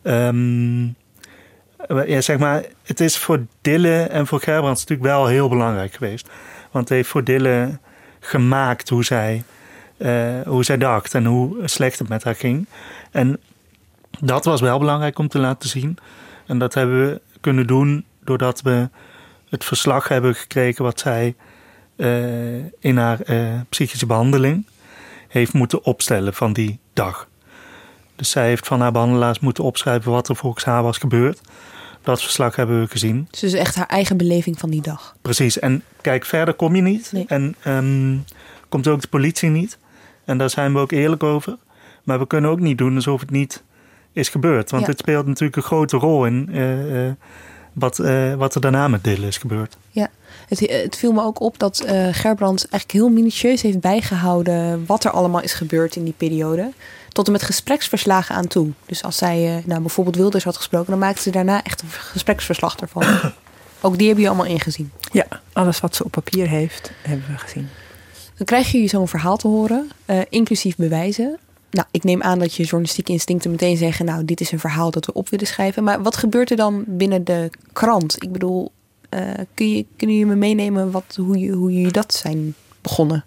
Um, 0.03 0.95
ja, 2.05 2.21
zeg 2.21 2.37
maar, 2.37 2.63
het 2.83 2.99
is 2.99 3.17
voor 3.17 3.45
Dille 3.61 4.01
en 4.01 4.27
voor 4.27 4.39
Gerbrands 4.39 4.81
natuurlijk 4.81 5.09
wel 5.09 5.27
heel 5.27 5.49
belangrijk 5.49 5.93
geweest. 5.93 6.29
Want 6.71 6.89
het 6.89 6.97
heeft 6.97 7.09
voor 7.09 7.23
Dille 7.23 7.79
gemaakt 8.19 8.89
hoe 8.89 9.03
zij, 9.03 9.43
uh, 9.97 10.41
hoe 10.45 10.63
zij 10.63 10.77
dacht 10.77 11.13
en 11.13 11.25
hoe 11.25 11.67
slecht 11.67 11.99
het 11.99 12.09
met 12.09 12.23
haar 12.23 12.35
ging. 12.35 12.67
En 13.11 13.39
dat 14.19 14.45
was 14.45 14.61
wel 14.61 14.79
belangrijk 14.79 15.19
om 15.19 15.27
te 15.27 15.39
laten 15.39 15.69
zien. 15.69 15.97
En 16.45 16.57
dat 16.57 16.73
hebben 16.73 17.05
we 17.05 17.21
kunnen 17.41 17.67
doen 17.67 18.05
doordat 18.23 18.61
we 18.61 18.89
het 19.49 19.65
verslag 19.65 20.07
hebben 20.07 20.35
gekregen 20.35 20.83
wat 20.83 20.99
zij 20.99 21.35
uh, 21.95 22.55
in 22.79 22.97
haar 22.97 23.19
uh, 23.29 23.59
psychische 23.69 24.05
behandeling 24.05 24.65
heeft 25.27 25.53
moeten 25.53 25.83
opstellen 25.83 26.33
van 26.33 26.53
die 26.53 26.79
dag. 26.93 27.27
Dus 28.15 28.29
zij 28.29 28.47
heeft 28.47 28.67
van 28.67 28.81
haar 28.81 28.91
behandelaars 28.91 29.39
moeten 29.39 29.63
opschrijven 29.63 30.11
wat 30.11 30.29
er 30.29 30.35
volgens 30.35 30.65
haar 30.65 30.83
was 30.83 30.97
gebeurd. 30.97 31.41
Dat 32.01 32.21
verslag 32.21 32.55
hebben 32.55 32.81
we 32.81 32.87
gezien. 32.87 33.27
Dus 33.29 33.53
echt 33.53 33.75
haar 33.75 33.87
eigen 33.87 34.17
beleving 34.17 34.59
van 34.59 34.69
die 34.69 34.81
dag. 34.81 35.15
Precies. 35.21 35.59
En 35.59 35.83
kijk, 36.01 36.25
verder 36.25 36.53
kom 36.53 36.75
je 36.75 36.81
niet. 36.81 37.11
Nee. 37.11 37.25
En 37.27 37.55
um, 37.67 38.23
komt 38.69 38.87
ook 38.87 39.01
de 39.01 39.07
politie 39.07 39.49
niet. 39.49 39.77
En 40.25 40.37
daar 40.37 40.49
zijn 40.49 40.73
we 40.73 40.79
ook 40.79 40.91
eerlijk 40.91 41.23
over. 41.23 41.57
Maar 42.03 42.19
we 42.19 42.27
kunnen 42.27 42.49
ook 42.49 42.59
niet 42.59 42.77
doen 42.77 42.95
alsof 42.95 43.19
het 43.19 43.29
niet 43.29 43.63
is 44.15 44.29
gebeurd. 44.29 44.71
Want 44.71 44.83
Ja. 44.83 44.89
het 44.89 44.99
speelt 44.99 45.25
natuurlijk 45.25 45.55
een 45.55 45.63
grote 45.63 45.97
rol 45.97 46.25
in 46.25 46.49
uh, 46.51 47.05
uh, 47.05 47.11
wat, 47.73 47.99
uh, 47.99 48.33
wat 48.33 48.55
er 48.55 48.61
daarna 48.61 48.87
met 48.87 49.03
Dille 49.03 49.27
is 49.27 49.37
gebeurd. 49.37 49.77
Ja, 49.89 50.09
het, 50.47 50.59
het 50.59 50.95
viel 50.97 51.11
me 51.11 51.21
ook 51.23 51.39
op 51.39 51.59
dat 51.59 51.83
uh, 51.85 52.07
Gerbrand 52.11 52.59
eigenlijk 52.69 52.91
heel 52.91 53.09
minutieus 53.09 53.61
heeft 53.61 53.79
bijgehouden 53.79 54.85
wat 54.85 55.03
er 55.03 55.11
allemaal 55.11 55.41
is 55.41 55.53
gebeurd 55.53 55.95
in 55.95 56.03
die 56.03 56.13
periode. 56.17 56.71
Tot 57.09 57.25
en 57.25 57.31
met 57.31 57.43
gespreksverslagen 57.43 58.35
aan 58.35 58.47
toe. 58.47 58.69
Dus 58.85 59.03
als 59.03 59.17
zij 59.17 59.57
uh, 59.57 59.65
nou, 59.65 59.81
bijvoorbeeld 59.81 60.15
Wilders 60.15 60.43
had 60.43 60.57
gesproken, 60.57 60.89
dan 60.89 60.99
maakte 60.99 61.21
ze 61.21 61.29
daarna 61.29 61.63
echt 61.63 61.81
een 61.81 61.89
gespreksverslag 61.89 62.75
ervan. 62.75 63.03
ook 63.81 63.97
die 63.97 64.05
hebben 64.05 64.23
je 64.23 64.29
allemaal 64.29 64.51
ingezien. 64.51 64.91
Ja, 65.11 65.25
alles 65.53 65.79
wat 65.79 65.95
ze 65.95 66.03
op 66.03 66.11
papier 66.11 66.47
heeft, 66.47 66.91
hebben 67.01 67.25
we 67.31 67.37
gezien. 67.37 67.69
Dan 68.35 68.45
krijg 68.45 68.71
je 68.71 68.87
zo'n 68.87 69.07
verhaal 69.07 69.37
te 69.37 69.47
horen, 69.47 69.89
uh, 70.05 70.19
inclusief 70.29 70.75
bewijzen. 70.75 71.39
Nou, 71.75 71.87
ik 71.91 72.03
neem 72.03 72.21
aan 72.21 72.39
dat 72.39 72.53
je 72.53 72.63
journalistieke 72.63 73.11
instincten 73.11 73.51
meteen 73.51 73.77
zeggen: 73.77 74.05
Nou, 74.05 74.25
dit 74.25 74.41
is 74.41 74.51
een 74.51 74.59
verhaal 74.59 74.91
dat 74.91 75.05
we 75.05 75.13
op 75.13 75.29
willen 75.29 75.47
schrijven. 75.47 75.83
Maar 75.83 76.01
wat 76.01 76.17
gebeurt 76.17 76.51
er 76.51 76.57
dan 76.57 76.83
binnen 76.87 77.23
de 77.23 77.49
krant? 77.73 78.23
Ik 78.23 78.31
bedoel, 78.31 78.71
uh, 79.09 79.21
kun 79.53 79.69
je, 79.69 79.85
kunnen 79.95 80.15
jullie 80.15 80.31
me 80.31 80.39
meenemen 80.39 80.91
wat, 80.91 81.17
hoe, 81.19 81.39
je, 81.39 81.51
hoe 81.51 81.73
jullie 81.73 81.91
dat 81.91 82.13
zijn 82.13 82.53
begonnen? 82.81 83.25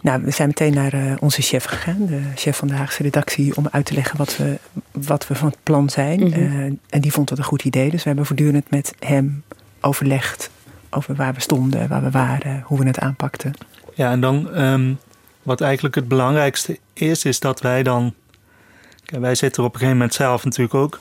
Nou, 0.00 0.22
we 0.22 0.30
zijn 0.30 0.48
meteen 0.48 0.74
naar 0.74 0.94
uh, 0.94 1.14
onze 1.20 1.42
chef 1.42 1.64
gegaan, 1.64 2.06
de 2.06 2.20
chef 2.34 2.56
van 2.56 2.68
de 2.68 2.74
Haagse 2.74 3.02
redactie, 3.02 3.56
om 3.56 3.68
uit 3.70 3.86
te 3.86 3.94
leggen 3.94 4.18
wat 4.18 4.36
we, 4.36 4.58
wat 4.92 5.26
we 5.26 5.34
van 5.34 5.48
het 5.48 5.58
plan 5.62 5.90
zijn. 5.90 6.20
Mm 6.20 6.32
-hmm. 6.32 6.42
uh, 6.42 6.72
en 6.88 7.00
die 7.00 7.12
vond 7.12 7.30
het 7.30 7.38
een 7.38 7.44
goed 7.44 7.64
idee. 7.64 7.90
Dus 7.90 8.00
we 8.00 8.08
hebben 8.08 8.26
voortdurend 8.26 8.70
met 8.70 8.94
hem 8.98 9.42
overlegd 9.80 10.50
over 10.90 11.14
waar 11.14 11.34
we 11.34 11.40
stonden, 11.40 11.88
waar 11.88 12.02
we 12.02 12.10
waren, 12.10 12.62
hoe 12.64 12.78
we 12.78 12.86
het 12.86 12.98
aanpakten. 12.98 13.52
Ja, 13.94 14.10
en 14.10 14.20
dan 14.20 14.62
um, 14.62 14.98
wat 15.46 15.60
eigenlijk 15.60 15.94
het 15.94 16.08
belangrijkste 16.08 16.78
is, 16.92 17.24
is 17.24 17.40
dat 17.40 17.60
wij 17.60 17.82
dan. 17.82 18.14
Kijk, 19.04 19.20
wij 19.20 19.34
zitten 19.34 19.62
er 19.62 19.68
op 19.68 19.74
een 19.74 19.80
gegeven 19.80 19.98
moment 19.98 20.16
zelf 20.16 20.44
natuurlijk 20.44 20.74
ook 20.74 21.00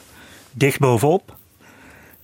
dicht 0.51 0.79
bovenop. 0.79 1.35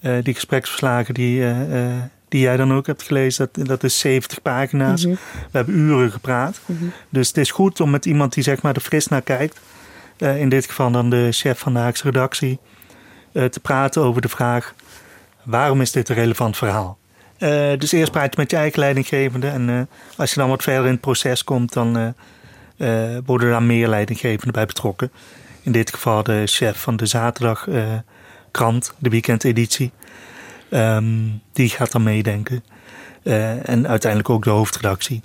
Uh, 0.02 0.24
die 0.24 0.34
gespreksverslagen 0.34 1.14
die, 1.14 1.40
uh, 1.40 1.74
uh, 1.74 2.02
die 2.28 2.42
jij 2.42 2.58
dan 2.58 2.74
ook 2.74 2.88
hebt 2.88 3.04
gelezen, 3.04 3.50
dat, 3.52 3.68
dat 3.68 3.84
is 3.84 4.00
70 4.00 4.42
pagina's. 4.42 5.06
Mm 5.06 5.12
-hmm. 5.12 5.20
We 5.52 5.58
hebben 5.58 5.76
uren 5.76 6.12
gepraat. 6.12 6.62
Mm 6.66 6.78
-hmm. 6.78 6.92
Dus 7.10 7.28
het 7.28 7.38
is 7.38 7.52
goed 7.52 7.80
om 7.80 7.90
met 7.90 8.06
iemand 8.06 8.34
die 8.34 8.44
zeg 8.44 8.62
maar 8.62 8.76
er 8.76 8.82
fris 8.82 9.08
naar 9.08 9.22
kijkt, 9.22 9.60
in 10.18 10.50
dit 10.50 10.66
geval 10.66 10.92
dan 10.92 11.10
de 11.10 11.28
chef 11.32 11.60
van 11.60 11.74
de 11.74 11.80
Haagse 11.80 12.04
redactie, 12.04 12.60
te 13.32 13.60
praten 13.62 14.02
over 14.02 14.22
de 14.22 14.30
vraag: 14.30 14.74
waarom 15.44 15.82
is 15.82 15.92
dit 15.92 16.10
een 16.10 16.16
relevant 16.16 16.58
verhaal? 16.58 16.98
Uh, 17.42 17.72
dus 17.78 17.92
eerst 17.92 18.12
praat 18.12 18.34
je 18.34 18.42
met 18.42 18.52
je 18.52 18.58
eigen 18.58 18.80
leidinggevende. 18.80 19.48
En 19.48 19.70
uh, 19.70 19.82
als 20.18 20.30
je 20.30 20.40
dan 20.40 20.50
wat 20.50 20.64
verder 20.64 20.86
in 20.86 20.92
het 20.92 21.02
proces 21.02 21.44
komt, 21.44 21.74
dan 21.74 22.14
uh, 22.78 23.18
worden 23.26 23.50
daar 23.50 23.64
meer 23.64 23.88
leidinggevenden 23.88 24.52
bij 24.54 24.66
betrokken. 24.66 25.12
In 25.62 25.72
dit 25.72 25.94
geval 25.94 26.24
de 26.24 26.44
chef 26.46 26.82
van 26.82 26.96
de 26.96 27.06
zaterdagkrant, 27.06 28.94
de 28.98 29.10
weekendeditie. 29.10 29.92
Um, 30.70 31.42
die 31.54 31.70
gaat 31.70 31.92
dan 31.92 32.04
meedenken. 32.04 32.64
en 33.64 33.88
uiteindelijk 33.88 34.30
ook 34.30 34.44
de 34.44 34.50
hoofdredactie. 34.50 35.22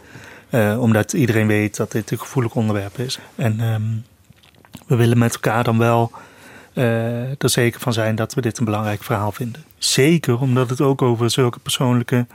omdat 0.78 1.12
iedereen 1.12 1.46
weet 1.46 1.76
dat 1.76 1.92
dit 1.92 2.10
een 2.10 2.18
gevoelig 2.18 2.54
onderwerp 2.54 2.98
is. 2.98 3.18
En 3.34 3.60
um, 3.60 4.04
we 4.86 4.96
willen 4.96 5.18
met 5.18 5.34
elkaar 5.34 5.64
dan 5.64 5.78
wel 5.78 6.12
er 6.76 7.50
zeker 7.50 7.80
van 7.80 7.92
zijn 7.92 8.14
dat 8.14 8.34
we 8.34 8.40
dit 8.40 8.58
een 8.58 8.64
belangrijk 8.64 9.02
verhaal 9.02 9.32
vinden. 9.32 9.64
Zeker 9.78 10.40
omdat 10.40 10.70
het 10.70 10.80
ook 10.80 11.02
over 11.02 11.30
zulke 11.30 11.58
persoonlijke 11.58 12.26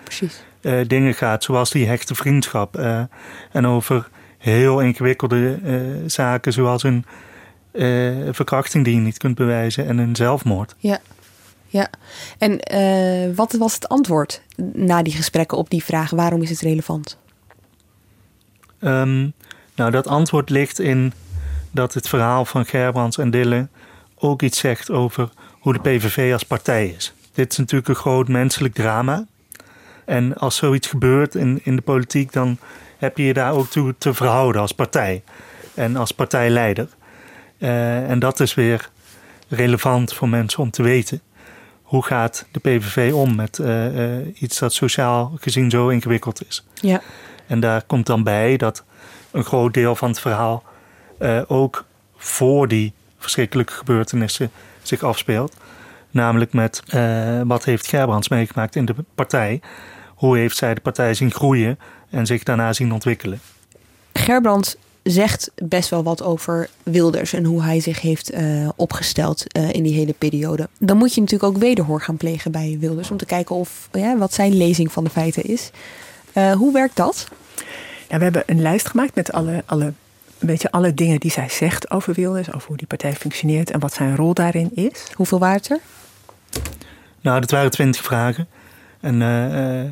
uh, 0.61 0.79
dingen 0.87 1.13
gaat, 1.13 1.43
zoals 1.43 1.69
die 1.69 1.87
hechte 1.87 2.15
vriendschap. 2.15 2.79
Uh, 2.79 3.01
en 3.51 3.67
over 3.67 4.09
heel 4.37 4.79
ingewikkelde 4.79 5.59
zaken, 6.05 6.53
zoals 6.53 6.83
een 6.83 7.05
verkrachting 8.33 8.85
die 8.85 8.95
je 8.95 9.01
niet 9.01 9.17
kunt 9.17 9.35
bewijzen 9.35 9.87
en 9.87 9.97
een 9.97 10.15
zelfmoord. 10.15 10.75
Ja, 10.77 10.99
ja. 11.67 11.89
En 12.37 12.59
wat 13.35 13.53
was 13.53 13.73
het 13.73 13.87
antwoord 13.87 14.41
na 14.73 15.03
die 15.03 15.13
gesprekken 15.13 15.57
op 15.57 15.69
die 15.69 15.83
vraag: 15.83 16.09
waarom 16.09 16.41
is 16.41 16.49
het 16.49 16.59
relevant? 16.59 17.17
Um, 18.79 19.33
nou, 19.75 19.91
dat 19.91 20.07
antwoord 20.07 20.49
ligt 20.49 20.79
in 20.79 21.13
dat 21.71 21.93
het 21.93 22.09
verhaal 22.09 22.45
van 22.45 22.65
Gerbrands 22.65 23.17
en 23.17 23.31
Dille 23.31 23.67
ook 24.21 24.41
iets 24.41 24.59
zegt 24.59 24.91
over 24.91 25.29
hoe 25.59 25.73
de 25.73 25.79
PVV 25.79 26.33
als 26.33 26.43
partij 26.43 26.87
is. 26.87 27.13
Dit 27.33 27.51
is 27.51 27.57
natuurlijk 27.57 27.89
een 27.89 27.95
groot 27.95 28.27
menselijk 28.27 28.73
drama. 28.73 29.25
En 30.05 30.35
als 30.37 30.55
zoiets 30.55 30.87
gebeurt 30.87 31.35
in, 31.35 31.59
in 31.63 31.75
de 31.75 31.81
politiek, 31.81 32.31
dan 32.31 32.57
heb 32.97 33.17
je 33.17 33.23
je 33.23 33.33
daar 33.33 33.53
ook 33.53 33.67
toe 33.67 33.95
te 33.97 34.13
verhouden 34.13 34.61
als 34.61 34.71
partij 34.71 35.23
en 35.73 35.95
als 35.95 36.11
partijleider. 36.11 36.87
Uh, 37.57 38.09
en 38.09 38.19
dat 38.19 38.39
is 38.39 38.53
weer 38.53 38.89
relevant 39.47 40.13
voor 40.13 40.29
mensen 40.29 40.59
om 40.59 40.71
te 40.71 40.83
weten. 40.83 41.21
Hoe 41.81 42.03
gaat 42.03 42.45
de 42.51 42.59
PVV 42.59 43.13
om 43.13 43.35
met 43.35 43.57
uh, 43.57 43.95
uh, 43.95 44.41
iets 44.41 44.59
dat 44.59 44.73
sociaal 44.73 45.31
gezien 45.39 45.69
zo 45.69 45.87
ingewikkeld 45.87 46.47
is? 46.47 46.65
Ja. 46.73 47.01
En 47.47 47.59
daar 47.59 47.83
komt 47.83 48.05
dan 48.05 48.23
bij 48.23 48.57
dat 48.57 48.83
een 49.31 49.43
groot 49.43 49.73
deel 49.73 49.95
van 49.95 50.09
het 50.09 50.19
verhaal 50.19 50.63
ook 51.47 51.85
voor 52.17 52.67
die 52.67 52.93
verschrikkelijke 53.21 53.73
gebeurtenissen 53.73 54.51
zich 54.81 55.03
afspeelt. 55.03 55.55
Namelijk 56.11 56.53
met 56.53 56.83
uh, 56.93 57.41
wat 57.45 57.63
heeft 57.63 57.87
Gerbrands 57.87 58.29
meegemaakt 58.29 58.75
in 58.75 58.85
de 58.85 58.95
partij. 59.15 59.61
Hoe 60.15 60.37
heeft 60.37 60.57
zij 60.57 60.73
de 60.73 60.81
partij 60.81 61.13
zien 61.13 61.31
groeien 61.31 61.79
en 62.09 62.25
zich 62.25 62.43
daarna 62.43 62.73
zien 62.73 62.93
ontwikkelen. 62.93 63.39
Gerbrands 64.13 64.75
zegt 65.03 65.51
best 65.55 65.89
wel 65.89 66.03
wat 66.03 66.23
over 66.23 66.69
Wilders 66.83 67.33
en 67.33 67.43
hoe 67.43 67.63
hij 67.63 67.79
zich 67.79 68.01
heeft 68.01 68.33
uh, 68.33 68.69
opgesteld 68.75 69.57
uh, 69.57 69.73
in 69.73 69.83
die 69.83 69.93
hele 69.93 70.13
periode. 70.13 70.69
Dan 70.79 70.97
moet 70.97 71.13
je 71.13 71.21
natuurlijk 71.21 71.53
ook 71.53 71.61
wederhoor 71.61 72.01
gaan 72.01 72.17
plegen 72.17 72.51
bij 72.51 72.77
Wilders 72.79 73.11
om 73.11 73.17
te 73.17 73.25
kijken 73.25 73.55
of, 73.55 73.89
ja, 73.91 74.17
wat 74.17 74.33
zijn 74.33 74.57
lezing 74.57 74.91
van 74.91 75.03
de 75.03 75.09
feiten 75.09 75.43
is. 75.43 75.71
hoe 76.33 76.73
werkt 76.73 76.95
dat? 76.95 77.27
Ja, 78.09 78.17
we 78.17 78.23
hebben 78.23 78.43
een 78.45 78.61
lijst 78.61 78.87
gemaakt 78.87 79.15
met 79.15 79.31
alle, 79.31 79.63
alle 79.65 79.93
een 80.41 80.47
beetje 80.47 80.71
alle 80.71 80.93
dingen 80.93 81.19
die 81.19 81.31
zij 81.31 81.49
zegt 81.49 81.91
over 81.91 82.13
Wilders, 82.13 82.53
over 82.53 82.67
hoe 82.67 82.77
die 82.77 82.87
partij 82.87 83.13
functioneert 83.13 83.71
en 83.71 83.79
wat 83.79 83.93
zijn 83.93 84.15
rol 84.15 84.33
daarin 84.33 84.71
is. 84.75 85.11
Hoeveel 85.13 85.39
waren 85.39 85.55
het 85.55 85.69
er? 85.69 85.79
Nou, 87.21 87.39
dat 87.39 87.51
waren 87.51 87.71
twintig 87.71 88.03
vragen. 88.03 88.47
En 88.99 89.21
eh, 89.21 89.91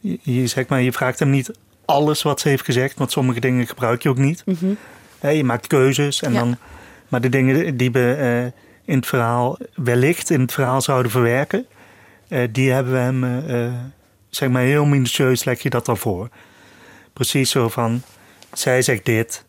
je, 0.00 0.18
je, 0.22 0.46
zeg 0.46 0.66
maar, 0.66 0.82
je 0.82 0.92
vraagt 0.92 1.18
hem 1.18 1.30
niet 1.30 1.50
alles 1.84 2.22
wat 2.22 2.40
ze 2.40 2.48
heeft 2.48 2.64
gezegd, 2.64 2.98
want 2.98 3.12
sommige 3.12 3.40
dingen 3.40 3.66
gebruik 3.66 4.02
je 4.02 4.08
ook 4.08 4.18
niet. 4.18 4.42
Mhm. 4.46 4.74
je 5.32 5.44
maakt 5.44 5.66
keuzes 5.66 6.22
en 6.22 6.32
Ja. 6.32 6.38
dan. 6.38 6.56
Maar 7.08 7.20
de 7.20 7.28
dingen 7.28 7.76
die 7.76 7.90
we 7.92 8.14
eh, 8.14 8.60
in 8.84 8.96
het 8.96 9.06
verhaal 9.06 9.58
wellicht 9.74 10.30
in 10.30 10.40
het 10.40 10.52
verhaal 10.52 10.80
zouden 10.82 11.10
verwerken, 11.10 11.66
eh, 12.28 12.48
die 12.52 12.70
hebben 12.72 12.92
we 12.92 12.98
hem, 12.98 13.24
eh, 13.24 13.66
eh, 13.66 13.72
zeg 14.30 14.48
maar, 14.48 14.62
heel 14.62 14.84
minutieus 14.84 15.44
leg 15.44 15.60
je 15.62 15.70
dat 15.70 15.86
dan 15.86 15.96
voor. 15.96 16.28
Precies 17.12 17.50
zo 17.50 17.68
van, 17.68 18.02
zij 18.52 18.82
zegt 18.82 19.04
dit. 19.04 19.44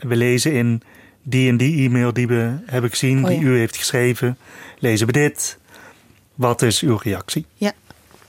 We 0.00 0.16
lezen 0.16 0.52
in 0.52 0.82
die 1.22 1.48
en 1.48 1.56
die 1.56 1.86
e-mail 1.88 2.12
die 2.12 2.26
we 2.26 2.56
hebben 2.66 2.90
gezien, 2.90 3.24
Oh 3.24 3.30
ja. 3.30 3.38
die 3.38 3.46
u 3.46 3.58
heeft 3.58 3.76
geschreven, 3.76 4.38
lezen 4.78 5.06
we 5.06 5.12
dit. 5.12 5.58
Wat 6.34 6.62
is 6.62 6.80
uw 6.80 6.96
reactie? 6.96 7.46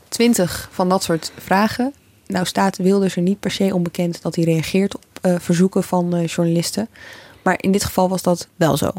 Twintig 0.08 0.70
van 0.72 0.90
dat 0.90 1.04
soort 1.04 1.32
vragen. 1.38 1.94
Nou 2.28 2.46
staat 2.46 2.78
Wilders 2.78 3.16
er 3.16 3.22
niet 3.22 3.40
per 3.40 3.52
se 3.52 3.74
onbekend 3.74 4.22
dat 4.22 4.36
hij 4.36 4.44
reageert 4.44 4.96
op 4.96 5.04
eh, 5.22 5.36
verzoeken 5.40 5.84
van 5.84 6.16
eh, 6.16 6.28
journalisten. 6.28 6.90
Maar 7.42 7.56
in 7.58 7.72
dit 7.72 7.84
geval 7.84 8.10
was 8.10 8.22
dat 8.22 8.48
wel 8.56 8.78
zo. 8.78 8.92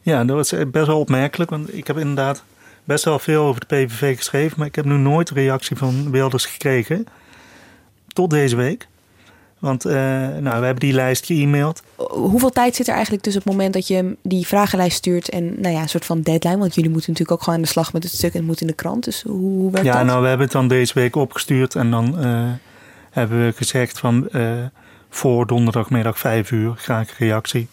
Ja, 0.00 0.24
dat 0.24 0.36
was 0.36 0.54
best 0.70 0.86
wel 0.86 0.98
opmerkelijk, 1.00 1.50
want 1.50 1.74
ik 1.74 1.86
heb 1.86 1.98
inderdaad 1.98 2.42
best 2.84 3.04
wel 3.04 3.18
veel 3.18 3.44
over 3.44 3.60
de 3.60 3.66
PVV 3.66 4.16
geschreven, 4.16 4.58
maar 4.58 4.66
ik 4.66 4.74
heb 4.74 4.84
nu 4.84 4.96
nooit 4.96 5.30
reactie 5.30 5.76
van 5.76 6.10
Wilders 6.10 6.46
gekregen. 6.46 7.06
Tot 8.06 8.30
deze 8.30 8.56
week. 8.56 8.86
Want 9.64 9.84
eh, 9.84 9.94
nou, 9.94 10.42
we 10.42 10.64
hebben 10.64 10.76
die 10.76 10.92
lijst 10.92 11.26
ge-mailed. 11.26 11.82
Hoeveel 11.96 12.50
tijd 12.50 12.76
zit 12.76 12.86
er 12.86 12.92
eigenlijk 12.92 13.22
tussen 13.22 13.42
het 13.42 13.50
moment 13.50 13.74
dat 13.74 13.86
je 13.86 14.16
die 14.22 14.46
vragenlijst 14.46 14.96
stuurt 14.96 15.28
en 15.28 15.60
nou 15.60 15.74
ja, 15.74 15.80
een 15.80 15.88
soort 15.88 16.04
van 16.04 16.20
deadline? 16.20 16.58
Want 16.58 16.74
jullie 16.74 16.90
moeten 16.90 17.10
natuurlijk 17.10 17.38
ook 17.38 17.44
gewoon 17.44 17.58
aan 17.58 17.64
de 17.64 17.72
slag 17.72 17.92
met 17.92 18.02
het 18.02 18.12
stuk 18.12 18.32
en 18.32 18.38
het 18.38 18.46
moet 18.46 18.60
in 18.60 18.66
de 18.66 18.72
krant. 18.72 19.04
Dus 19.04 19.22
hoe, 19.22 19.34
hoe 19.36 19.70
werkt 19.70 19.86
Ja, 19.86 19.96
dat? 19.96 20.06
nou, 20.06 20.22
we 20.22 20.28
hebben 20.28 20.46
het 20.46 20.54
dan 20.54 20.68
deze 20.68 20.94
week 20.94 21.16
opgestuurd 21.16 21.74
en 21.74 21.90
dan 21.90 22.18
eh, 22.18 22.50
hebben 23.10 23.44
we 23.44 23.52
gezegd 23.52 23.98
van 23.98 24.28
eh, 24.28 24.52
voor 25.08 25.46
donderdagmiddag 25.46 26.18
5 26.18 26.50
uur 26.50 26.74
graag 26.76 27.08
een 27.08 27.14
reactie. 27.18 27.68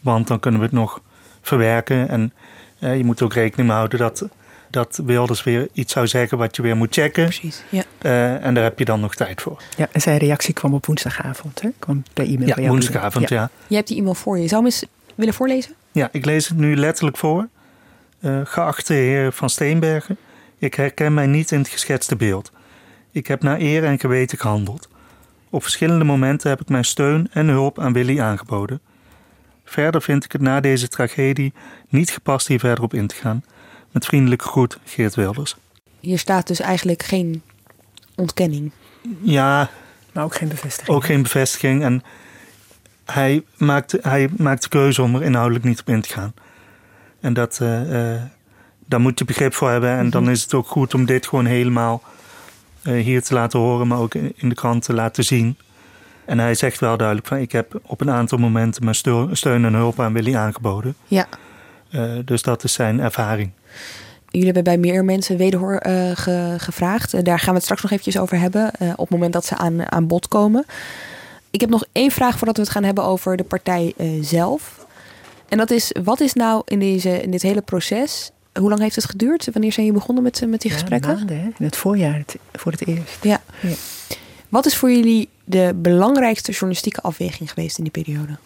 Want 0.00 0.26
dan 0.26 0.40
kunnen 0.40 0.60
we 0.60 0.66
het 0.66 0.74
nog 0.74 1.00
verwerken. 1.42 2.08
En 2.08 2.32
je 2.78 3.04
moet 3.04 3.22
ook 3.22 3.32
rekening 3.34 3.68
mee 3.68 3.76
houden 3.76 3.98
dat, 3.98 4.28
dat 4.70 5.00
Wilders 5.04 5.42
weer 5.42 5.68
iets 5.72 5.92
zou 5.92 6.06
zeggen 6.06 6.38
wat 6.38 6.56
je 6.56 6.62
weer 6.62 6.76
moet 6.76 6.94
checken. 6.94 7.24
Precies, 7.24 7.62
ja. 7.68 7.82
Eh, 7.98 8.44
en 8.44 8.54
daar 8.54 8.64
heb 8.64 8.78
je 8.78 8.84
dan 8.84 9.00
nog 9.00 9.14
tijd 9.14 9.42
voor. 9.42 9.62
Ja, 9.76 9.88
en 9.92 10.00
zijn 10.00 10.18
reactie 10.18 10.54
kwam 10.54 10.74
op 10.74 10.86
woensdagavond, 10.86 11.62
hè? 11.62 11.68
Kwam 11.78 12.02
per 12.12 12.24
e-mail 12.24 12.38
bij 12.38 12.48
Ja, 12.48 12.54
jou 12.54 12.68
woensdagavond, 12.68 13.28
ja. 13.28 13.50
Je 13.66 13.74
hebt 13.74 13.88
die 13.88 13.98
e-mail 13.98 14.14
voor 14.14 14.38
je. 14.38 14.48
Zou 14.48 14.64
je 14.64 14.70
hem 14.70 14.80
eens 14.80 14.84
willen 15.14 15.34
voorlezen? 15.34 15.72
Ja, 15.92 16.08
ik 16.12 16.24
lees 16.24 16.48
het 16.48 16.58
nu 16.58 16.76
letterlijk 16.76 17.16
voor. 17.16 17.48
Eh, 18.20 18.40
geachte 18.44 18.92
heer 18.92 19.32
Van 19.32 19.50
Steenbergen, 19.50 20.16
ik 20.58 20.74
herken 20.74 21.14
mij 21.14 21.26
niet 21.26 21.50
in 21.50 21.58
het 21.58 21.68
geschetste 21.68 22.16
beeld. 22.16 22.52
Ik 23.12 23.26
heb 23.26 23.42
naar 23.42 23.60
eer 23.60 23.84
en 23.84 23.98
geweten 23.98 24.38
gehandeld. 24.38 24.88
Op 25.50 25.62
verschillende 25.62 26.04
momenten 26.04 26.50
heb 26.50 26.60
ik 26.60 26.68
mijn 26.68 26.84
steun 26.84 27.28
en 27.32 27.48
hulp 27.48 27.78
aan 27.78 27.92
Willy 27.92 28.20
aangeboden. 28.20 28.80
Verder 29.64 30.02
vind 30.02 30.24
ik 30.24 30.32
het 30.32 30.40
na 30.40 30.60
deze 30.60 30.88
tragedie 30.88 31.52
niet 31.88 32.10
gepast 32.10 32.48
hier 32.48 32.58
verder 32.58 32.84
op 32.84 32.94
in 32.94 33.06
te 33.06 33.14
gaan. 33.14 33.44
Met 33.90 34.04
vriendelijke 34.06 34.44
groet, 34.44 34.78
Geert 34.84 35.14
Wilders. 35.14 35.56
Hier 36.00 36.18
staat 36.18 36.46
dus 36.46 36.60
eigenlijk 36.60 37.02
geen 37.02 37.42
ontkenning. 38.16 38.70
Ja, 39.22 39.70
Maar 40.12 40.24
ook 40.24 40.34
geen 40.34 40.48
bevestiging. 40.48 40.96
ook 40.96 41.04
geen 41.04 41.22
bevestiging. 41.22 41.82
En 41.82 42.02
hij 43.04 43.42
maakt, 43.56 43.96
hij 44.00 44.28
maakt 44.36 44.62
de 44.62 44.68
keuze 44.68 45.02
om 45.02 45.14
er 45.14 45.22
inhoudelijk 45.22 45.64
niet 45.64 45.80
op 45.80 45.88
in 45.88 46.00
te 46.00 46.08
gaan. 46.08 46.34
En 47.20 47.32
dat, 47.32 47.58
eh, 47.60 48.14
eh, 48.14 48.22
daar 48.86 49.00
moet 49.00 49.18
je 49.18 49.24
begrip 49.24 49.54
voor 49.54 49.70
hebben. 49.70 49.90
En 49.90 50.10
dan 50.10 50.30
is 50.30 50.42
het 50.42 50.54
ook 50.54 50.66
goed 50.66 50.94
om 50.94 51.04
dit 51.04 51.26
gewoon 51.26 51.46
helemaal 51.46 52.02
eh, 52.82 53.02
hier 53.02 53.22
te 53.22 53.34
laten 53.34 53.58
horen, 53.58 53.86
maar 53.86 53.98
ook 53.98 54.14
in 54.14 54.48
de 54.48 54.54
krant 54.54 54.82
te 54.84 54.92
laten 54.92 55.24
zien. 55.24 55.56
En 56.24 56.38
hij 56.38 56.54
zegt 56.54 56.80
wel 56.80 56.96
duidelijk 56.96 57.26
van 57.26 57.38
ik 57.38 57.52
heb 57.52 57.80
op 57.82 58.00
een 58.00 58.10
aantal 58.10 58.38
momenten 58.38 58.84
mijn 58.84 58.96
steun 59.36 59.64
en 59.64 59.74
hulp 59.74 60.00
aan 60.00 60.12
Willy 60.12 60.36
aangeboden. 60.36 60.94
Ja. 61.06 61.26
Eh, 61.90 62.12
dus 62.24 62.42
dat 62.42 62.64
is 62.64 62.72
zijn 62.72 63.00
ervaring. 63.00 63.50
Jullie 64.28 64.44
hebben 64.46 64.64
bij 64.64 64.78
meer 64.78 65.04
mensen 65.04 65.36
wederhoor 65.36 65.74
eh, 65.76 66.10
ge- 66.14 66.54
gevraagd. 66.58 67.14
Eh, 67.14 67.22
daar 67.22 67.38
gaan 67.38 67.48
we 67.48 67.54
het 67.54 67.62
straks 67.62 67.82
nog 67.82 67.90
eventjes 67.90 68.18
over 68.18 68.38
hebben. 68.38 68.70
eh, 68.78 68.88
op 68.92 68.98
het 68.98 69.10
moment 69.10 69.32
dat 69.32 69.44
ze 69.46 69.56
aan, 69.56 69.92
aan 69.92 70.06
bod 70.06 70.28
komen. 70.28 70.64
Ik 71.50 71.60
heb 71.60 71.70
nog 71.70 71.84
één 71.92 72.10
vraag 72.10 72.38
voordat 72.38 72.56
we 72.56 72.62
het 72.62 72.70
gaan 72.70 72.84
hebben 72.84 73.04
over 73.04 73.36
de 73.36 73.44
partij 73.44 73.94
zelf. 74.20 74.86
En 75.48 75.58
dat 75.58 75.70
is, 75.70 75.92
wat 76.04 76.20
is 76.20 76.32
nou 76.32 76.62
in, 76.64 76.78
deze, 76.78 77.22
in 77.22 77.30
dit 77.30 77.42
hele 77.42 77.60
proces... 77.62 78.30
Hoe 78.58 78.68
lang 78.68 78.80
heeft 78.80 78.96
het 78.96 79.04
geduurd? 79.04 79.48
Wanneer 79.52 79.72
zijn 79.72 79.86
jullie 79.86 80.00
begonnen 80.00 80.24
met, 80.24 80.42
met 80.46 80.60
die 80.60 80.70
Ja, 80.70 80.76
gesprekken? 80.76 81.14
maanden, 81.14 81.36
hè? 81.40 81.44
In 81.58 81.64
het 81.64 81.76
voorjaar 81.76 82.14
het- 82.18 82.36
voor 82.52 82.72
het 82.72 82.86
eerst. 82.86 83.18
Ja. 83.22 83.40
Ja. 83.60 83.74
Wat 84.48 84.66
is 84.66 84.76
voor 84.76 84.90
jullie 84.92 85.28
de 85.44 85.72
belangrijkste 85.76 86.50
journalistieke 86.50 87.00
afweging 87.00 87.48
geweest 87.52 87.78
in 87.78 87.84
die 87.84 88.02
periode? 88.04 88.36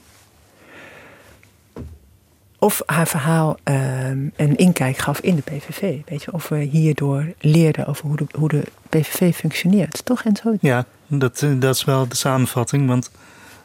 Of 2.62 2.82
haar 2.86 3.06
verhaal 3.06 3.56
ehm, 3.62 4.28
een 4.36 4.56
inkijk 4.56 4.96
gaf 4.96 5.20
in 5.20 5.36
de 5.36 5.42
PVV. 5.42 5.96
Weet 6.06 6.22
je, 6.22 6.32
of 6.32 6.48
we 6.48 6.56
hierdoor 6.56 7.32
leerden 7.38 7.86
over 7.86 8.06
hoe 8.06 8.16
de, 8.16 8.26
hoe 8.38 8.48
de 8.48 8.62
PVV 8.88 9.34
functioneert. 9.34 10.04
Toch 10.04 10.22
en? 10.22 10.58
Ja, 10.60 10.84
dat, 11.06 11.42
eh, 11.42 11.50
dat 11.58 11.74
is 11.74 11.84
wel 11.84 12.08
de 12.08 12.16
samenvatting. 12.16 12.86
Want 12.86 13.10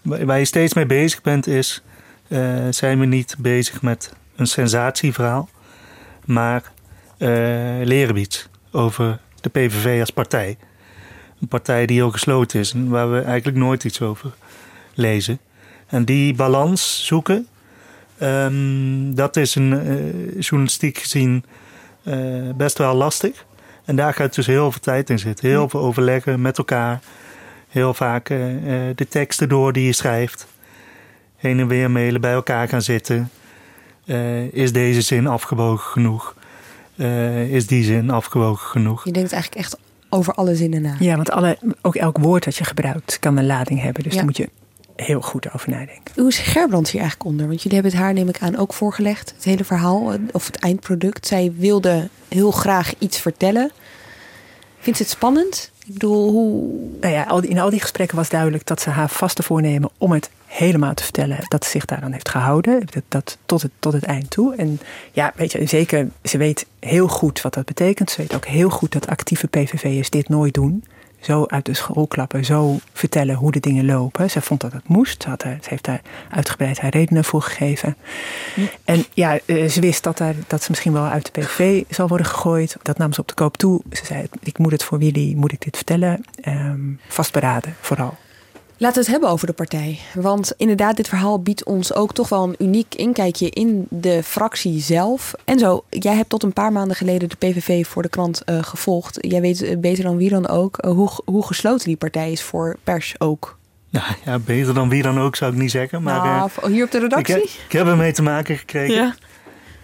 waar 0.02 0.40
je 0.40 0.46
steeds 0.46 0.74
mee 0.74 0.86
bezig 0.86 1.22
bent 1.22 1.48
is... 1.48 1.84
eh, 2.28 2.68
zijn 2.70 3.00
we 3.00 3.06
niet 3.06 3.36
bezig 3.40 3.82
met 3.82 4.14
een 4.36 4.48
sensatieverhaal... 4.48 5.50
maar 6.26 6.72
eh, 7.18 7.30
leren 7.84 8.14
we 8.14 8.20
iets 8.20 8.50
over 8.72 9.20
de 9.42 9.50
PVV 9.50 10.00
als 10.00 10.12
partij. 10.12 10.58
Een 11.42 11.48
partij 11.48 11.86
die 11.86 11.98
heel 11.98 12.12
gesloten 12.12 12.60
is 12.60 12.74
en 12.74 12.90
waar 12.90 13.12
we 13.12 13.22
eigenlijk 13.22 13.58
nooit 13.58 13.84
iets 13.84 14.02
over 14.02 14.34
lezen. 14.94 15.40
En 15.88 16.06
die 16.06 16.34
balans 16.34 17.06
zoeken... 17.06 17.48
ehm, 18.20 19.14
dat 19.14 19.36
is 19.36 19.56
een, 19.56 19.74
eh, 19.74 20.42
journalistiek 20.42 20.98
gezien 20.98 21.44
eh, 22.04 22.16
best 22.56 22.78
wel 22.78 22.96
lastig. 22.96 23.46
En 23.86 23.96
daar 23.96 24.14
gaat 24.14 24.36
dus 24.36 24.46
heel 24.46 24.72
veel 24.72 24.82
tijd 24.82 25.10
in 25.10 25.20
zitten. 25.20 25.48
Heel 25.50 25.70
veel 25.70 25.80
overleggen 25.80 26.42
met 26.42 26.58
elkaar. 26.58 27.00
Heel 27.70 27.94
vaak 27.94 28.30
eh, 28.30 28.38
de 28.96 29.08
teksten 29.10 29.50
door 29.50 29.74
die 29.74 29.86
je 29.86 29.94
schrijft. 29.94 30.48
Heen 31.36 31.60
en 31.60 31.68
weer 31.68 31.92
mailen, 31.92 32.22
bij 32.22 32.34
elkaar 32.34 32.68
gaan 32.68 32.82
zitten. 32.82 33.30
Eh, 34.06 34.54
is 34.54 34.72
deze 34.72 35.02
zin 35.02 35.28
afgewogen 35.28 35.92
genoeg? 35.92 36.36
Eh, 36.96 37.54
is 37.54 37.68
die 37.68 37.84
zin 37.84 38.10
afgewogen 38.10 38.68
genoeg? 38.68 39.04
Je 39.06 39.12
denkt 39.12 39.32
eigenlijk 39.32 39.62
echt 39.64 39.78
over 40.10 40.34
alle 40.34 40.56
zinnen 40.56 40.82
na. 40.82 40.96
Ja, 41.00 41.16
want 41.16 41.32
alle, 41.32 41.58
ook 41.82 41.96
elk 41.96 42.18
woord 42.18 42.44
dat 42.44 42.56
je 42.56 42.64
gebruikt 42.64 43.20
kan 43.20 43.38
een 43.38 43.46
lading 43.46 43.82
hebben. 43.82 44.04
Dus 44.04 44.12
Ja. 44.12 44.18
daar 44.18 44.28
moet 44.28 44.38
je 44.38 44.50
heel 45.02 45.22
goed 45.22 45.54
over 45.54 45.70
nadenken. 45.70 46.14
Hoe 46.16 46.28
is 46.28 46.38
Gerbrand 46.38 46.90
hier 46.90 47.02
eigenlijk 47.02 47.30
onder? 47.30 47.48
Want 47.48 47.62
jullie 47.62 47.78
hebben 47.78 47.96
het 47.96 48.02
haar, 48.02 48.14
neem 48.14 48.30
ik 48.30 48.42
aan, 48.42 48.58
ook 48.58 48.74
voorgelegd. 48.74 49.34
Het 49.36 49.44
hele 49.44 49.64
verhaal, 49.64 50.14
eh, 50.14 50.20
of 50.32 50.46
het 50.46 50.56
eindproduct. 50.56 51.28
Zij 51.28 51.54
wilde 51.58 52.10
heel 52.28 52.52
graag 52.52 52.94
iets 52.98 53.18
vertellen. 53.20 53.72
Vindt 54.80 54.98
ze 54.98 55.06
het 55.06 55.12
spannend? 55.12 55.72
Ik 55.86 55.94
bedoel, 55.94 56.32
hoe... 56.32 56.74
Nou 57.02 57.14
ja, 57.14 57.42
in 57.42 57.60
al 57.60 57.70
die 57.70 57.80
gesprekken 57.80 58.18
was 58.18 58.30
duidelijk 58.30 58.66
dat 58.66 58.82
ze 58.82 58.90
haar 58.90 59.10
vaste 59.10 59.44
voornemen 59.44 59.90
om 59.98 60.12
het 60.12 60.30
helemaal 60.46 60.94
te 60.94 61.04
vertellen, 61.04 61.38
dat 61.48 61.64
ze 61.64 61.70
zich 61.70 61.86
daaraan 61.86 62.12
heeft 62.12 62.30
gehouden. 62.30 62.80
Dat, 62.86 63.04
dat 63.08 63.38
tot, 63.46 63.62
het, 63.62 63.72
tot 63.80 63.94
het 63.94 64.04
eind 64.04 64.30
toe. 64.30 64.56
En 64.56 64.80
ja, 65.12 65.34
weet 65.36 65.52
je, 65.52 65.66
zeker, 65.66 66.08
ze 66.24 66.38
weet 66.38 66.66
heel 66.80 67.08
goed 67.08 67.42
wat 67.42 67.54
dat 67.54 67.66
betekent. 67.66 68.12
Ze 68.12 68.22
weet 68.22 68.36
ook 68.36 68.46
heel 68.46 68.70
goed 68.70 68.92
dat 68.92 69.08
actieve 69.08 69.48
PVV'ers 69.48 70.10
dit 70.10 70.30
nooit 70.30 70.54
doen. 70.54 70.84
Zo 71.28 71.46
uit 71.48 71.66
de 71.66 71.74
school 71.74 72.08
klappen, 72.08 72.46
zo 72.46 72.80
vertellen 72.94 73.36
hoe 73.36 73.52
de 73.52 73.60
dingen 73.60 73.86
lopen. 73.86 74.30
Ze 74.30 74.42
vond 74.42 74.62
dat 74.62 74.72
het 74.72 74.88
moest. 74.88 75.22
Ze, 75.24 75.30
had 75.30 75.42
ze 75.42 75.70
heeft 75.70 75.84
daar 75.84 76.02
uitgebreid 76.32 76.80
haar 76.80 76.92
redenen 76.92 77.24
voor 77.24 77.42
gegeven. 77.42 77.98
En 78.84 79.06
ja, 79.14 79.40
eh, 79.46 79.70
ze 79.70 79.82
wist 79.82 80.04
dat, 80.04 80.18
daar, 80.18 80.36
dat 80.48 80.64
ze 80.64 80.68
misschien 80.70 80.94
wel 80.94 81.04
uit 81.04 81.26
de 81.26 81.42
PVV 81.42 81.84
zal 81.90 82.08
worden 82.08 82.28
gegooid. 82.28 82.78
Dat 82.82 82.98
nam 82.98 83.14
ze 83.14 83.22
op 83.22 83.28
de 83.28 83.34
koop 83.34 83.58
toe. 83.58 83.82
Ze 83.92 84.06
zei, 84.06 84.28
ik 84.44 84.58
moet 84.58 84.72
het 84.72 84.84
voor 84.84 84.98
Willy, 84.98 85.34
moet 85.36 85.52
ik 85.52 85.62
dit 85.62 85.76
vertellen. 85.76 86.24
Ehm, 86.42 86.94
vastberaden, 87.08 87.76
vooral. 87.82 88.18
Laten 88.80 88.96
we 88.96 89.02
het 89.02 89.12
hebben 89.12 89.30
over 89.30 89.48
de 89.48 89.54
partij. 89.54 90.00
Want 90.14 90.54
inderdaad, 90.58 90.96
dit 90.96 91.08
verhaal 91.08 91.42
biedt 91.42 91.64
ons 91.64 91.94
ook 91.94 92.14
toch 92.14 92.30
wel 92.30 92.44
een 92.44 92.56
uniek 92.58 92.96
inkijkje 92.96 93.50
in 93.50 93.88
de 93.90 94.24
fractie 94.24 94.82
zelf. 94.82 95.34
En 95.46 95.60
zo, 95.60 95.84
jij 95.90 96.16
hebt 96.16 96.30
tot 96.30 96.44
een 96.44 96.54
paar 96.54 96.72
maanden 96.72 96.96
geleden 96.96 97.30
de 97.30 97.36
PVV 97.36 97.88
voor 97.88 98.02
de 98.02 98.10
krant 98.10 98.44
eh, 98.44 98.64
gevolgd. 98.64 99.18
Jij 99.20 99.42
weet 99.42 99.62
eh, 99.62 99.78
beter 99.78 100.04
dan 100.04 100.18
wie 100.18 100.30
dan 100.30 100.48
ook 100.48 100.78
eh, 100.78 100.92
hoe, 100.92 101.10
hoe 101.26 101.46
gesloten 101.46 101.88
die 101.88 101.98
partij 101.98 102.32
is 102.32 102.42
voor 102.42 102.78
pers 102.84 103.16
ook. 103.18 103.58
Ja, 103.90 104.04
ja, 104.26 104.40
beter 104.40 104.74
dan 104.74 104.90
wie 104.90 105.02
dan 105.02 105.20
ook 105.20 105.36
zou 105.36 105.52
ik 105.52 105.58
niet 105.58 105.72
zeggen. 105.72 106.04
Maar 106.04 106.26
nou, 106.26 106.72
hier 106.72 106.84
op 106.84 106.92
de 106.92 106.98
ik, 106.98 107.04
redactie? 107.04 107.36
heb, 107.36 107.44
ik 107.44 107.72
heb 107.72 107.88
ermee 107.88 108.12
te 108.12 108.22
maken 108.22 108.58
gekregen. 108.58 108.96
ja. 108.96 109.16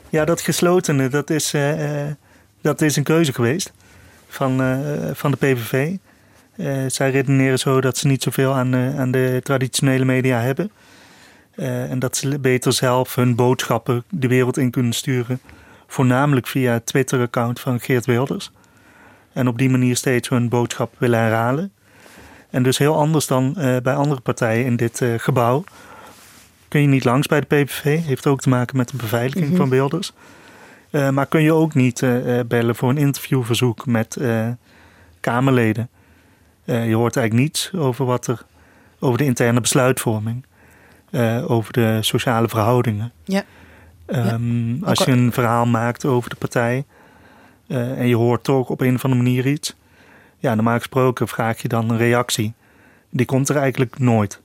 Ja, 0.09 0.25
dat 0.25 0.41
geslotene, 0.41 1.07
dat 1.07 1.29
is, 1.29 1.53
dat 2.61 2.81
is 2.81 2.95
een 2.95 3.03
keuze 3.03 3.33
geweest 3.33 3.71
van, 4.27 4.57
van 5.13 5.31
de 5.31 5.37
PVV. 5.37 5.95
Eh, 6.55 6.83
zij 6.87 7.11
redeneren 7.11 7.59
zo 7.59 7.81
dat 7.81 7.97
ze 7.97 8.07
niet 8.07 8.23
zoveel 8.23 8.53
aan, 8.53 8.73
eh, 8.73 8.99
aan 8.99 9.11
de 9.11 9.39
traditionele 9.43 10.05
media 10.05 10.39
hebben. 10.39 10.71
Eh, 11.55 11.91
en 11.91 11.99
dat 11.99 12.17
ze 12.17 12.39
beter 12.39 12.73
zelf 12.73 13.15
hun 13.15 13.35
boodschappen 13.35 14.03
de 14.09 14.27
wereld 14.27 14.57
in 14.57 14.71
kunnen 14.71 14.93
sturen. 14.93 15.39
Voornamelijk 15.87 16.47
via 16.47 16.73
het 16.73 16.85
Twitter-account 16.85 17.59
van 17.59 17.79
Geert 17.79 18.05
Wilders. 18.05 18.51
En 19.33 19.47
op 19.47 19.57
die 19.57 19.69
manier 19.69 19.95
steeds 19.95 20.29
hun 20.29 20.49
boodschap 20.49 20.93
willen 20.97 21.19
herhalen. 21.19 21.71
En 22.49 22.63
dus 22.63 22.77
heel 22.77 22.95
anders 22.95 23.27
dan 23.27 23.53
bij 23.83 23.93
andere 23.95 24.21
partijen 24.21 24.65
in 24.65 24.75
dit 24.75 25.01
gebouw. 25.17 25.63
Kun 26.67 26.81
je 26.81 26.87
niet 26.87 27.03
langs 27.03 27.27
bij 27.27 27.39
de 27.39 27.45
PVV. 27.45 28.05
Heeft 28.05 28.27
ook 28.27 28.41
te 28.41 28.49
maken 28.49 28.77
met 28.77 28.89
de 28.89 28.97
beveiliging 28.97 29.47
mhm. 29.47 29.55
van 29.55 29.69
beelders. 29.69 30.13
maar 31.11 31.25
kun 31.25 31.41
je 31.41 31.53
ook 31.53 31.73
niet 31.73 32.05
bellen 32.47 32.75
voor 32.75 32.89
een 32.89 32.97
interviewverzoek 32.97 33.85
met 33.85 34.17
Kamerleden. 35.19 35.89
Je 36.63 36.95
hoort 36.95 37.15
eigenlijk 37.15 37.33
niets 37.33 37.73
over 37.73 38.05
wat 38.05 38.27
er 38.27 38.45
over 38.99 39.17
de 39.17 39.25
interne 39.25 39.61
besluitvorming. 39.61 40.45
Uh, 41.11 41.51
over 41.51 41.73
de 41.73 41.97
sociale 42.01 42.47
verhoudingen. 42.47 43.11
Ja. 43.23 43.43
Um, 44.07 44.83
Als 44.83 44.99
je 44.99 45.11
een 45.11 45.31
verhaal 45.31 45.65
maakt 45.65 46.05
over 46.05 46.29
de 46.29 46.35
partij 46.35 46.85
uh, 47.67 47.99
en 47.99 48.07
je 48.07 48.15
hoort 48.15 48.43
toch 48.43 48.69
op 48.69 48.81
een 48.81 48.95
of 48.95 49.03
andere 49.03 49.23
manier 49.23 49.47
iets, 49.47 49.75
ja, 50.37 50.55
normaal 50.55 50.77
gesproken 50.77 51.27
vraag 51.27 51.61
je 51.61 51.67
dan 51.67 51.89
een 51.89 51.97
reactie. 51.97 52.53
Die 53.09 53.25
komt 53.25 53.49
er 53.49 53.55
eigenlijk 53.55 53.99
nooit. 53.99 54.39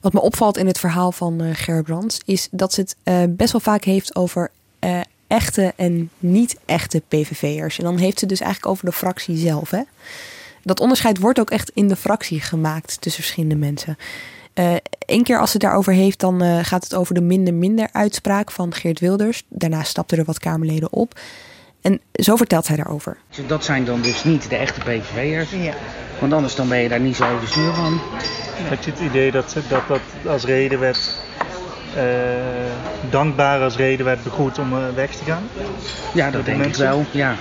Wat 0.00 0.12
me 0.12 0.20
opvalt 0.20 0.56
in 0.56 0.66
het 0.66 0.78
verhaal 0.78 1.12
van 1.12 1.42
uh, 1.42 1.50
Gerbrands 1.54 2.20
is 2.24 2.48
dat 2.50 2.72
ze 2.72 2.80
het 2.80 3.36
best 3.36 3.52
wel 3.52 3.60
vaak 3.60 3.84
heeft 3.84 4.16
over 4.16 4.50
echte 5.28 5.72
en 5.76 6.10
niet 6.18 6.56
echte 6.64 7.02
PVV'ers. 7.08 7.78
En 7.78 7.84
dan 7.84 7.98
heeft 7.98 8.18
ze 8.18 8.26
dus 8.26 8.40
eigenlijk 8.40 8.72
over 8.72 8.84
de 8.84 8.92
fractie 8.92 9.36
zelf. 9.36 9.70
Hè? 9.70 9.82
Dat 10.62 10.80
onderscheid 10.80 11.18
wordt 11.18 11.40
ook 11.40 11.50
echt 11.50 11.70
in 11.74 11.88
de 11.88 11.96
fractie 11.96 12.40
gemaakt 12.40 13.00
tussen 13.00 13.22
verschillende 13.22 13.56
mensen. 13.56 13.96
Eén 14.54 14.80
eh, 15.06 15.22
keer 15.22 15.40
als 15.40 15.50
ze 15.50 15.58
daarover 15.58 15.92
heeft, 15.92 16.20
dan 16.20 16.42
uh, 16.42 16.58
gaat 16.62 16.84
het 16.84 16.94
over 16.94 17.14
de 17.14 17.20
minder-minder 17.20 17.88
uitspraak 17.92 18.50
van 18.50 18.74
Geert 18.74 19.00
Wilders. 19.00 19.42
Daarna 19.48 19.82
stapten 19.82 20.18
er 20.18 20.24
wat 20.24 20.38
Kamerleden 20.38 20.92
op. 20.92 21.20
En 21.80 22.00
zo 22.12 22.36
vertelt 22.36 22.68
hij 22.68 22.76
daarover. 22.76 23.16
Dat 23.46 23.64
zijn 23.64 23.84
dan 23.84 24.02
dus 24.02 24.24
niet 24.24 24.50
de 24.50 24.56
echte 24.56 24.80
PVV'ers. 24.80 25.50
Ja. 25.50 25.74
Want 26.20 26.32
anders 26.32 26.54
dan 26.54 26.68
ben 26.68 26.78
je 26.78 26.88
daar 26.88 27.00
niet 27.00 27.16
zo 27.16 27.34
over 27.34 27.48
zuur 27.48 27.74
van. 27.74 28.00
Had 28.68 28.84
je 28.84 28.90
het 28.90 29.00
idee 29.00 29.30
dat 29.30 29.56
dat, 29.68 29.88
dat 29.88 30.00
als 30.26 30.44
reden 30.44 30.80
werd 30.80 31.14
dankbaar 33.10 33.62
als 33.62 33.76
reden 33.76 34.04
werd 34.04 34.22
begroet 34.22 34.58
om 34.58 34.94
weg 34.94 35.10
te 35.10 35.24
gaan? 35.24 35.48
Ja, 36.14 36.30
dat 36.30 36.44
denk 36.44 36.64
ik 36.64 36.74
wel. 36.74 37.04
Ja. 37.10 37.34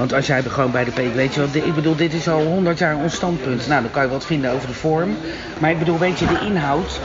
Want 0.00 0.12
als 0.12 0.26
jij 0.26 0.42
gewoon 0.42 0.70
bij 0.70 0.84
de 0.84 0.90
P, 0.90 1.14
weet 1.14 1.34
je 1.34 1.40
wel, 1.40 1.64
ik 1.64 1.74
bedoel, 1.74 1.96
dit 1.96 2.12
is 2.12 2.28
al 2.28 2.44
100 2.44 2.78
jaar 2.78 2.96
ons 2.96 3.14
standpunt. 3.14 3.66
Nou, 3.66 3.82
dan 3.82 3.90
kan 3.90 4.02
je 4.02 4.08
wat 4.08 4.26
vinden 4.26 4.52
over 4.52 4.66
de 4.66 4.74
vorm. 4.74 5.16
Maar 5.58 5.70
ik 5.70 5.78
bedoel, 5.78 5.98
weet 5.98 6.18
je, 6.18 6.26
de 6.26 6.40
inhoud, 6.44 7.00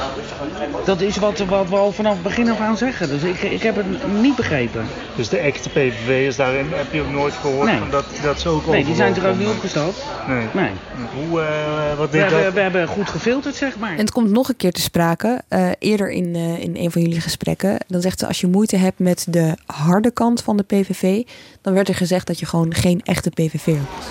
dat 0.85 1.01
is 1.01 1.17
wat, 1.17 1.39
wat 1.39 1.69
we 1.69 1.75
al 1.75 1.91
vanaf 1.91 2.13
het 2.13 2.23
begin 2.23 2.49
af 2.49 2.59
aan 2.59 2.77
zeggen. 2.77 3.09
Dus 3.09 3.23
ik, 3.23 3.41
ik 3.41 3.61
heb 3.61 3.75
het 3.75 3.85
niet 4.21 4.35
begrepen. 4.35 4.85
Dus 5.15 5.29
de 5.29 5.37
echte 5.37 5.69
PVV 5.69 6.27
is 6.27 6.35
daarin, 6.35 6.65
heb 6.69 6.93
je 6.93 7.01
ook 7.01 7.11
nooit 7.11 7.33
gehoord 7.33 7.69
nee. 7.69 7.79
van 7.79 7.89
dat, 7.89 8.05
dat 8.23 8.39
ze 8.39 8.49
ook 8.49 8.67
Nee, 8.67 8.85
die 8.85 8.95
zijn 8.95 9.15
er 9.15 9.29
ook 9.29 9.37
niet 9.37 9.47
opgestapt. 9.47 10.05
Nee. 10.27 10.47
nee. 10.53 10.71
Hoe, 11.15 11.39
uh, 11.39 11.97
wat 11.97 12.09
we, 12.09 12.17
hebben, 12.17 12.53
we 12.53 12.59
hebben 12.59 12.87
goed 12.87 13.09
gefilterd, 13.09 13.55
zeg 13.55 13.77
maar. 13.77 13.91
En 13.91 13.97
het 13.97 14.11
komt 14.11 14.31
nog 14.31 14.49
een 14.49 14.57
keer 14.57 14.71
te 14.71 14.81
sprake, 14.81 15.41
uh, 15.49 15.69
eerder 15.79 16.09
in, 16.09 16.35
uh, 16.35 16.59
in 16.59 16.75
een 16.77 16.91
van 16.91 17.01
jullie 17.01 17.21
gesprekken. 17.21 17.77
Dan 17.87 18.01
zegt 18.01 18.19
ze, 18.19 18.27
als 18.27 18.41
je 18.41 18.47
moeite 18.47 18.77
hebt 18.77 18.99
met 18.99 19.25
de 19.29 19.53
harde 19.65 20.11
kant 20.11 20.43
van 20.43 20.57
de 20.57 20.63
PVV, 20.63 21.23
dan 21.66 21.74
werd 21.74 21.88
er 21.88 21.95
gezegd 21.95 22.28
dat 22.28 22.39
je 22.39 22.45
gewoon 22.45 22.74
geen 22.74 23.01
echte 23.03 23.30
PVV'er 23.30 23.82
was. 23.95 24.05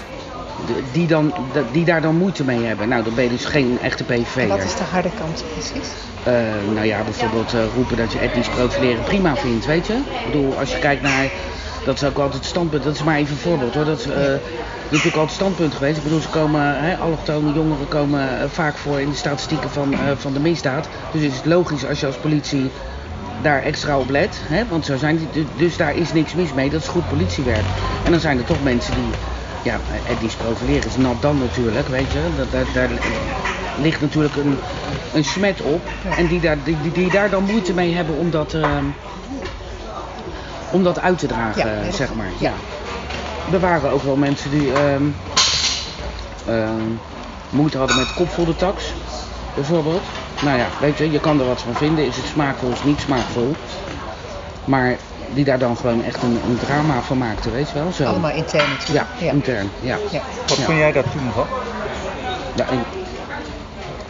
Die, 0.92 1.06
dan, 1.06 1.34
die 1.72 1.84
daar 1.84 2.02
dan 2.02 2.16
moeite 2.16 2.44
mee 2.44 2.64
hebben. 2.64 2.88
Nou, 2.88 3.04
dan 3.04 3.14
ben 3.14 3.24
je 3.24 3.30
dus 3.30 3.44
geen 3.44 3.78
echte 3.82 4.04
PVV'er. 4.04 4.48
Wat 4.48 4.64
is 4.64 4.76
de 4.76 4.82
harde 4.82 5.10
kant 5.18 5.44
precies? 5.52 5.88
Uh, 6.28 6.74
nou 6.74 6.86
ja, 6.86 7.02
bijvoorbeeld 7.02 7.54
uh, 7.54 7.60
roepen 7.74 7.96
dat 7.96 8.12
je 8.12 8.18
etnisch 8.18 8.48
profileren 8.48 9.04
prima 9.04 9.36
vindt, 9.36 9.66
weet 9.66 9.86
je? 9.86 9.92
Ik 9.92 10.32
bedoel, 10.32 10.58
als 10.58 10.72
je 10.72 10.78
kijkt 10.78 11.02
naar... 11.02 11.30
Dat 11.84 11.94
is 11.94 12.04
ook 12.04 12.16
altijd 12.16 12.34
het 12.34 12.44
standpunt, 12.44 12.82
dat 12.82 12.94
is 12.94 13.02
maar 13.02 13.16
even 13.16 13.32
een 13.32 13.40
voorbeeld 13.40 13.74
hoor. 13.74 13.84
Dat 13.84 13.98
is, 13.98 14.06
uh, 14.06 14.14
natuurlijk 14.14 14.40
altijd 15.04 15.20
het 15.20 15.30
standpunt 15.30 15.74
geweest. 15.74 15.96
Ik 15.96 16.02
bedoel, 16.02 16.20
ze 16.20 16.28
komen, 16.28 16.82
hè, 16.84 16.96
allochtone 16.96 17.52
jongeren 17.52 17.88
komen 17.88 18.50
vaak 18.50 18.76
voor 18.76 19.00
in 19.00 19.10
de 19.10 19.16
statistieken 19.16 19.70
van, 19.70 19.94
van 20.16 20.32
de 20.32 20.40
misdaad. 20.40 20.88
Dus 21.12 21.22
het 21.22 21.32
is 21.32 21.44
logisch 21.44 21.86
als 21.86 22.00
je 22.00 22.06
als 22.06 22.16
politie 22.16 22.70
daar 23.42 23.62
extra 23.62 23.98
op 23.98 24.10
let. 24.10 24.40
Hè? 24.42 24.62
Want 24.68 24.84
zo 24.84 24.96
zijn 24.96 25.28
die, 25.32 25.46
dus 25.56 25.76
daar 25.76 25.96
is 25.96 26.12
niks 26.12 26.34
mis 26.34 26.52
mee. 26.52 26.70
Dat 26.70 26.80
is 26.80 26.88
goed 26.88 27.08
politiewerk. 27.08 27.64
En 28.04 28.10
dan 28.10 28.20
zijn 28.20 28.38
er 28.38 28.44
toch 28.44 28.62
mensen 28.62 28.94
die, 28.94 29.10
ja, 29.62 29.78
die 30.20 30.30
profileren 30.36 30.86
is 30.86 30.96
nat 30.96 31.22
dan 31.22 31.38
natuurlijk, 31.38 31.88
weet 31.88 32.12
je. 32.12 32.20
Dat, 32.36 32.50
daar, 32.50 32.64
daar 32.74 32.98
ligt 33.80 34.00
natuurlijk 34.00 34.36
een, 34.36 34.58
een 35.14 35.24
smet 35.24 35.60
op. 35.60 35.82
En 36.16 36.26
die 36.26 36.40
daar, 36.40 36.56
die, 36.64 36.76
die 36.92 37.10
daar 37.10 37.30
dan 37.30 37.44
moeite 37.44 37.72
mee 37.72 37.94
hebben 37.94 38.16
om 38.16 38.30
dat, 38.30 38.54
uh, 38.54 38.78
om 40.70 40.82
dat 40.82 41.00
uit 41.00 41.18
te 41.18 41.26
dragen, 41.26 41.92
zeg 41.92 42.14
maar. 42.14 42.30
Ja. 42.38 42.52
Er 43.52 43.60
waren 43.60 43.90
ook 43.90 44.02
wel 44.02 44.16
mensen 44.16 44.50
die 44.50 44.66
uh, 44.66 44.74
uh, 46.48 46.70
moeite 47.50 47.78
hadden 47.78 47.96
met 47.96 48.14
kopvolle 48.14 48.54
bijvoorbeeld. 49.54 50.02
Nou 50.44 50.58
ja, 50.58 50.66
weet 50.80 50.98
je, 50.98 51.10
je 51.10 51.20
kan 51.20 51.40
er 51.40 51.46
wat 51.46 51.60
van 51.60 51.74
vinden. 51.74 52.06
Is 52.06 52.16
het 52.16 52.26
smaakvol 52.26 52.70
of 52.70 52.84
niet 52.84 53.00
smaakvol? 53.00 53.54
Maar 54.64 54.96
die 55.34 55.44
daar 55.44 55.58
dan 55.58 55.76
gewoon 55.76 56.04
echt 56.04 56.22
een, 56.22 56.40
een 56.46 56.58
drama 56.58 57.02
van 57.02 57.18
maakte, 57.18 57.50
weet 57.50 57.68
je 57.68 57.74
wel? 57.74 57.92
Zo. 57.92 58.04
Allemaal 58.04 58.30
intern 58.30 58.70
natuurlijk. 58.70 59.06
Ja, 59.18 59.32
intern, 59.32 59.70
ja. 59.80 59.98
ja. 60.10 60.20
Wat 60.46 60.56
ja. 60.56 60.64
vond 60.64 60.78
jij 60.78 60.92
daar 60.92 61.02
toen 61.02 61.32
van? 61.34 61.46
Ja, 62.54 62.66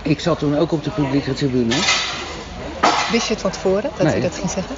ik 0.02 0.20
zat 0.20 0.38
toen 0.38 0.58
ook 0.58 0.72
op 0.72 0.84
de 0.84 0.90
publieke 0.90 1.34
tribune. 1.34 1.74
Wist 3.10 3.26
je 3.26 3.32
het 3.32 3.40
van 3.40 3.50
tevoren, 3.50 3.82
dat 3.82 4.02
nee. 4.02 4.12
hij 4.12 4.20
dat 4.20 4.34
ging 4.34 4.50
zeggen? 4.50 4.76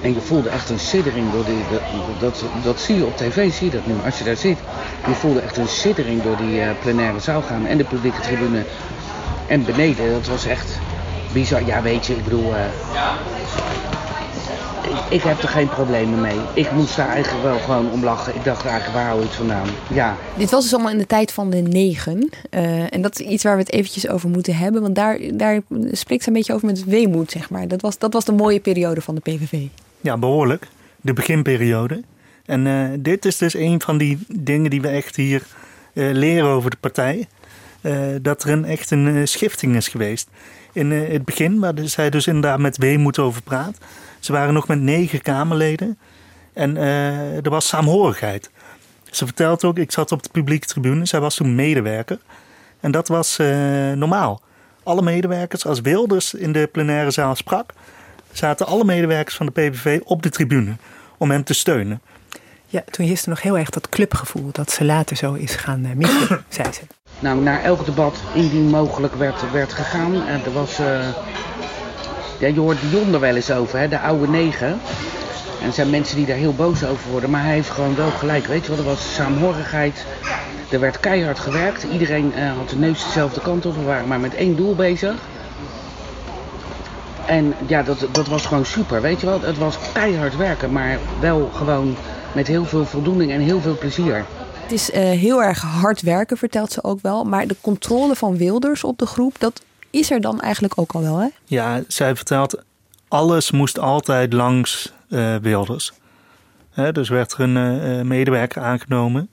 En 0.00 0.14
je 0.14 0.20
voelde 0.20 0.48
echt 0.48 0.70
een 0.70 0.78
siddering 0.78 1.32
door 1.32 1.44
die. 1.44 1.64
Dat, 1.70 1.80
dat, 2.20 2.44
dat, 2.62 2.80
zie 2.80 2.96
je 2.96 3.04
op 3.04 3.16
tv, 3.16 3.52
zie 3.52 3.66
je 3.66 3.72
dat 3.72 3.86
nu. 3.86 3.94
Als 4.04 4.18
je 4.18 4.24
daar 4.24 4.36
zit, 4.36 4.58
je 5.06 5.14
voelde 5.14 5.40
echt 5.40 5.56
een 5.56 5.68
siddering 5.68 6.22
door 6.22 6.36
die 6.36 6.60
uh, 6.60 6.70
plenaire 6.80 7.20
zaal 7.20 7.42
gaan 7.42 7.66
en 7.66 7.78
de 7.78 7.84
publieke 7.84 8.20
tribune. 8.20 8.64
En 9.50 9.64
beneden, 9.64 10.12
dat 10.12 10.26
was 10.26 10.46
echt 10.46 10.78
bizar. 11.32 11.66
Ja, 11.66 11.82
weet 11.82 12.06
je, 12.06 12.14
ik 12.14 12.24
bedoel. 12.24 12.54
Uh, 12.54 12.64
ik, 14.82 15.12
ik, 15.12 15.22
heb 15.22 15.42
er 15.42 15.48
geen 15.48 15.68
problemen 15.68 16.20
mee. 16.20 16.38
Ik 16.54 16.72
moest 16.72 16.96
daar 16.96 17.08
eigenlijk 17.08 17.44
wel 17.44 17.58
gewoon 17.58 17.90
om 17.90 18.04
lachen. 18.04 18.34
Ik 18.34 18.44
dacht 18.44 18.64
eigenlijk, 18.64 18.94
waar 18.94 19.06
hou 19.06 19.20
je 19.20 19.26
het 19.26 19.34
vandaan? 19.34 19.66
Ja. 19.88 20.16
Dit 20.36 20.50
was 20.50 20.62
dus 20.62 20.74
allemaal 20.74 20.92
in 20.92 20.98
de 20.98 21.06
tijd 21.06 21.32
van 21.32 21.50
de 21.50 21.56
negen. 21.56 22.30
Uh, 22.50 22.94
en 22.94 23.02
dat 23.02 23.20
is 23.20 23.26
iets 23.26 23.42
waar 23.42 23.56
we 23.56 23.62
het 23.62 23.72
eventjes 23.72 24.08
over 24.08 24.28
moeten 24.28 24.56
hebben. 24.56 24.82
Want 24.82 24.94
daar, 24.94 25.18
daar 25.32 25.60
spreekt 25.90 26.22
ze 26.22 26.28
een 26.28 26.34
beetje 26.34 26.54
over 26.54 26.66
met 26.66 26.84
weemoed, 26.84 27.30
zeg 27.30 27.50
maar. 27.50 27.68
Dat 27.68 27.80
was, 27.80 27.98
dat 27.98 28.12
was 28.12 28.24
de 28.24 28.32
mooie 28.32 28.60
periode 28.60 29.00
van 29.00 29.14
de 29.14 29.20
PVV. 29.20 29.62
Ja, 30.00 30.18
behoorlijk. 30.18 30.68
De 31.00 31.12
beginperiode. 31.12 32.02
En 32.46 32.66
uh, 32.66 32.88
dit 32.98 33.24
is 33.24 33.36
dus 33.36 33.54
een 33.54 33.80
van 33.80 33.98
die 33.98 34.18
dingen 34.28 34.70
die 34.70 34.80
we 34.80 34.88
echt 34.88 35.16
hier 35.16 35.42
uh, 35.92 36.12
leren 36.12 36.48
over 36.48 36.70
de 36.70 36.76
partij. 36.80 37.28
Uh, 37.82 37.98
dat 38.22 38.42
er 38.42 38.50
een, 38.50 38.64
echt 38.64 38.90
een 38.90 39.28
schifting 39.28 39.76
is 39.76 39.88
geweest. 39.88 40.28
In 40.72 40.90
het 40.90 41.24
begin, 41.24 41.60
waar 41.60 41.74
zij 41.84 42.10
dus 42.10 42.26
inderdaad 42.26 42.58
met 42.58 42.76
weemoed 42.76 43.18
over 43.18 43.42
praat. 43.42 43.78
Ze 44.18 44.32
waren 44.32 44.54
nog 44.54 44.68
met 44.68 44.80
negen 44.80 45.22
Kamerleden. 45.22 45.98
En 46.52 46.76
er 46.76 47.50
was 47.50 47.68
saamhorigheid. 47.68 48.50
Ze 49.10 49.24
vertelt 49.24 49.64
ook, 49.64 49.78
ik 49.78 49.92
zat 49.92 50.12
op 50.12 50.22
de 50.22 50.28
publieke 50.32 50.66
tribune. 50.66 51.06
Zij 51.06 51.20
was 51.20 51.34
toen 51.34 51.54
medewerker. 51.54 52.18
En 52.80 52.90
dat 52.90 53.08
was 53.08 53.36
normaal. 53.94 54.40
Alle 54.82 55.02
medewerkers, 55.02 55.66
als 55.66 55.80
Wilders 55.80 56.34
in 56.34 56.52
de 56.52 56.68
plenaire 56.72 57.10
zaal 57.10 57.34
sprak 57.34 57.72
zaten 58.32 58.66
alle 58.66 58.84
medewerkers 58.84 59.36
van 59.36 59.46
de 59.46 59.52
PVV 59.52 60.00
op 60.04 60.22
de 60.22 60.30
tribune 60.30 60.76
om 61.18 61.30
hem 61.30 61.44
te 61.44 61.54
steunen. 61.54 62.00
Ja, 62.66 62.82
toen 62.90 63.06
heerste 63.06 63.28
nog 63.28 63.42
heel 63.42 63.58
erg 63.58 63.70
dat 63.70 63.88
clubgevoel 63.88 64.48
dat 64.52 64.70
ze 64.70 64.84
later 64.84 65.16
zo 65.16 65.34
is 65.34 65.54
gaan 65.54 65.96
missen, 65.96 66.44
zei 66.48 66.72
ze. 66.72 66.99
Nou, 67.20 67.40
naar 67.40 67.62
elk 67.62 67.84
debat 67.84 68.22
indien 68.34 68.68
mogelijk 68.68 69.14
werd, 69.14 69.50
werd 69.52 69.72
gegaan. 69.72 70.26
En 70.26 70.40
er 70.44 70.52
was, 70.52 70.80
uh, 70.80 70.86
ja, 72.38 72.46
je 72.46 72.60
hoort 72.60 72.80
Dion 72.80 73.14
er 73.14 73.20
wel 73.20 73.34
eens 73.34 73.50
over, 73.50 73.78
hè, 73.78 73.88
de 73.88 73.98
oude 73.98 74.28
negen. 74.28 74.80
En 75.60 75.66
er 75.66 75.72
zijn 75.72 75.90
mensen 75.90 76.16
die 76.16 76.26
daar 76.26 76.36
heel 76.36 76.54
boos 76.54 76.84
over 76.84 77.10
worden, 77.10 77.30
maar 77.30 77.42
hij 77.42 77.52
heeft 77.52 77.70
gewoon 77.70 77.96
wel 77.96 78.10
gelijk. 78.10 78.46
Weet 78.46 78.62
je 78.62 78.68
wel, 78.68 78.78
er 78.78 78.84
was 78.84 79.14
saamhorigheid. 79.14 80.06
Er 80.70 80.80
werd 80.80 81.00
keihard 81.00 81.38
gewerkt. 81.38 81.82
Iedereen 81.82 82.32
uh, 82.36 82.56
had 82.56 82.68
de 82.68 82.76
neus 82.76 83.04
dezelfde 83.04 83.40
kant 83.40 83.66
op. 83.66 83.74
We 83.74 83.82
waren 83.82 84.08
maar 84.08 84.20
met 84.20 84.34
één 84.34 84.56
doel 84.56 84.74
bezig. 84.74 85.14
En 87.26 87.54
ja, 87.66 87.82
dat, 87.82 88.06
dat 88.12 88.26
was 88.26 88.46
gewoon 88.46 88.64
super, 88.64 89.00
weet 89.00 89.20
je 89.20 89.26
wel. 89.26 89.40
Het 89.40 89.58
was 89.58 89.78
keihard 89.92 90.36
werken, 90.36 90.72
maar 90.72 90.98
wel 91.20 91.50
gewoon 91.54 91.96
met 92.32 92.46
heel 92.46 92.64
veel 92.64 92.84
voldoening 92.84 93.30
en 93.30 93.40
heel 93.40 93.60
veel 93.60 93.76
plezier. 93.78 94.24
Het 94.70 94.78
is 94.78 94.90
uh, 94.90 95.00
heel 95.00 95.42
erg 95.42 95.60
hard 95.60 96.00
werken, 96.00 96.36
vertelt 96.36 96.72
ze 96.72 96.84
ook 96.84 97.00
wel. 97.02 97.24
Maar 97.24 97.46
de 97.46 97.56
controle 97.60 98.14
van 98.14 98.36
Wilders 98.36 98.84
op 98.84 98.98
de 98.98 99.06
groep, 99.06 99.38
dat 99.38 99.62
is 99.90 100.10
er 100.10 100.20
dan 100.20 100.40
eigenlijk 100.40 100.78
ook 100.78 100.92
al 100.92 101.02
wel, 101.02 101.18
hè? 101.18 101.28
Ja, 101.44 101.82
zij 101.88 102.16
vertelt, 102.16 102.62
alles 103.08 103.50
moest 103.50 103.78
altijd 103.78 104.32
langs 104.32 104.92
uh, 105.08 105.36
Wilders. 105.36 105.92
He, 106.70 106.92
dus 106.92 107.08
werd 107.08 107.32
er 107.32 107.40
een 107.40 107.56
uh, 107.56 108.02
medewerker 108.02 108.62
aangenomen. 108.62 109.28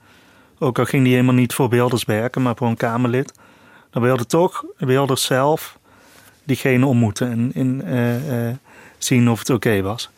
Ook 0.59 0.79
al 0.79 0.85
ging 0.85 1.03
die 1.03 1.13
helemaal 1.13 1.33
niet 1.33 1.53
voor 1.53 1.69
Wilders 1.69 2.05
werken, 2.05 2.41
maar 2.41 2.55
voor 2.55 2.67
een 2.67 2.77
Kamerlid. 2.77 3.33
Dan 3.89 4.01
wilde 4.01 4.25
toch 4.25 4.65
Wilders 4.77 5.23
zelf 5.23 5.77
diegene 6.43 6.85
ontmoeten 6.85 7.51
en 7.53 8.59
zien 8.97 9.29
of 9.29 9.39
het 9.39 9.49
oké 9.49 9.81
was. 9.81 10.09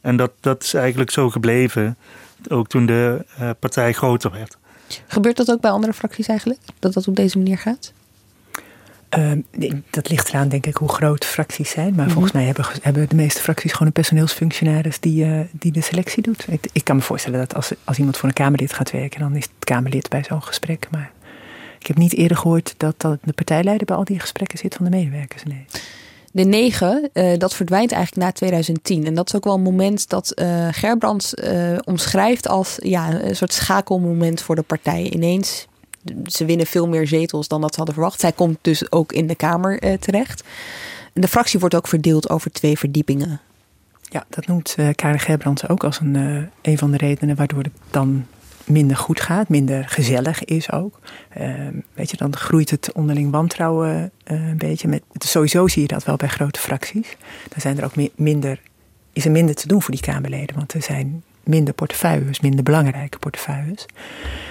En 0.00 0.16
dat, 0.16 0.30
dat 0.40 0.62
is 0.62 0.74
eigenlijk 0.74 1.10
zo 1.10 1.30
gebleven, 1.30 1.96
ook 2.50 2.68
toen 2.68 2.86
de 2.86 3.24
uh, 3.40 3.50
partij 3.58 3.92
groter 3.92 4.30
werd. 4.30 4.58
Gebeurt 5.06 5.36
dat 5.36 5.50
ook 5.50 5.60
bij 5.60 5.70
andere 5.70 5.92
fracties 5.92 6.26
eigenlijk? 6.26 6.60
Dat 6.78 6.92
dat 6.92 7.08
op 7.08 7.16
deze 7.16 7.38
manier 7.38 7.58
gaat? 7.58 7.92
Uh, 9.18 9.32
dat 9.90 10.08
ligt 10.08 10.28
eraan, 10.28 10.48
denk 10.48 10.66
ik, 10.66 10.76
hoe 10.76 10.88
groot 10.88 11.24
fracties 11.24 11.70
zijn. 11.70 11.94
Maar 11.94 12.10
volgens 12.10 12.32
mhm. 12.32 12.36
mij 12.36 12.46
hebben, 12.46 12.66
hebben 12.82 13.08
de 13.08 13.14
meeste 13.14 13.40
fracties 13.40 13.72
gewoon 13.72 13.86
een 13.86 13.92
personeelsfunctionaris 13.92 15.00
die, 15.00 15.24
uh, 15.24 15.40
die 15.52 15.72
de 15.72 15.80
selectie 15.80 16.22
doet. 16.22 16.44
Ik, 16.48 16.68
ik, 16.72 16.84
kan 16.84 16.96
me 16.96 17.02
voorstellen 17.02 17.38
dat 17.38 17.54
als, 17.54 17.72
als 17.84 17.98
iemand 17.98 18.16
voor 18.16 18.28
een 18.28 18.34
Kamerlid 18.34 18.72
gaat 18.72 18.90
werken, 18.90 19.20
dan 19.20 19.36
is 19.36 19.44
het 19.44 19.64
Kamerlid 19.64 20.08
bij 20.08 20.24
zo'n 20.24 20.42
gesprek. 20.42 20.88
Maar 20.90 21.10
ik 21.78 21.86
heb 21.86 21.96
niet 21.96 22.14
eerder 22.14 22.36
gehoord 22.36 22.74
dat, 22.76 23.00
dat 23.00 23.18
de 23.22 23.32
partijleider 23.32 23.86
bij 23.86 23.96
al 23.96 24.04
die 24.04 24.20
gesprekken 24.20 24.58
zit 24.58 24.74
van 24.74 24.84
de 24.84 24.90
medewerkers. 24.90 25.42
Nee. 25.42 25.64
De 26.36 26.44
negen, 26.44 27.10
uh, 27.12 27.38
dat 27.38 27.54
verdwijnt 27.54 27.92
eigenlijk 27.92 28.26
na 28.26 28.32
2010. 28.32 29.06
En 29.06 29.14
dat 29.14 29.28
is 29.28 29.34
ook 29.34 29.44
wel 29.44 29.54
een 29.54 29.62
moment 29.62 30.08
dat 30.08 30.32
uh, 30.34 30.68
Gerbrands 30.70 31.34
uh, 31.34 31.78
omschrijft 31.84 32.48
als 32.48 32.76
ja, 32.82 33.22
een 33.22 33.36
soort 33.36 33.52
schakelmoment 33.52 34.42
voor 34.42 34.54
de 34.54 34.62
partij. 34.62 35.10
Ineens, 35.10 35.66
ze 36.26 36.44
winnen 36.44 36.66
veel 36.66 36.88
meer 36.88 37.06
zetels 37.06 37.48
dan 37.48 37.60
dat 37.60 37.70
ze 37.70 37.76
hadden 37.76 37.94
verwacht. 37.94 38.20
Zij 38.20 38.32
komt 38.32 38.58
dus 38.60 38.92
ook 38.92 39.12
in 39.12 39.26
de 39.26 39.34
Kamer 39.34 39.98
terecht. 39.98 40.44
De 41.12 41.28
fractie 41.28 41.60
wordt 41.60 41.74
ook 41.74 41.88
verdeeld 41.88 42.30
over 42.30 42.52
twee 42.52 42.78
verdiepingen. 42.78 43.40
Ja, 44.02 44.24
dat 44.28 44.46
noemt 44.46 44.74
uh, 44.78 44.88
Karen 44.94 45.20
Gerbrands 45.20 45.68
ook 45.68 45.84
als 45.84 46.00
een, 46.00 46.14
een 46.62 46.78
van 46.78 46.90
de 46.90 46.96
redenen 46.96 47.36
waardoor 47.36 47.62
het 47.62 47.72
dan 47.90 48.26
minder 48.66 48.96
goed 48.96 49.20
gaat, 49.20 49.48
minder 49.48 49.88
gezellig 49.88 50.44
is 50.44 50.72
ook. 50.72 50.98
Ehm, 51.28 51.74
weet 51.94 52.10
je, 52.10 52.16
dan 52.16 52.36
groeit 52.36 52.70
het 52.70 52.92
onderling 52.92 53.30
wantrouwen 53.30 54.10
uh, 54.32 54.48
een 54.48 54.58
beetje. 54.58 54.88
Met, 54.88 55.02
sowieso 55.12 55.66
zie 55.66 55.82
je 55.82 55.88
dat 55.88 56.04
wel 56.04 56.16
bij 56.16 56.28
grote 56.28 56.60
fracties. 56.60 57.16
Dan 57.48 57.60
zijn 57.60 57.78
er 57.78 57.84
ook 57.84 58.10
minder, 58.14 58.60
is 59.12 59.24
er 59.24 59.30
minder 59.30 59.54
te 59.54 59.68
doen 59.68 59.82
voor 59.82 59.94
die 59.94 60.02
Kamerleden, 60.02 60.56
want 60.56 60.74
er 60.74 60.82
zijn 60.82 61.22
minder 61.42 61.74
portefeuilles, 61.74 62.40
minder 62.40 62.62
belangrijke 62.62 63.18
portefeuilles. 63.18 63.86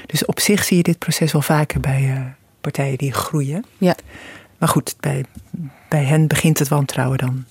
Dus 0.06 0.26
op 0.26 0.40
zich 0.40 0.64
zie 0.64 0.78
je 0.78 0.84
dit 0.84 1.00
proces 1.00 1.32
wel 1.32 1.42
vaker 1.42 1.80
bij 1.80 2.02
uh, 2.02 2.22
partijen 2.62 2.98
die 2.98 3.14
groeien. 3.14 3.66
Ja. 3.78 3.96
Maar 4.58 4.70
goed, 4.70 4.96
bij, 5.00 5.26
bij 5.90 6.04
hen 6.04 6.28
begint 6.28 6.60
het 6.60 6.68
wantrouwen 6.68 7.18
dan 7.18 7.46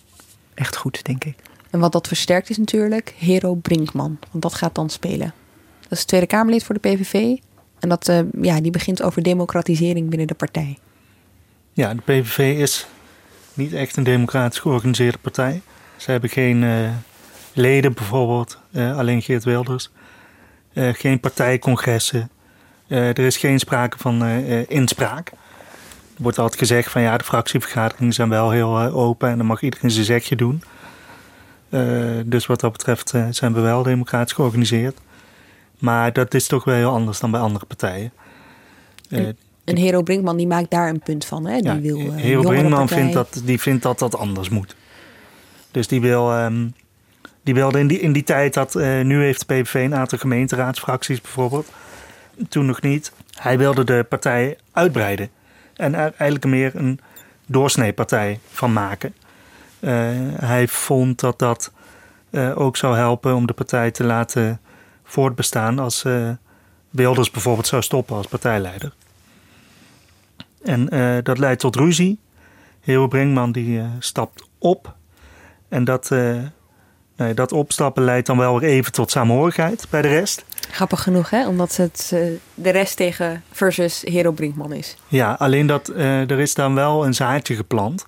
echt 0.54 0.76
goed, 0.76 1.04
denk 1.04 1.24
ik. 1.24 1.36
En 1.70 1.80
wat 1.80 1.92
dat 1.92 2.08
versterkt 2.08 2.50
is 2.50 2.58
natuurlijk 2.58 3.14
Hero 3.18 3.54
Brinkman, 3.54 4.18
want 4.30 4.42
dat 4.42 4.54
gaat 4.54 4.74
dan 4.74 4.90
spelen. 4.90 5.34
Dat 5.94 6.02
is 6.02 6.08
Tweede 6.08 6.26
Kamerlid 6.26 6.64
voor 6.64 6.74
de 6.74 6.88
PVV. 6.88 7.36
En 7.78 7.88
dat, 7.88 8.08
uh, 8.08 8.20
ja, 8.40 8.60
die 8.60 8.70
begint 8.70 9.02
over 9.02 9.22
democratisering 9.22 10.08
binnen 10.08 10.26
de 10.26 10.34
partij. 10.34 10.78
Ja, 11.72 11.94
de 11.94 12.00
PVV 12.00 12.58
is 12.58 12.86
niet 13.54 13.72
echt 13.72 13.96
een 13.96 14.04
democratisch 14.04 14.58
georganiseerde 14.58 15.18
partij. 15.18 15.60
Ze 15.96 16.10
hebben 16.10 16.30
geen 16.30 16.62
uh, 16.62 16.90
leden 17.52 17.94
bijvoorbeeld, 17.94 18.58
uh, 18.70 18.98
alleen 18.98 19.22
Geert 19.22 19.44
Wilders. 19.44 19.90
geen 20.74 21.20
partijcongressen. 21.20 22.30
er 22.88 23.18
is 23.18 23.36
geen 23.36 23.58
sprake 23.58 23.98
van 23.98 24.24
inspraak. 24.68 25.30
Er 26.16 26.22
wordt 26.22 26.38
altijd 26.38 26.58
gezegd 26.58 26.90
van 26.90 27.02
ja, 27.02 27.16
de 27.16 27.24
fractievergaderingen 27.24 28.14
zijn 28.14 28.28
wel 28.28 28.50
heel 28.50 28.78
open 28.80 29.28
en 29.28 29.36
dan 29.36 29.46
mag 29.46 29.62
iedereen 29.62 29.90
zijn 29.90 30.04
zegje 30.04 30.36
doen. 30.36 30.62
dus 32.26 32.46
wat 32.46 32.60
dat 32.60 32.72
betreft 32.72 33.12
zijn 33.30 33.52
we 33.52 33.60
wel 33.60 33.82
democratisch 33.82 34.32
georganiseerd. 34.32 34.98
Maar 35.78 36.12
dat 36.12 36.34
is 36.34 36.46
toch 36.46 36.64
wel 36.64 36.74
heel 36.74 36.90
anders 36.90 37.20
dan 37.20 37.30
bij 37.30 37.40
andere 37.40 37.66
partijen. 37.66 38.12
En, 39.08 39.36
en 39.64 39.76
Hero 39.76 40.02
Brinkman 40.02 40.36
die 40.36 40.46
maakt 40.46 40.70
daar 40.70 40.88
een 40.88 41.00
punt 41.00 41.24
van. 41.24 41.46
Hè? 41.46 41.60
Die 41.60 41.72
ja, 41.72 41.80
wil, 41.80 42.00
uh, 42.00 42.14
Hero 42.14 42.42
Brinkman 42.42 42.88
vindt 42.88 43.12
dat, 43.12 43.40
die 43.44 43.60
vindt 43.60 43.82
dat 43.82 43.98
dat 43.98 44.16
anders 44.16 44.48
moet. 44.48 44.76
Dus 45.70 45.88
die 45.88 46.00
wil... 46.00 46.38
Um, 46.38 46.74
die 47.42 47.54
wilde 47.54 47.78
in 47.78 47.86
die, 47.86 48.00
in 48.00 48.12
die 48.12 48.22
tijd 48.22 48.54
dat... 48.54 48.74
Uh, 48.74 49.00
nu 49.00 49.22
heeft 49.22 49.48
de 49.48 49.54
PVV 49.54 49.74
een 49.74 49.94
aantal 49.94 50.18
gemeenteraadsfracties 50.18 51.20
bijvoorbeeld. 51.20 51.68
Toen 52.48 52.66
nog 52.66 52.82
niet. 52.82 53.12
Hij 53.34 53.58
wilde 53.58 53.84
de 53.84 54.06
partij 54.08 54.56
uitbreiden. 54.72 55.28
En 55.76 55.94
er 55.94 56.00
eigenlijk 56.16 56.44
meer 56.44 56.72
een 56.74 57.00
doorsneepartij 57.46 58.38
van 58.50 58.72
maken. 58.72 59.14
Uh, 59.80 59.90
hij 60.34 60.68
vond 60.68 61.20
dat 61.20 61.38
dat 61.38 61.72
ook 62.54 62.76
zou 62.76 62.96
helpen 62.96 63.34
om 63.34 63.46
de 63.46 63.52
partij 63.52 63.90
te 63.90 64.04
laten 64.04 64.60
voortbestaan 65.04 65.78
als 65.78 66.04
uh, 66.04 66.30
Wilders 66.90 67.30
bijvoorbeeld 67.30 67.66
zou 67.66 67.82
stoppen 67.82 68.16
als 68.16 68.26
partijleider. 68.26 68.92
En 70.62 70.94
uh, 70.94 71.16
dat 71.22 71.38
leidt 71.38 71.60
tot 71.60 71.76
ruzie. 71.76 72.18
Heel 72.80 73.06
Brinkman 73.06 73.52
die 73.52 73.78
uh, 73.78 73.86
stapt 73.98 74.44
op. 74.58 74.94
En 75.68 75.84
dat, 75.84 76.10
nee, 77.16 77.34
dat 77.34 77.52
opstappen 77.52 78.04
leidt 78.04 78.26
dan 78.26 78.38
wel 78.38 78.60
weer 78.60 78.70
even 78.70 78.92
tot 78.92 79.10
saamhorigheid 79.10 79.86
bij 79.90 80.02
de 80.02 80.08
rest. 80.08 80.44
Grappig 80.70 81.02
genoeg, 81.02 81.30
hè? 81.30 81.48
Omdat 81.48 81.76
het 81.76 82.08
de 82.54 82.70
rest 82.70 82.96
tegen 82.96 83.42
versus 83.50 84.02
Hero 84.02 84.30
Brinkman 84.32 84.72
is. 84.72 84.96
Ja, 85.08 85.32
alleen 85.32 85.66
dat 85.66 85.88
er 85.88 86.40
is 86.40 86.54
dan 86.54 86.74
wel 86.74 87.06
een 87.06 87.14
zaadje 87.14 87.56
geplant. 87.56 88.06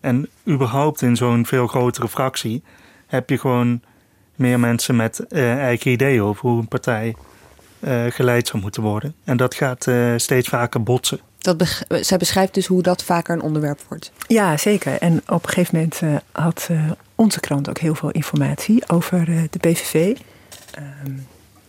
En 0.00 0.28
überhaupt 0.48 1.02
in 1.02 1.16
zo'n 1.16 1.46
veel 1.46 1.66
grotere 1.66 2.08
fractie 2.08 2.62
heb 3.06 3.30
je 3.30 3.38
gewoon 3.38 3.80
meer 4.40 4.60
mensen 4.60 4.96
met 4.96 5.24
uh, 5.28 5.58
eigen 5.58 5.90
ideeën 5.90 6.22
over 6.22 6.48
hoe 6.48 6.58
een 6.58 6.68
partij 6.68 7.14
uh, 7.80 8.04
geleid 8.08 8.46
zou 8.46 8.62
moeten 8.62 8.82
worden. 8.82 9.14
En 9.24 9.36
dat 9.36 9.54
gaat 9.54 9.86
uh, 9.86 10.12
steeds 10.16 10.48
vaker 10.48 10.82
botsen. 10.82 11.20
Dat 11.38 11.84
zij 12.00 12.18
beschrijft 12.18 12.54
dus 12.54 12.66
hoe 12.66 12.82
dat 12.82 13.04
vaker 13.04 13.34
een 13.34 13.42
onderwerp 13.42 13.80
wordt. 13.88 14.12
Ja, 14.26 14.56
zeker. 14.56 14.98
En 14.98 15.22
op 15.26 15.42
een 15.42 15.48
gegeven 15.48 15.74
moment 15.74 16.22
had 16.32 16.68
onze 17.14 17.40
krant 17.40 17.68
ook 17.68 17.78
heel 17.78 17.94
veel 17.94 18.10
informatie 18.10 18.88
over 18.88 19.24
de 19.24 19.58
PVV. 19.58 20.16
Um, 21.04 21.26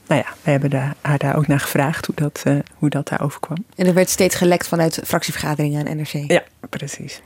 nou 0.07 0.21
ja, 0.25 0.33
we 0.43 0.51
hebben 0.51 0.69
daar, 0.69 0.95
haar 1.01 1.17
daar 1.17 1.35
ook 1.35 1.47
naar 1.47 1.59
gevraagd 1.59 2.05
hoe 2.05 2.15
dat, 2.15 2.43
hoe 2.75 2.89
dat 2.89 3.07
daarover 3.07 3.39
kwam. 3.39 3.65
En 3.75 3.85
er 3.85 3.93
werd 3.93 4.09
steeds 4.09 4.35
gelekt 4.35 4.67
vanuit 4.67 5.01
fractievergaderingen 5.03 5.85
en 5.85 5.97
NRC. 5.97 6.31
Ja, 6.31 6.43
precies. 6.69 7.21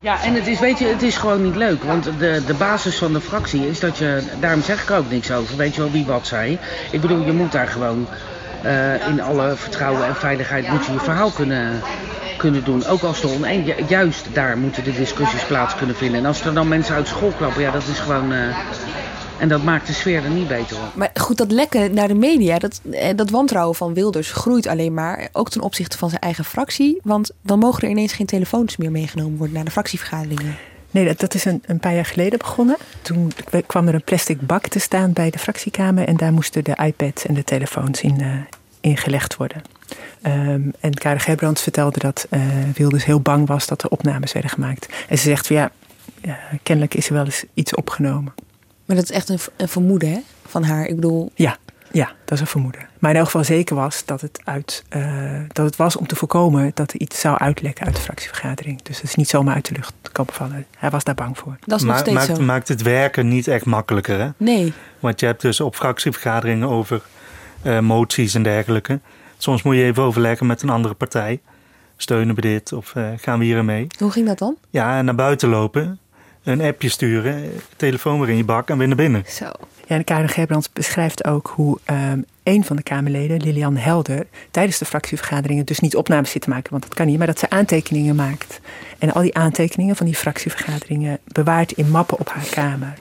Ja, 0.00 0.22
en 0.22 0.34
het 0.34 0.46
is, 0.46 0.60
weet 0.60 0.78
je, 0.78 0.86
het 0.86 1.02
is 1.02 1.16
gewoon 1.16 1.42
niet 1.42 1.56
leuk. 1.56 1.82
Want 1.82 2.04
de, 2.04 2.42
de 2.46 2.54
basis 2.54 2.96
van 2.96 3.12
de 3.12 3.20
fractie 3.20 3.68
is 3.68 3.80
dat 3.80 3.98
je, 3.98 4.22
daarom 4.40 4.62
zeg 4.62 4.82
ik 4.82 4.90
ook 4.90 5.10
niks 5.10 5.30
over, 5.30 5.56
weet 5.56 5.74
je 5.74 5.80
wel 5.80 5.90
wie 5.90 6.04
wat 6.04 6.26
zei. 6.26 6.58
Ik 6.90 7.00
bedoel, 7.00 7.24
je 7.24 7.32
moet 7.32 7.52
daar 7.52 7.66
gewoon 7.68 8.06
uh, 8.64 9.08
in 9.08 9.20
alle 9.22 9.56
vertrouwen 9.56 10.06
en 10.06 10.16
veiligheid 10.16 10.68
moet 10.68 10.86
je 10.86 10.92
je 10.92 10.98
verhaal 10.98 11.30
kunnen, 11.30 11.80
kunnen 12.36 12.64
doen. 12.64 12.86
Ook 12.86 13.02
als 13.02 13.22
er 13.22 13.30
oneen, 13.30 13.74
juist 13.88 14.26
daar 14.32 14.58
moeten 14.58 14.84
de 14.84 14.92
discussies 14.92 15.44
plaats 15.44 15.74
kunnen 15.74 15.96
vinden. 15.96 16.20
En 16.20 16.26
als 16.26 16.44
er 16.44 16.54
dan 16.54 16.68
mensen 16.68 16.94
uit 16.94 17.08
school 17.08 17.32
klappen, 17.36 17.62
ja, 17.62 17.70
dat 17.70 17.86
is 17.86 17.98
gewoon... 17.98 18.32
Uh, 18.32 18.56
en 19.38 19.48
dat 19.48 19.62
maakt 19.62 19.86
de 19.86 19.92
sfeer 19.92 20.24
er 20.24 20.30
niet 20.30 20.48
beter 20.48 20.76
op. 20.76 20.94
Maar 20.94 21.10
goed, 21.14 21.36
dat 21.36 21.50
lekken 21.50 21.94
naar 21.94 22.08
de 22.08 22.14
media, 22.14 22.58
dat, 22.58 22.80
eh, 22.90 23.16
dat 23.16 23.30
wantrouwen 23.30 23.74
van 23.74 23.94
Wilders 23.94 24.32
groeit 24.32 24.66
alleen 24.66 24.94
maar. 24.94 25.28
Ook 25.32 25.50
ten 25.50 25.60
opzichte 25.60 25.98
van 25.98 26.08
zijn 26.08 26.20
eigen 26.20 26.44
fractie. 26.44 27.00
Want 27.02 27.30
dan 27.42 27.58
mogen 27.58 27.82
er 27.82 27.88
ineens 27.88 28.12
geen 28.12 28.26
telefoons 28.26 28.76
meer 28.76 28.90
meegenomen 28.90 29.36
worden 29.36 29.54
naar 29.54 29.64
de 29.64 29.70
fractievergaderingen. 29.70 30.56
Nee, 30.90 31.06
dat, 31.06 31.20
dat 31.20 31.34
is 31.34 31.44
een, 31.44 31.62
een 31.66 31.78
paar 31.78 31.94
jaar 31.94 32.04
geleden 32.04 32.38
begonnen. 32.38 32.76
Toen 33.02 33.32
kwam 33.66 33.88
er 33.88 33.94
een 33.94 34.04
plastic 34.04 34.40
bak 34.40 34.66
te 34.66 34.78
staan 34.78 35.12
bij 35.12 35.30
de 35.30 35.38
fractiekamer. 35.38 36.06
En 36.06 36.16
daar 36.16 36.32
moesten 36.32 36.64
de 36.64 36.78
iPads 36.84 37.26
en 37.26 37.34
de 37.34 37.44
telefoons 37.44 38.00
in, 38.00 38.22
uh, 38.22 38.32
in 38.80 38.96
gelegd 38.96 39.36
worden. 39.36 39.62
Um, 40.26 40.72
en 40.80 40.94
Karen 40.94 41.20
Gerbrands 41.20 41.62
vertelde 41.62 41.98
dat 41.98 42.26
uh, 42.30 42.40
Wilders 42.74 43.04
heel 43.04 43.20
bang 43.20 43.46
was 43.46 43.66
dat 43.66 43.82
er 43.82 43.88
opnames 43.88 44.32
werden 44.32 44.50
gemaakt. 44.50 44.88
En 45.08 45.18
ze 45.18 45.24
zegt 45.24 45.46
van 45.46 45.56
ja, 45.56 45.70
ja 46.22 46.38
kennelijk 46.62 46.94
is 46.94 47.08
er 47.08 47.14
wel 47.14 47.24
eens 47.24 47.44
iets 47.54 47.74
opgenomen. 47.74 48.32
Maar 48.88 48.96
dat 48.96 49.04
is 49.04 49.10
echt 49.10 49.28
een, 49.28 49.38
een 49.56 49.68
vermoeden 49.68 50.10
hè, 50.10 50.18
van 50.46 50.64
haar. 50.64 50.86
Ik 50.86 50.94
bedoel. 50.94 51.30
Ja, 51.34 51.56
ja, 51.92 52.12
dat 52.24 52.32
is 52.32 52.40
een 52.40 52.46
vermoeden. 52.46 52.88
Maar 52.98 53.10
in 53.10 53.16
elk 53.16 53.26
geval 53.26 53.44
zeker 53.44 53.76
was 53.76 54.04
dat 54.04 54.20
het, 54.20 54.40
uit, 54.44 54.84
uh, 54.96 55.40
dat 55.48 55.66
het 55.66 55.76
was 55.76 55.96
om 55.96 56.06
te 56.06 56.16
voorkomen 56.16 56.70
dat 56.74 56.92
er 56.92 57.00
iets 57.00 57.20
zou 57.20 57.38
uitlekken 57.38 57.86
uit 57.86 57.94
de 57.94 58.00
fractievergadering. 58.00 58.82
Dus 58.82 58.96
het 58.96 59.04
is 59.04 59.14
niet 59.14 59.28
zomaar 59.28 59.54
uit 59.54 59.68
de 59.68 59.74
lucht 59.74 59.94
komen 60.12 60.34
vallen. 60.34 60.66
Hij 60.78 60.90
was 60.90 61.04
daar 61.04 61.14
bang 61.14 61.38
voor. 61.38 61.56
Dat 61.60 61.78
is 61.78 61.84
nog 61.86 61.98
steeds 61.98 62.14
maakt, 62.16 62.36
zo. 62.36 62.42
maakt 62.42 62.68
het 62.68 62.82
werken 62.82 63.28
niet 63.28 63.48
echt 63.48 63.64
makkelijker, 63.64 64.20
hè? 64.20 64.28
Nee. 64.36 64.72
Want 65.00 65.20
je 65.20 65.26
hebt 65.26 65.42
dus 65.42 65.60
op 65.60 65.76
fractievergaderingen 65.76 66.68
over 66.68 67.02
uh, 67.62 67.80
moties 67.80 68.34
en 68.34 68.42
dergelijke. 68.42 69.00
Soms 69.38 69.62
moet 69.62 69.76
je 69.76 69.82
even 69.82 70.02
overleggen 70.02 70.46
met 70.46 70.62
een 70.62 70.70
andere 70.70 70.94
partij. 70.94 71.40
Steunen 71.96 72.34
we 72.34 72.40
dit 72.40 72.72
of 72.72 72.94
uh, 72.94 73.08
gaan 73.16 73.38
we 73.38 73.44
hier 73.44 73.64
mee? 73.64 73.86
Hoe 73.98 74.10
ging 74.10 74.26
dat 74.26 74.38
dan? 74.38 74.56
Ja, 74.70 75.02
naar 75.02 75.14
buiten 75.14 75.48
lopen 75.48 75.98
een 76.48 76.60
appje 76.60 76.88
sturen, 76.88 77.50
telefoon 77.76 78.20
weer 78.20 78.28
in 78.28 78.36
je 78.36 78.44
bak 78.44 78.68
en 78.68 78.78
weer 78.78 78.86
naar 78.86 78.96
binnen. 78.96 79.24
Zo. 79.26 79.44
Ja, 79.86 79.96
en 79.96 80.04
Karen 80.04 80.28
Gerbrands 80.28 80.72
beschrijft 80.72 81.24
ook 81.24 81.52
hoe 81.54 81.78
um, 81.90 82.24
een 82.42 82.64
van 82.64 82.76
de 82.76 82.82
Kamerleden, 82.82 83.40
Lilian 83.40 83.76
Helder, 83.76 84.26
tijdens 84.50 84.78
de 84.78 84.84
fractievergaderingen 84.84 85.64
dus 85.64 85.78
niet 85.78 85.96
opnames 85.96 86.30
zit 86.30 86.42
te 86.42 86.48
maken, 86.48 86.70
want 86.70 86.82
dat 86.82 86.94
kan 86.94 87.06
niet, 87.06 87.18
maar 87.18 87.26
dat 87.26 87.38
ze 87.38 87.50
aantekeningen 87.50 88.14
maakt. 88.14 88.60
En 88.98 89.12
al 89.12 89.22
die 89.22 89.34
aantekeningen 89.34 89.96
van 89.96 90.06
die 90.06 90.14
fractievergaderingen 90.14 91.18
bewaart 91.24 91.72
in 91.72 91.90
mappen 91.90 92.18
op 92.18 92.28
haar 92.28 92.48
kamer. 92.50 92.94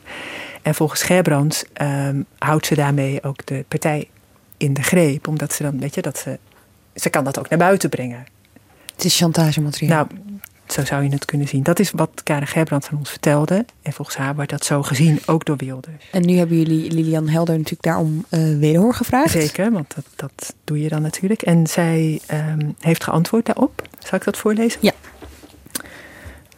En 0.62 0.76
volgens 0.76 1.04
Gerbrands 1.04 1.64
um, 1.82 2.26
houdt 2.38 2.66
ze 2.66 2.76
daarmee 2.76 3.24
ook 3.24 3.46
de 3.46 3.66
partij 3.68 4.08
in 4.58 4.74
de 4.74 4.84
greep, 4.84 5.28
omdat 5.28 5.54
ze 5.54 5.64
dan, 5.64 5.80
weet 5.80 5.96
je, 5.96 6.02
dat 6.02 6.18
ze, 6.18 6.40
ze 6.96 7.10
kan 7.10 7.24
dat 7.24 7.40
ook 7.40 7.50
naar 7.50 7.60
buiten 7.60 7.90
brengen. 7.90 8.26
Het 8.96 9.06
is 9.06 9.18
chantagemateriaal. 9.18 10.08
Nou, 10.10 10.22
Zo 10.68 10.86
zou 10.86 11.04
je 11.04 11.10
het 11.10 11.26
kunnen 11.26 11.48
zien. 11.48 11.64
Dat 11.64 11.80
is 11.80 11.92
wat 11.92 12.22
Karen 12.24 12.48
Gerbrand 12.48 12.86
van 12.86 12.98
ons 12.98 13.10
vertelde. 13.10 13.66
En 13.82 13.94
volgens 13.94 14.18
haar 14.18 14.36
wordt 14.36 14.50
dat 14.50 14.66
zo 14.66 14.84
gezien, 14.84 15.20
ook 15.26 15.46
door 15.46 15.58
Wilders. 15.58 16.06
En 16.12 16.26
nu 16.26 16.38
hebben 16.38 16.58
jullie 16.58 16.92
Lilian 16.92 17.28
Helder 17.28 17.56
natuurlijk 17.56 17.84
daarom 17.84 18.26
uh, 18.30 18.60
wederhoor 18.60 18.94
gevraagd. 18.94 19.32
Zeker, 19.32 19.72
want 19.72 19.96
dat, 19.96 20.06
dat 20.16 20.56
doe 20.64 20.82
je 20.82 20.90
dan 20.90 21.02
natuurlijk. 21.02 21.42
En 21.42 21.68
zij 21.68 22.22
um, 22.32 22.76
heeft 22.80 23.04
geantwoord 23.04 23.46
daarop. 23.46 23.82
Zal 24.00 24.18
ik 24.18 24.24
dat 24.24 24.38
voorlezen? 24.38 24.80
Ja. 24.82 24.94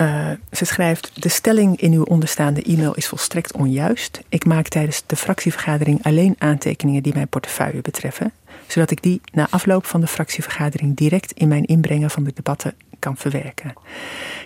Uh, 0.02 0.32
ze 0.52 0.66
schrijft: 0.66 1.22
De 1.22 1.30
stelling 1.30 1.82
in 1.82 1.94
uw 1.94 2.04
onderstaande 2.04 2.64
e-mail 2.64 2.94
is 2.94 3.08
volstrekt 3.08 3.54
onjuist. 3.54 4.20
Ik 4.30 4.46
maak 4.46 4.68
tijdens 4.68 5.04
de 5.06 5.16
fractievergadering 5.16 6.04
alleen 6.04 6.36
aantekeningen 6.38 7.04
die 7.04 7.14
mijn 7.14 7.28
portefeuille 7.28 7.82
betreffen, 7.82 8.32
zodat 8.68 8.92
ik 8.92 9.04
die 9.04 9.22
na 9.32 9.48
afloop 9.50 9.86
van 9.86 10.02
de 10.02 10.08
fractievergadering 10.08 10.96
direct 10.96 11.32
in 11.32 11.48
mijn 11.48 11.66
inbrengen 11.66 12.10
van 12.10 12.24
de 12.24 12.32
debatten 12.36 12.74
kan 13.00 13.18
verwerken. 13.18 13.74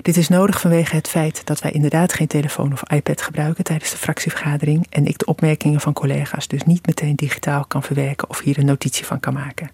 Dit 0.02 0.18
is 0.18 0.30
nodig 0.30 0.60
vanwege 0.60 0.96
het 0.96 1.08
feit 1.08 1.46
dat 1.46 1.62
wij 1.62 1.72
inderdaad 1.72 2.14
geen 2.14 2.28
telefoon 2.28 2.72
of 2.72 2.92
iPad 2.92 3.22
gebruiken 3.22 3.64
tijdens 3.64 3.92
de 3.92 3.98
fractievergadering 3.98 4.88
en 4.90 5.06
ik 5.06 5.18
de 5.18 5.26
opmerkingen 5.26 5.82
van 5.82 5.94
collega's 5.94 6.48
dus 6.48 6.64
niet 6.64 6.86
meteen 6.86 7.16
digitaal 7.16 7.66
kan 7.66 7.84
verwerken 7.84 8.30
of 8.30 8.40
hier 8.40 8.58
een 8.58 8.66
notitie 8.66 9.06
van 9.06 9.20
kan 9.20 9.34
maken. 9.34 9.70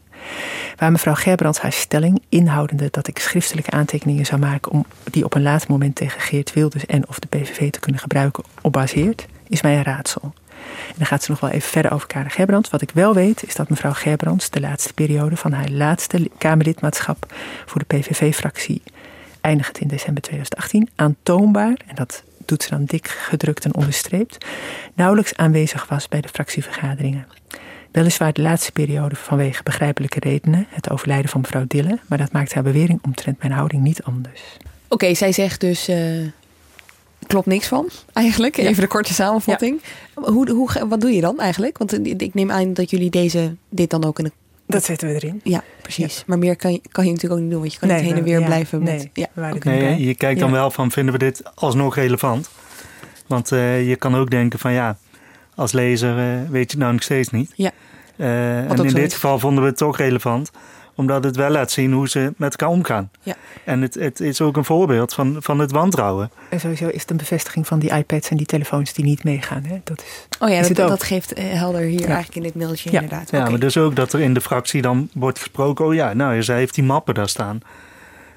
Waar 0.76 0.92
mevrouw 0.92 1.14
Gerbrands 1.14 1.60
haar 1.60 1.72
stelling, 1.72 2.22
inhoudende 2.30 2.88
dat 2.92 3.08
ik 3.08 3.20
schriftelijke 3.20 3.72
aantekeningen 3.72 4.26
zou 4.26 4.42
maken 4.42 4.72
om 4.72 4.86
die 5.04 5.26
op 5.26 5.36
een 5.36 5.42
later 5.42 5.72
moment 5.72 5.96
tegen 5.96 6.22
Geert 6.22 6.54
Wilders 6.54 6.86
en 6.86 7.08
of 7.08 7.20
de 7.20 7.28
PVV 7.28 7.72
te 7.72 7.80
kunnen 7.80 8.02
gebruiken, 8.02 8.44
op 8.62 8.72
baseert, 8.72 9.28
is 9.48 9.62
mij 9.62 9.78
een 9.78 9.84
raadsel. 9.84 10.34
En 10.88 10.95
dan 10.97 11.05
gaat 11.05 11.24
ze 11.24 11.32
nog 11.32 11.39
wel 11.39 11.49
even 11.49 11.70
verder 11.70 11.91
over 11.91 12.07
Karen 12.07 12.32
Gerbrands. 12.32 12.70
Wat 12.70 12.82
ik 12.82 12.91
wel 12.93 13.14
weet 13.14 13.43
is 13.43 13.55
dat 13.55 13.70
mevrouw 13.70 13.93
Gerbrands 13.93 14.49
de 14.49 14.60
laatste 14.60 14.93
periode 14.93 15.36
van 15.38 15.51
haar 15.51 15.70
laatste 15.70 16.30
Kamerlidmaatschap 16.38 17.34
voor 17.66 17.82
de 17.88 17.97
PVV-fractie, 17.97 18.82
eindigend 19.41 19.80
in 19.80 19.88
december 19.88 20.24
2018, 20.24 20.89
aantoonbaar, 20.95 21.78
en 21.88 21.95
dat 21.95 22.24
doet 22.45 22.64
ze 22.64 22.70
dan 22.70 22.86
dik 22.86 23.07
gedrukt 23.07 23.66
en 23.66 23.76
onderstreept, 23.76 24.45
nauwelijks 24.93 25.36
aanwezig 25.36 25.88
was 25.88 26.07
bij 26.07 26.22
de 26.22 26.28
fractievergaderingen. 26.28 27.28
Weliswaar 27.91 28.34
de 28.34 28.41
laatste 28.41 28.72
periode 28.72 29.16
vanwege 29.16 29.64
begrijpelijke 29.64 30.20
redenen, 30.20 30.68
het 30.70 30.89
overlijden 30.89 31.30
van 31.30 31.41
mevrouw 31.41 31.64
Dille, 31.68 31.99
maar 32.07 32.18
dat 32.18 32.32
maakt 32.32 32.53
haar 32.53 32.64
bewering 32.64 32.99
omtrent 33.03 33.39
mijn 33.39 33.51
houding 33.51 33.84
niet 33.84 34.03
anders. 34.03 34.41
Oké, 34.88 35.14
zij 35.14 35.32
zegt 35.32 35.60
dus. 35.60 35.89
Uh, 35.89 36.28
klopt 37.28 37.45
niks 37.45 37.67
van, 37.67 37.89
eigenlijk. 38.13 38.57
Even 38.57 38.82
de 38.82 38.88
korte 38.88 39.13
samenvatting. 39.13 39.82
Hoe, 40.13 40.49
hoe, 40.49 40.70
wat 40.88 41.01
doe 41.01 41.11
je 41.11 41.22
dan 41.22 41.39
eigenlijk? 41.39 41.78
Want 41.78 42.22
ik 42.22 42.34
neem 42.34 42.51
aan 42.51 42.74
dat 42.74 42.89
jullie 42.89 43.09
deze, 43.09 43.55
dit 43.70 43.89
dan 43.89 44.05
ook 44.05 44.20
in 44.20 44.24
de 44.24 44.32
dat 44.70 44.84
zetten 44.84 45.07
we 45.07 45.13
erin. 45.13 45.41
Ja, 45.43 45.63
precies. 45.82 46.24
Maar 46.26 46.38
meer 46.38 46.55
kan 46.55 46.72
je, 46.72 46.82
kan 46.91 47.05
je 47.05 47.11
natuurlijk 47.11 47.41
ook 47.41 47.45
niet 47.45 47.51
doen, 47.51 47.59
want 47.59 47.74
je 47.74 47.80
kan 47.80 47.89
niet 47.89 47.99
heen 47.99 48.15
en 48.15 48.24
weer 48.24 48.43
blijven. 48.43 48.84
Met, 48.84 49.09
nee, 49.13 49.28
ja. 49.34 49.59
nee, 49.63 50.05
je 50.05 50.15
kijkt 50.15 50.39
dan 50.39 50.51
wel 50.51 50.72
van, 50.72 50.91
vinden 50.91 51.13
we 51.13 51.20
dit 51.20 51.55
alsnog 51.55 51.95
relevant? 51.95 52.49
Want 53.28 53.51
uh, 53.51 53.88
je 53.88 53.95
kan 53.95 54.15
ook 54.15 54.30
denken 54.30 54.59
van, 54.59 54.72
ja, 54.72 54.97
als 55.55 55.72
lezer 55.72 56.17
uh, 56.17 56.49
weet 56.49 56.72
je 56.72 56.78
het 56.78 56.78
nou 56.78 56.91
nog 56.91 57.03
steeds 57.03 57.30
niet. 57.30 57.51
Ja. 57.55 57.72
Uh, 58.17 58.72
en 58.72 58.86
in 58.86 58.93
dit 58.93 59.13
geval 59.13 59.39
vonden 59.39 59.63
we 59.63 59.70
het 59.70 59.78
toch 59.78 59.97
relevant 59.97 60.51
omdat 61.00 61.24
het 61.24 61.36
wel 61.36 61.50
laat 61.50 61.72
zien 61.72 61.91
hoe 61.91 62.10
ze 62.10 62.34
met 62.38 62.52
elkaar 62.52 62.76
omgaan. 62.76 63.10
Ja. 63.22 63.36
En 63.64 63.82
het, 63.82 63.93
het 63.93 64.20
is 64.20 64.41
ook 64.41 64.58
een 64.58 64.66
voorbeeld 64.66 65.14
van, 65.14 65.38
van 65.39 65.60
het 65.60 65.72
wantrouwen. 65.72 66.32
En 66.50 66.60
sowieso 66.60 66.88
is 66.88 67.02
het 67.02 67.10
een 67.10 67.18
bevestiging 67.18 67.68
van 67.68 67.80
die 67.80 67.95
iPads 67.95 68.30
en 68.30 68.38
die 68.38 68.45
telefoons 68.45 68.93
die 68.93 69.06
niet 69.06 69.24
meegaan. 69.24 69.64
Hè? 69.64 69.82
Dat 69.84 70.02
is, 70.02 70.38
oh 70.39 70.50
ja, 70.50 70.62
dat, 70.62 70.76
dat, 70.76 71.04
geeft 71.04 71.34
eh, 71.34 71.43
helder 71.52 71.82
hier 71.82 72.06
eigenlijk 72.06 72.36
in 72.36 72.41
dit 72.41 72.56
mailtje 72.56 72.91
ja. 72.91 73.02
inderdaad. 73.02 73.32
Ja, 73.32 73.50
maar 73.50 73.60
dus 73.60 73.78
ook 73.78 73.95
dat 73.95 74.14
er 74.14 74.20
in 74.20 74.34
de 74.34 74.41
fractie 74.41 74.82
dan 74.82 75.10
wordt 75.14 75.39
gesproken... 75.39 75.86
oh 75.86 75.93
ja, 75.93 76.14
nou, 76.14 76.43
zij 76.43 76.58
heeft 76.58 76.76
die 76.76 76.84
mappen 76.84 77.14
daar 77.14 77.30
staan. 77.30 77.62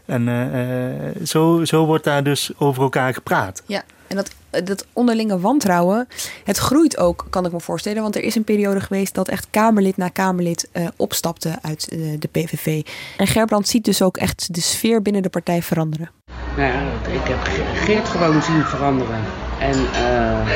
En 0.04 0.28
uh, 0.28 1.26
zo, 1.26 1.64
zo 1.64 1.86
wordt 1.86 2.04
daar 2.04 2.24
dus 2.24 2.50
over 2.58 2.82
elkaar 2.82 3.14
gepraat. 3.14 3.62
Ja, 3.66 3.82
en 4.06 4.16
dat, 4.16 4.30
dat 4.64 4.86
onderlinge 4.92 5.40
wantrouwen, 5.40 6.08
het 6.44 6.58
groeit 6.58 6.98
ook, 6.98 7.26
kan 7.30 7.46
ik 7.46 7.52
me 7.52 7.60
voorstellen. 7.60 8.02
Want 8.02 8.16
er 8.16 8.22
is 8.22 8.34
een 8.34 8.44
periode 8.44 8.80
geweest 8.80 9.14
dat 9.14 9.28
echt 9.28 9.46
Kamerlid 9.50 9.96
na 9.96 10.08
Kamerlid 10.08 10.68
uh, 10.72 10.88
opstapte 10.96 11.58
uit 11.62 11.88
uh, 11.92 12.18
de 12.18 12.28
PVV. 12.28 12.82
En 13.16 13.26
Gerbrand 13.26 13.68
ziet 13.68 13.84
dus 13.84 14.02
ook 14.02 14.16
echt 14.16 14.54
de 14.54 14.60
sfeer 14.60 15.02
binnen 15.02 15.22
de 15.22 15.28
partij 15.28 15.62
veranderen. 15.62 16.10
Nou 16.56 16.72
ja, 16.72 16.82
ik 17.12 17.28
heb 17.28 17.38
Geert 17.74 18.08
gewoon 18.08 18.42
zien 18.42 18.62
veranderen. 18.62 19.20
En 19.60 19.78
uh, 19.80 20.48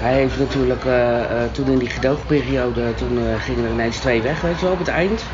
hij 0.00 0.14
heeft 0.14 0.38
natuurlijk, 0.38 0.82
toen 1.52 1.66
in 1.66 1.78
die 1.78 1.88
gedoogperiode, 1.88 2.94
toen 2.94 3.18
gingen 3.38 3.64
er 3.64 3.70
ineens 3.70 3.96
twee 3.96 4.22
weg, 4.22 4.40
weet 4.40 4.58
je 4.58 4.64
wel, 4.64 4.72
op 4.72 4.78
het 4.78 4.88
eind. 4.88 5.24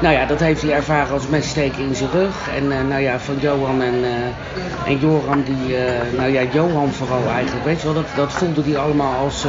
Nou 0.00 0.14
ja, 0.14 0.26
dat 0.26 0.40
heeft 0.40 0.62
hij 0.62 0.72
ervaren 0.72 1.12
als 1.12 1.26
messteken 1.26 1.82
in 1.82 1.94
zijn 1.94 2.10
rug. 2.10 2.48
En 2.56 2.64
uh, 2.64 2.88
nou 2.88 3.02
ja, 3.02 3.20
van 3.20 3.38
Johan 3.38 3.82
en, 3.82 3.94
uh, 3.94 4.86
en 4.86 4.98
Joram, 4.98 5.42
die, 5.42 5.76
uh, 5.76 6.16
nou 6.16 6.32
ja, 6.32 6.42
Johan 6.52 6.92
vooral 6.92 7.28
eigenlijk, 7.28 7.64
weet 7.64 7.80
je 7.80 7.84
wel, 7.84 7.94
dat, 7.94 8.06
dat 8.16 8.32
voelde 8.32 8.62
hij 8.62 8.76
allemaal 8.76 9.14
als, 9.24 9.46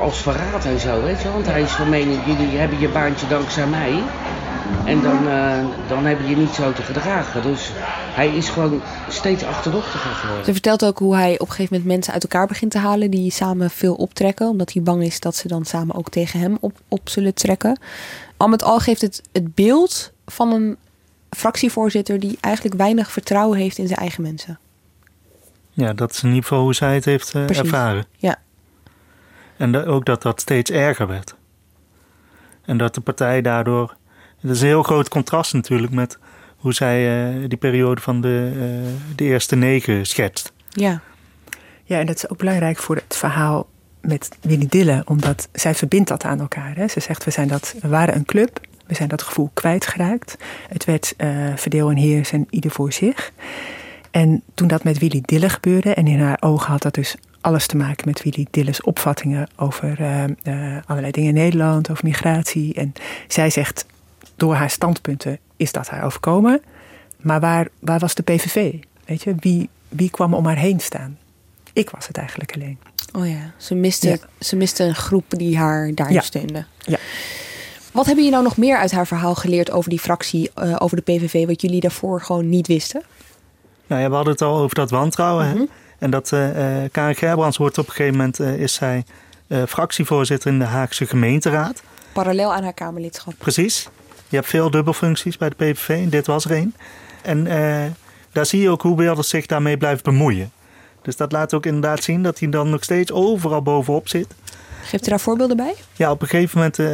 als 0.00 0.18
verraad 0.18 0.64
en 0.64 0.80
zo, 0.80 1.02
weet 1.02 1.18
je 1.18 1.24
wel. 1.24 1.32
Want 1.32 1.46
hij 1.46 1.62
is 1.62 1.70
van 1.70 1.88
mening, 1.88 2.18
jullie 2.26 2.58
hebben 2.58 2.80
je 2.80 2.88
baantje 2.88 3.26
dankzij 3.26 3.66
mij. 3.66 4.02
En 4.84 5.02
dan, 5.02 5.18
dan 5.88 6.04
hebben 6.04 6.28
je 6.28 6.36
niet 6.36 6.54
zo 6.54 6.72
te 6.72 6.82
gedragen. 6.82 7.42
Dus 7.42 7.70
hij 8.14 8.28
is 8.28 8.48
gewoon 8.48 8.80
steeds 9.08 9.44
achterdochtiger 9.44 10.10
geworden. 10.10 10.44
Ze 10.44 10.52
vertelt 10.52 10.84
ook 10.84 10.98
hoe 10.98 11.16
hij 11.16 11.32
op 11.32 11.40
een 11.40 11.54
gegeven 11.54 11.74
moment 11.74 11.92
mensen 11.92 12.12
uit 12.12 12.22
elkaar 12.22 12.46
begint 12.46 12.70
te 12.70 12.78
halen 12.78 13.10
die 13.10 13.32
samen 13.32 13.70
veel 13.70 13.94
optrekken. 13.94 14.48
Omdat 14.48 14.72
hij 14.72 14.82
bang 14.82 15.02
is 15.02 15.20
dat 15.20 15.36
ze 15.36 15.48
dan 15.48 15.64
samen 15.64 15.94
ook 15.94 16.08
tegen 16.08 16.40
hem 16.40 16.56
op, 16.60 16.72
op 16.88 17.08
zullen 17.08 17.34
trekken 17.34 17.78
al 18.40 18.48
met 18.48 18.62
al 18.62 18.78
geeft 18.78 19.00
het 19.00 19.22
het 19.32 19.54
beeld 19.54 20.12
van 20.26 20.52
een 20.52 20.76
fractievoorzitter 21.30 22.20
die 22.20 22.38
eigenlijk 22.40 22.76
weinig 22.76 23.10
vertrouwen 23.10 23.58
heeft 23.58 23.78
in 23.78 23.86
zijn 23.86 23.98
eigen 23.98 24.22
mensen. 24.22 24.58
Ja, 25.70 25.92
dat 25.92 26.10
is 26.10 26.22
in 26.22 26.28
ieder 26.28 26.42
geval 26.42 26.62
hoe 26.62 26.74
zij 26.74 26.94
het 26.94 27.04
heeft 27.04 27.34
uh, 27.34 27.58
ervaren. 27.58 28.04
Ja. 28.16 28.36
En 29.56 29.84
ook 29.86 30.04
dat 30.04 30.22
dat 30.22 30.40
steeds 30.40 30.70
erger 30.70 31.06
werd. 31.06 31.34
En 32.64 32.76
dat 32.76 32.94
de 32.94 33.00
partij 33.00 33.42
daardoor. 33.42 33.96
Het 34.40 34.50
is 34.50 34.60
een 34.60 34.66
heel 34.66 34.82
groot 34.82 35.08
contrast 35.08 35.52
natuurlijk 35.52 35.92
met 35.92 36.18
hoe 36.56 36.74
zij 36.74 37.32
uh, 37.34 37.48
die 37.48 37.58
periode 37.58 38.00
van 38.00 38.20
de, 38.20 38.52
uh, 38.54 39.16
de 39.16 39.24
eerste 39.24 39.56
negen 39.56 40.06
schetst. 40.06 40.52
Ja. 40.68 41.00
Ja, 41.84 41.98
en 41.98 42.06
dat 42.06 42.16
is 42.16 42.28
ook 42.28 42.38
belangrijk 42.38 42.78
voor 42.78 42.96
het 42.96 43.16
verhaal 43.16 43.68
met 44.00 44.28
Willy 44.40 44.66
Dille, 44.68 45.02
omdat 45.04 45.48
zij 45.52 45.74
verbindt 45.74 46.08
dat 46.08 46.24
aan 46.24 46.40
elkaar. 46.40 46.76
Hè. 46.76 46.88
Ze 46.88 47.00
zegt, 47.00 47.24
we, 47.24 47.30
zijn 47.30 47.48
dat, 47.48 47.74
we 47.80 47.88
waren 47.88 48.14
een 48.14 48.24
club, 48.24 48.60
we 48.86 48.94
zijn 48.94 49.08
dat 49.08 49.22
gevoel 49.22 49.50
kwijtgeraakt. 49.54 50.36
Het 50.68 50.84
werd 50.84 51.14
uh, 51.16 51.56
verdeel 51.56 51.90
en 51.90 51.96
heers 51.96 52.32
en 52.32 52.46
ieder 52.50 52.70
voor 52.70 52.92
zich. 52.92 53.32
En 54.10 54.42
toen 54.54 54.68
dat 54.68 54.84
met 54.84 54.98
Willy 54.98 55.22
Dille 55.24 55.48
gebeurde, 55.48 55.94
en 55.94 56.06
in 56.06 56.20
haar 56.20 56.36
ogen 56.40 56.70
had 56.70 56.82
dat 56.82 56.94
dus 56.94 57.16
alles 57.40 57.66
te 57.66 57.76
maken 57.76 58.08
met 58.08 58.22
Willy 58.22 58.46
Dille's 58.50 58.86
opvattingen 58.86 59.48
over 59.56 60.00
uh, 60.00 60.24
uh, 60.42 60.76
allerlei 60.86 61.12
dingen 61.12 61.28
in 61.28 61.42
Nederland, 61.42 61.90
over 61.90 62.04
migratie. 62.04 62.74
En 62.74 62.92
zij 63.28 63.50
zegt, 63.50 63.86
door 64.36 64.54
haar 64.54 64.70
standpunten 64.70 65.38
is 65.56 65.72
dat 65.72 65.88
haar 65.88 66.04
overkomen. 66.04 66.62
Maar 67.16 67.40
waar, 67.40 67.68
waar 67.78 67.98
was 67.98 68.14
de 68.14 68.22
PVV? 68.22 68.74
Weet 69.04 69.22
je, 69.22 69.34
wie, 69.38 69.68
wie 69.88 70.10
kwam 70.10 70.34
om 70.34 70.46
haar 70.46 70.56
heen 70.56 70.80
staan? 70.80 71.18
Ik 71.72 71.90
was 71.90 72.06
het 72.06 72.16
eigenlijk 72.16 72.54
alleen. 72.54 72.78
Oh 73.12 73.28
ja, 73.28 73.52
ze 73.56 73.74
miste, 73.74 74.20
ze 74.40 74.56
miste 74.56 74.84
een 74.84 74.94
groep 74.94 75.24
die 75.28 75.58
haar 75.58 75.94
daar 75.94 76.12
ja. 76.12 76.20
steunde. 76.20 76.64
Ja. 76.78 76.98
Wat 77.92 78.06
hebben 78.06 78.24
jullie 78.24 78.38
nou 78.38 78.44
nog 78.44 78.56
meer 78.56 78.76
uit 78.76 78.90
haar 78.90 79.06
verhaal 79.06 79.34
geleerd 79.34 79.70
over 79.70 79.90
die 79.90 79.98
fractie, 79.98 80.50
uh, 80.62 80.76
over 80.78 80.96
de 80.96 81.02
PVV, 81.02 81.46
wat 81.46 81.60
jullie 81.60 81.80
daarvoor 81.80 82.20
gewoon 82.20 82.48
niet 82.48 82.66
wisten? 82.66 83.02
Nou 83.86 84.02
ja, 84.02 84.08
we 84.08 84.14
hadden 84.14 84.32
het 84.32 84.42
al 84.42 84.58
over 84.58 84.74
dat 84.74 84.90
wantrouwen. 84.90 85.46
Mm 85.46 85.56
-hmm. 85.56 85.68
En 85.98 86.10
dat 86.10 86.30
uh, 86.32 86.48
Karin 86.92 87.14
Gerbrands 87.14 87.56
wordt 87.56 87.78
op 87.78 87.86
een 87.86 87.92
gegeven 87.92 88.16
moment, 88.16 88.40
uh, 88.40 88.56
is 88.56 88.74
zij 88.74 89.04
fractievoorzitter 89.66 90.50
in 90.52 90.58
de 90.58 90.64
Haagse 90.64 91.06
gemeenteraad. 91.06 91.82
Parallel 92.12 92.54
aan 92.54 92.62
haar 92.62 92.72
Kamerlidschap. 92.72 93.34
Precies. 93.38 93.88
Je 94.28 94.36
hebt 94.36 94.48
veel 94.48 94.70
dubbelfuncties 94.70 95.36
bij 95.36 95.48
de 95.48 95.54
PVV 95.54 95.88
en 95.88 96.08
dit 96.08 96.26
was 96.26 96.44
er 96.44 96.50
één. 96.50 96.74
En 97.22 97.44
daar 98.32 98.46
zie 98.46 98.60
je 98.60 98.70
ook 98.70 98.82
hoe 98.82 98.96
Wilders 98.96 99.28
zich 99.28 99.46
daarmee 99.46 99.76
blijft 99.76 100.04
bemoeien. 100.04 100.52
Dus 101.10 101.18
dat 101.18 101.32
laat 101.32 101.54
ook 101.54 101.66
inderdaad 101.66 102.02
zien 102.02 102.22
dat 102.22 102.38
hij 102.38 102.48
dan 102.48 102.70
nog 102.70 102.84
steeds 102.84 103.12
overal 103.12 103.62
bovenop 103.62 104.08
zit. 104.08 104.26
Geeft 104.82 105.06
u 105.06 105.10
daar 105.10 105.20
voorbeelden 105.20 105.56
bij? 105.56 105.74
Ja, 105.96 106.10
op 106.10 106.22
een 106.22 106.28
gegeven 106.28 106.58
moment 106.58 106.78
uh, 106.78 106.86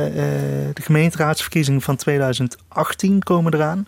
de 0.73 0.83
gemeenteraadsverkiezingen 0.83 1.81
van 1.81 1.97
2018 1.97 3.23
komen 3.23 3.55
eraan. 3.55 3.87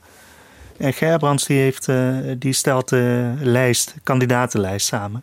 En 0.77 0.93
Gerbrands 0.93 1.47
die 1.47 1.59
heeft, 1.59 1.89
uh, 1.89 2.17
die 2.39 2.53
stelt 2.53 2.89
de 2.89 3.33
lijst, 3.41 3.95
kandidatenlijst 4.03 4.87
samen. 4.87 5.23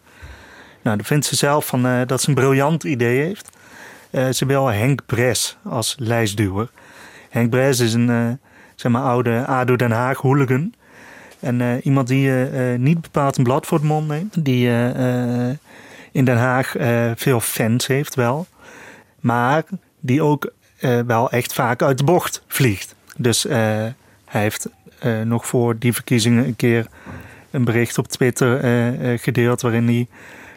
Nou, 0.82 0.98
dan 0.98 1.06
vindt 1.06 1.26
ze 1.26 1.36
zelf 1.36 1.66
van, 1.66 1.86
uh, 1.86 2.02
dat 2.06 2.22
ze 2.22 2.30
een 2.30 2.36
briljant 2.36 2.84
idee 2.84 3.22
heeft. 3.22 3.50
ze 4.38 4.46
wil 4.46 4.68
Henk 4.68 5.06
Bres 5.06 5.58
als 5.64 5.96
lijstduwer. 6.00 6.70
Henk 7.30 7.50
Bres 7.50 7.80
is 7.80 7.94
een 7.94 8.40
zeg 8.76 8.92
maar, 8.92 9.04
oude 9.04 9.46
ADO 9.46 9.76
Den 9.76 9.92
Haag 9.92 10.18
hooligan. 10.18 10.74
En 11.46 11.60
uh, 11.60 11.86
iemand 11.86 12.08
die 12.08 12.28
uh, 12.28 12.78
niet 12.78 13.02
bepaald 13.02 13.38
een 13.38 13.44
blad 13.44 13.66
voor 13.66 13.80
de 13.80 13.86
mond 13.86 14.08
neemt. 14.08 14.46
Die 14.46 14.68
uh, 14.68 15.50
in 16.12 16.26
Den 16.26 16.38
Haag 16.38 16.76
veel 17.16 17.40
fans 17.40 17.88
heeft 17.88 18.16
wel. 18.16 18.48
Maar 19.20 19.64
die 20.00 20.22
ook 20.22 20.54
wel 21.06 21.32
echt 21.32 21.54
vaak 21.54 21.82
uit 21.82 21.98
de 21.98 22.04
bocht 22.04 22.44
vliegt. 22.48 22.96
Dus 23.18 23.44
hij 23.44 23.94
heeft 24.26 24.70
nog 25.24 25.48
voor 25.48 25.78
die 25.80 25.94
verkiezingen 25.94 26.46
een 26.46 26.56
keer 26.56 26.88
een 27.52 27.64
bericht 27.64 27.98
op 27.98 28.08
Twitter 28.08 28.60
gedeeld 29.20 29.62
waarin, 29.62 30.08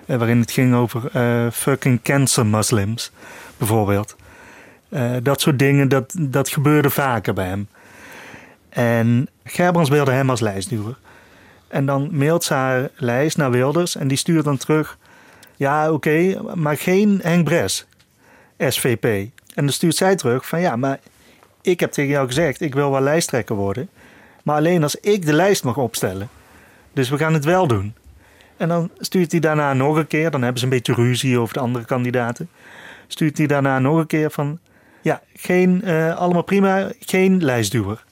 waarin 0.07 0.41
het 0.41 0.51
ging 0.51 0.75
over 0.75 1.01
fucking 1.53 2.03
cancer 2.03 2.47
Muslims, 2.47 3.13
bijvoorbeeld. 3.57 4.17
dat 5.23 5.41
soort 5.41 5.59
dingen, 5.59 5.89
dat, 5.89 6.15
dat 6.19 6.49
gebeurde 6.49 6.91
vaker 6.91 7.35
bij 7.35 7.47
hem. 7.47 7.69
En 8.69 9.29
Gerbrands 9.49 9.91
wilde 9.91 10.11
hem 10.11 10.31
als 10.31 10.41
lijstduwer. 10.41 10.97
En 11.69 11.87
dan 11.87 12.09
mailt 12.13 12.45
ze 12.45 12.55
haar 12.55 12.89
lijst 12.97 13.37
naar 13.37 13.51
Wilders 13.51 13.97
en 13.97 14.09
die 14.09 14.17
stuurt 14.17 14.45
dan 14.45 14.57
terug... 14.57 14.99
Ja, 15.57 15.93
oké, 15.93 16.41
maar 16.55 16.77
geen 16.77 17.21
Henk 17.23 17.45
Bres, 17.45 17.87
SVP. 18.59 19.05
En 19.55 19.65
dan 19.65 19.73
stuurt 19.73 19.97
zij 19.97 20.17
terug 20.17 20.47
van 20.47 20.61
ja, 20.61 20.77
maar 20.77 20.99
ik 21.61 21.81
heb 21.81 21.93
tegen 21.93 22.11
jou 22.11 22.27
gezegd... 22.27 22.61
ik 22.61 22.75
wil 22.75 22.91
wel 22.91 23.01
lijsttrekker 23.01 23.57
worden. 23.57 23.89
Maar 24.43 24.57
alleen 24.57 24.83
als 24.83 24.97
ik 24.97 25.27
de 25.27 25.33
lijst 25.33 25.65
mag 25.65 25.77
opstellen. 25.77 26.29
Dus 26.93 27.09
we 27.09 27.19
gaan 27.19 27.35
het 27.35 27.45
wel 27.45 27.67
doen. 27.67 27.95
En 28.57 28.69
dan 28.69 28.91
stuurt 28.99 29.31
hij 29.31 29.41
daarna 29.41 29.73
nog 29.73 29.97
een 29.97 30.07
keer... 30.07 30.31
dan 30.31 30.43
hebben 30.43 30.59
ze 30.59 30.65
een 30.65 30.73
beetje 30.73 30.95
ruzie 30.95 31.39
over 31.39 31.55
de 31.55 31.61
andere 31.61 31.85
kandidaten. 31.85 32.49
Stuurt 33.07 33.39
hij 33.39 33.47
daarna 33.47 33.79
nog 33.79 33.99
een 33.99 34.07
keer 34.07 34.31
van... 34.31 34.59
ja, 35.03 35.23
geen, 35.35 35.81
uh, 35.85 36.17
allemaal 36.17 36.43
prima, 36.43 36.91
geen 37.01 37.45
lijstduwer. 37.45 38.05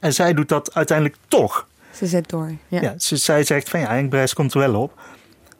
En 0.00 0.14
zij 0.14 0.34
doet 0.34 0.48
dat 0.48 0.74
uiteindelijk 0.74 1.16
toch. 1.28 1.66
Ze 1.94 2.06
zet 2.06 2.28
door. 2.28 2.52
Ja. 2.68 2.80
ja 2.80 2.94
ze, 2.98 3.16
zij 3.16 3.44
zegt 3.44 3.68
van 3.68 3.80
ja, 3.80 3.88
Henk 3.88 4.34
komt 4.34 4.54
er 4.54 4.60
wel 4.60 4.82
op. 4.82 5.00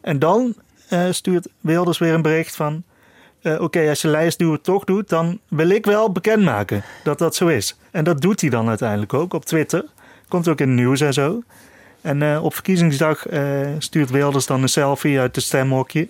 En 0.01 0.19
dan 0.19 0.55
uh, 0.93 1.07
stuurt 1.11 1.49
Wilders 1.61 1.99
weer 1.99 2.15
een 2.15 2.23
bericht 2.23 2.57
van... 2.57 2.83
Uh, 3.43 3.61
Oké, 3.61 3.89
als 3.89 4.03
je 4.03 4.09
lijstduwer 4.09 4.61
toch 4.61 4.85
doet, 4.85 5.09
dan 5.09 5.39
wil 5.49 5.69
ik 5.69 5.87
wel 5.87 6.13
bekendmaken 6.13 6.83
dat 7.05 7.19
dat 7.19 7.35
zo 7.35 7.47
is. 7.47 7.77
En 7.91 8.05
dat 8.05 8.21
doet 8.21 8.41
hij 8.41 8.51
dan 8.51 8.69
uiteindelijk 8.69 9.15
ook 9.15 9.35
op 9.35 9.45
Twitter. 9.45 9.85
Komt 10.29 10.49
ook 10.49 10.61
in 10.61 10.69
het 10.69 10.77
nieuws 10.77 11.01
en 11.01 11.13
zo. 11.13 11.43
En 12.01 12.21
uh, 12.21 12.45
op 12.45 12.55
verkiezingsdag 12.55 13.27
stuurt 13.79 14.11
Wilders 14.11 14.47
dan 14.47 14.63
een 14.63 14.69
selfie 14.69 15.21
uit 15.21 15.37
het 15.37 15.45
stemhokje. 15.45 16.01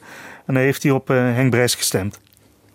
En 0.46 0.54
dan 0.54 0.62
heeft 0.62 0.82
hij 0.82 0.92
op 0.92 1.08
Henk 1.08 1.50
Bres 1.50 1.74
gestemd. 1.74 2.20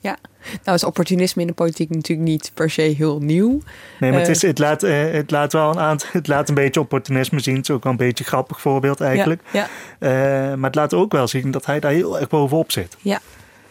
Ja, 0.04 0.18
nou 0.64 0.76
is 0.76 0.84
opportunisme 0.84 1.42
in 1.42 1.48
de 1.48 1.54
politiek 1.54 1.90
natuurlijk 1.90 2.30
niet 2.30 2.52
per 2.54 2.70
se 2.70 2.82
heel 2.82 3.20
nieuw. 3.20 3.62
Nee, 4.00 4.12
maar 4.12 4.20
het, 4.20 4.30
is, 4.30 4.42
het, 4.42 4.60
laat, 4.60 4.84
uh, 4.84 5.12
het 5.12 5.32
laat 5.32 5.54
wel 5.54 5.70
een 5.70 5.80
aantal, 5.80 6.10
het 6.12 6.28
laat 6.28 6.50
een 6.50 6.56
beetje 6.56 6.80
opportunisme 6.80 7.40
zien. 7.40 7.56
Het 7.56 7.70
is 7.70 7.76
ook 7.76 7.84
wel 7.84 7.92
een 7.92 7.98
beetje 7.98 8.24
een 8.24 8.30
grappig 8.30 8.62
voorbeeld 8.62 9.02
eigenlijk. 9.02 9.42
Ja, 9.52 9.68
ja. 10.00 10.52
Uh, 10.52 10.56
maar 10.56 10.66
het 10.66 10.76
laat 10.76 10.94
ook 10.94 11.12
wel 11.12 11.28
zien 11.28 11.52
dat 11.52 11.66
hij 11.66 11.80
daar 11.80 11.92
heel 11.92 12.20
erg 12.20 12.30
bovenop 12.30 12.72
zit. 12.72 12.98
Ja, 13.02 13.20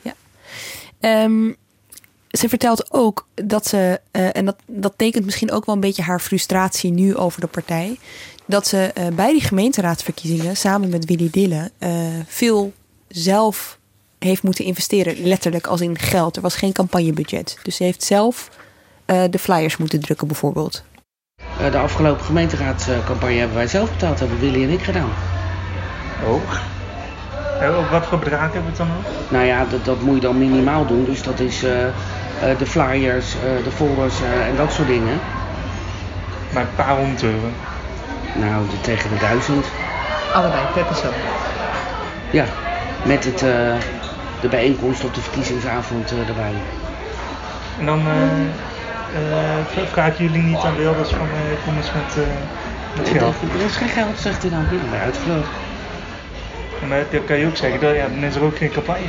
ja. 0.01 0.15
Um, 1.25 1.57
ze 2.31 2.49
vertelt 2.49 2.93
ook 2.93 3.27
dat 3.35 3.67
ze, 3.67 4.01
uh, 4.13 4.37
en 4.37 4.45
dat, 4.45 4.57
dat 4.67 4.93
tekent 4.97 5.25
misschien 5.25 5.51
ook 5.51 5.67
wel 5.67 5.75
een 5.75 5.81
beetje 5.81 6.03
haar 6.03 6.21
frustratie 6.21 6.91
nu 6.91 7.17
over 7.17 7.41
de 7.41 7.47
partij. 7.47 7.99
Dat 8.47 8.67
ze 8.67 9.11
bij 9.15 9.33
die 9.33 9.43
gemeenteraadsverkiezingen 9.43 10.57
samen 10.57 10.89
met 10.89 11.05
Willy 11.05 11.29
Dille 11.31 11.71
veel 12.27 12.73
zelf 13.09 13.81
heeft 14.23 14.43
moeten 14.43 14.65
investeren, 14.65 15.23
letterlijk 15.23 15.67
als 15.67 15.81
in 15.81 15.99
geld. 15.99 16.37
Er 16.37 16.43
was 16.43 16.57
geen 16.57 16.73
campagnebudget. 16.73 17.59
Dus 17.63 17.77
ze 17.77 17.85
heeft 17.85 18.03
zelf 18.03 18.49
uh, 19.07 19.23
de 19.31 19.39
flyers 19.39 19.77
moeten 19.77 20.01
drukken 20.01 20.27
bijvoorbeeld. 20.27 20.85
Uh, 21.61 21.71
de 21.71 21.79
afgelopen 21.79 22.25
gemeenteraadscampagne 22.25 23.39
hebben 23.39 23.57
wij 23.57 23.67
zelf 23.67 23.91
betaald, 23.91 24.19
hebben 24.19 24.41
Willy 24.41 24.63
en 24.63 24.71
ik 24.71 24.83
gedaan. 24.83 25.11
Oh. 26.27 26.41
En 27.61 27.91
wat 27.91 28.07
voor 28.07 28.19
bedrag 28.19 28.41
hebben 28.41 28.63
we 28.63 28.69
het 28.69 28.77
dan 28.77 28.89
nog? 28.89 29.05
Nou 29.29 29.45
ja, 29.45 29.65
dat, 29.65 29.85
dat 29.85 30.01
moet 30.01 30.15
je 30.15 30.21
dan 30.21 30.39
minimaal 30.39 30.87
doen. 30.87 31.05
Dus 31.05 31.23
dat 31.23 31.41
is 31.41 31.65
uh, 31.65 31.71
de 32.59 32.67
flyers, 32.67 33.33
de 33.65 33.71
folders 33.71 34.15
en 34.49 34.57
dat 34.57 34.73
soort 34.73 34.89
dingen. 34.89 35.21
Maar 36.53 36.63
een 36.63 36.75
paar 36.75 36.97
honderd 36.97 37.23
euro? 37.23 37.49
Nou, 38.35 38.67
de, 38.71 38.81
tegen 38.81 39.11
de 39.11 39.19
duizend. 39.19 39.67
Allebei, 40.35 40.61
per 40.75 40.85
persoon? 40.85 41.13
Ja, 42.31 42.45
met 43.05 43.25
het 43.25 43.45
de 44.43 44.49
bijeenkomst 44.49 45.05
op 45.05 45.15
de 45.15 45.21
verkiezingsavond 45.21 46.13
uh, 46.13 46.29
erbij. 46.29 46.55
En 47.79 47.87
dan 47.87 47.99
uh, 47.99 49.87
vragen 49.87 50.25
jullie 50.25 50.43
niet 50.43 50.59
aan 50.59 50.77
Wilders 50.77 51.11
van 51.11 51.29
kom 51.65 51.77
eens 51.77 51.93
met, 51.93 52.27
met 52.97 53.09
geld? 53.09 53.35
Er 53.59 53.65
is 53.65 53.77
geen 53.77 53.89
geld, 53.89 54.19
zegt 54.19 54.43
hij 54.43 54.51
dan. 54.51 54.63
Ik 54.63 54.91
ben 54.91 55.01
uitgevlogen. 55.01 55.51
Maar 56.89 57.05
dat 57.11 57.25
kan 57.25 57.39
je 57.39 57.47
ook 57.47 57.57
zeggen, 57.57 57.81
dat, 57.81 57.95
ja, 57.95 58.09
dan 58.09 58.25
is 58.25 58.35
er 58.35 58.43
ook 58.43 58.57
geen 58.57 58.71
campagne. 58.71 59.07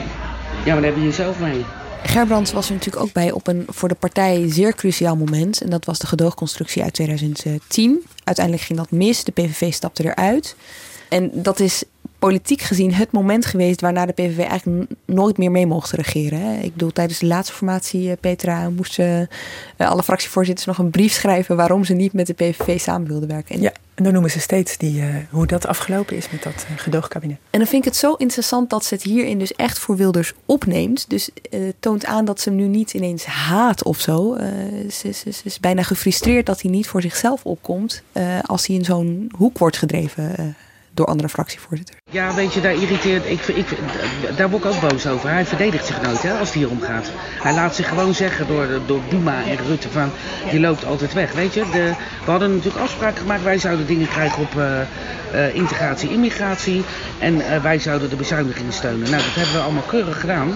Ja, 0.64 0.74
maar 0.74 0.82
daar 0.82 0.92
heb 0.92 0.96
je 0.96 1.04
jezelf 1.04 1.40
mee. 1.40 1.66
Gerbrands 2.04 2.52
was 2.52 2.68
er 2.68 2.74
natuurlijk 2.74 3.06
ook 3.06 3.14
bij 3.14 3.32
op 3.32 3.48
een 3.48 3.66
voor 3.70 3.90
de 3.90 3.96
partij 3.96 4.44
zeer 4.48 4.76
cruciaal 4.76 5.16
moment. 5.16 5.62
En 5.62 5.70
dat 5.70 5.86
was 5.86 6.00
de 6.00 6.08
gedoogconstructie 6.08 6.84
uit 6.84 6.94
2010. 6.94 8.06
Uiteindelijk 8.24 8.66
ging 8.66 8.80
dat 8.80 8.92
mis. 8.92 9.24
De 9.24 9.32
PVV 9.32 9.74
stapte 9.74 10.04
eruit. 10.04 10.56
En 11.10 11.30
dat 11.34 11.60
is 11.60 11.84
politiek 12.24 12.62
gezien 12.62 12.94
het 12.94 13.12
moment 13.12 13.46
geweest 13.46 13.82
waarna 13.82 14.06
de 14.06 14.12
PVV 14.12 14.40
eigenlijk 14.40 14.92
nooit 15.06 15.38
meer 15.38 15.52
mee 15.52 15.66
mocht 15.66 15.92
regeren. 15.92 16.40
Hè. 16.40 16.60
Ik 16.60 16.72
bedoel, 16.72 16.92
tijdens 16.92 17.20
de 17.20 17.26
laatste 17.26 17.54
formatie, 17.54 18.10
eh, 18.10 18.18
Petra, 18.20 18.70
moesten 18.70 19.30
uh, 19.78 19.90
alle 19.90 20.04
fractievoorzitters 20.04 20.68
nog 20.68 20.78
een 20.78 20.90
brief 20.90 21.14
schrijven 21.14 21.56
waarom 21.56 21.84
ze 21.84 21.94
niet 21.94 22.14
met 22.14 22.28
de 22.28 22.34
PVV 22.34 22.80
samen 22.80 23.08
wilden 23.08 23.30
werken. 23.30 23.56
En 23.56 23.62
ja, 23.62 23.72
en 23.94 24.04
dan 24.04 24.14
noemen 24.14 24.32
ze 24.32 24.40
steeds 24.40 24.78
die, 24.78 25.02
uh, 25.02 25.16
hoe 25.30 25.48
dat 25.48 25.68
afgelopen 25.68 26.16
is 26.16 26.30
met 26.32 26.44
dat 26.44 26.66
gedoogkabinet. 26.76 27.38
En 27.50 27.60
dan 27.60 27.68
vind 27.68 27.86
ik 27.86 27.92
het 27.92 28.00
zo 28.00 28.14
interessant 28.14 28.70
dat 28.70 28.86
ze 28.86 28.94
het 28.94 29.04
hierin 29.04 29.40
dus 29.40 29.54
echt 29.54 29.80
voor 29.80 29.96
Wilders 29.96 30.34
opneemt. 30.46 31.10
Dus 31.10 31.30
toont 31.80 32.06
aan 32.06 32.26
dat 32.26 32.40
ze 32.40 32.50
hem 32.50 32.58
nu 32.58 32.68
niet 32.68 32.94
ineens 32.94 33.26
haat 33.26 33.84
of 33.84 34.00
zo. 34.00 34.38
Ze, 34.92 35.12
ze, 35.12 35.32
ze, 35.32 35.42
is 35.44 35.60
bijna 35.60 35.84
gefrustreerd 35.84 36.46
dat 36.46 36.62
hij 36.62 36.72
niet 36.72 36.88
voor 36.88 37.02
zichzelf 37.02 37.46
opkomt 37.46 38.04
als 38.42 38.68
hij 38.68 38.76
in 38.76 38.86
zo'n 38.86 39.32
hoek 39.38 39.58
wordt 39.58 39.78
gedreven 39.78 40.56
door 40.94 41.06
andere 41.06 41.30
fractievoorzitters. 41.30 41.98
Ja, 42.12 42.34
weet 42.34 42.54
je, 42.54 42.62
daar 42.62 42.74
irriteert. 42.74 43.26
Ik, 43.30 43.48
ik, 43.48 43.68
daar 44.38 44.50
word 44.50 44.64
ik 44.66 44.72
ook 44.72 44.90
boos 44.90 45.08
over. 45.08 45.30
Hij 45.30 45.46
verdedigt 45.46 45.86
zich 45.86 46.02
nooit 46.02 46.22
hè, 46.22 46.32
als 46.32 46.48
het 46.48 46.58
hier 46.58 46.70
om 46.70 46.82
gaat. 46.82 47.12
Hij 47.42 47.54
laat 47.54 47.76
zich 47.76 47.88
gewoon 47.88 48.14
zeggen 48.14 48.48
door, 48.48 48.68
door 48.86 49.02
Buma 49.10 49.44
en 49.44 49.58
Rutte 49.68 49.90
van 49.90 50.12
je 50.52 50.60
loopt 50.60 50.86
altijd 50.86 51.14
weg. 51.14 51.34
Weet 51.34 51.54
je, 51.54 51.60
de, 51.72 51.94
we 52.26 52.32
hadden 52.32 52.56
natuurlijk 52.56 52.84
afspraken 52.84 53.22
gemaakt. 53.22 53.44
Wij 53.44 53.58
zouden 53.58 53.88
dingen 53.88 54.08
krijgen 54.08 54.42
op 54.42 54.54
uh, 54.58 54.80
uh, 55.34 55.56
integratie, 55.56 56.10
immigratie. 56.10 56.84
En 57.20 57.36
uh, 57.36 57.62
wij 57.62 57.80
zouden 57.80 58.10
de 58.10 58.16
bezuinigingen 58.16 58.74
steunen. 58.74 59.10
Nou, 59.10 59.24
dat 59.24 59.36
hebben 59.36 59.54
we 59.54 59.62
allemaal 59.62 59.84
keurig 59.84 60.20
gedaan. 60.20 60.56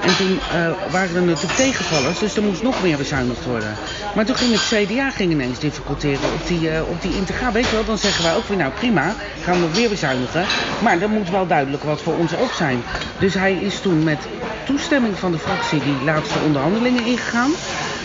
En 0.00 0.16
toen 0.16 0.30
uh, 0.30 0.70
waren 0.90 1.16
er 1.16 1.22
natuurlijk 1.22 1.56
tegenvallers, 1.56 2.18
dus 2.18 2.36
er 2.36 2.42
moest 2.42 2.62
nog 2.62 2.82
meer 2.82 2.96
bezuinigd 2.96 3.44
worden. 3.44 3.76
Maar 4.14 4.24
toen 4.24 4.36
ging 4.36 4.52
het 4.52 4.72
CDA 4.74 5.10
ging 5.10 5.32
ineens 5.32 5.58
difficulteren 5.58 6.32
op 6.32 6.46
die, 6.46 6.84
op 6.84 7.02
die 7.02 7.14
integraal. 7.14 7.52
Weet 7.52 7.64
je 7.64 7.74
wel, 7.74 7.84
dan 7.84 7.98
zeggen 7.98 8.24
wij 8.24 8.34
ook 8.34 8.46
weer, 8.46 8.56
nou 8.56 8.72
prima, 8.72 9.14
gaan 9.40 9.60
we 9.60 9.70
weer 9.74 9.88
bezuinigen. 9.88 10.44
Maar 10.82 11.00
er 11.00 11.08
moet 11.08 11.30
wel 11.30 11.46
duidelijk 11.46 11.82
wat 11.82 12.02
voor 12.02 12.16
ons 12.16 12.36
ook 12.36 12.52
zijn. 12.52 12.82
Dus 13.18 13.34
hij 13.34 13.52
is 13.54 13.80
toen 13.80 14.04
met 14.04 14.28
toestemming 14.64 15.18
van 15.18 15.32
de 15.32 15.38
fractie 15.38 15.80
die 15.80 16.04
laatste 16.04 16.38
onderhandelingen 16.38 17.04
ingegaan. 17.04 17.50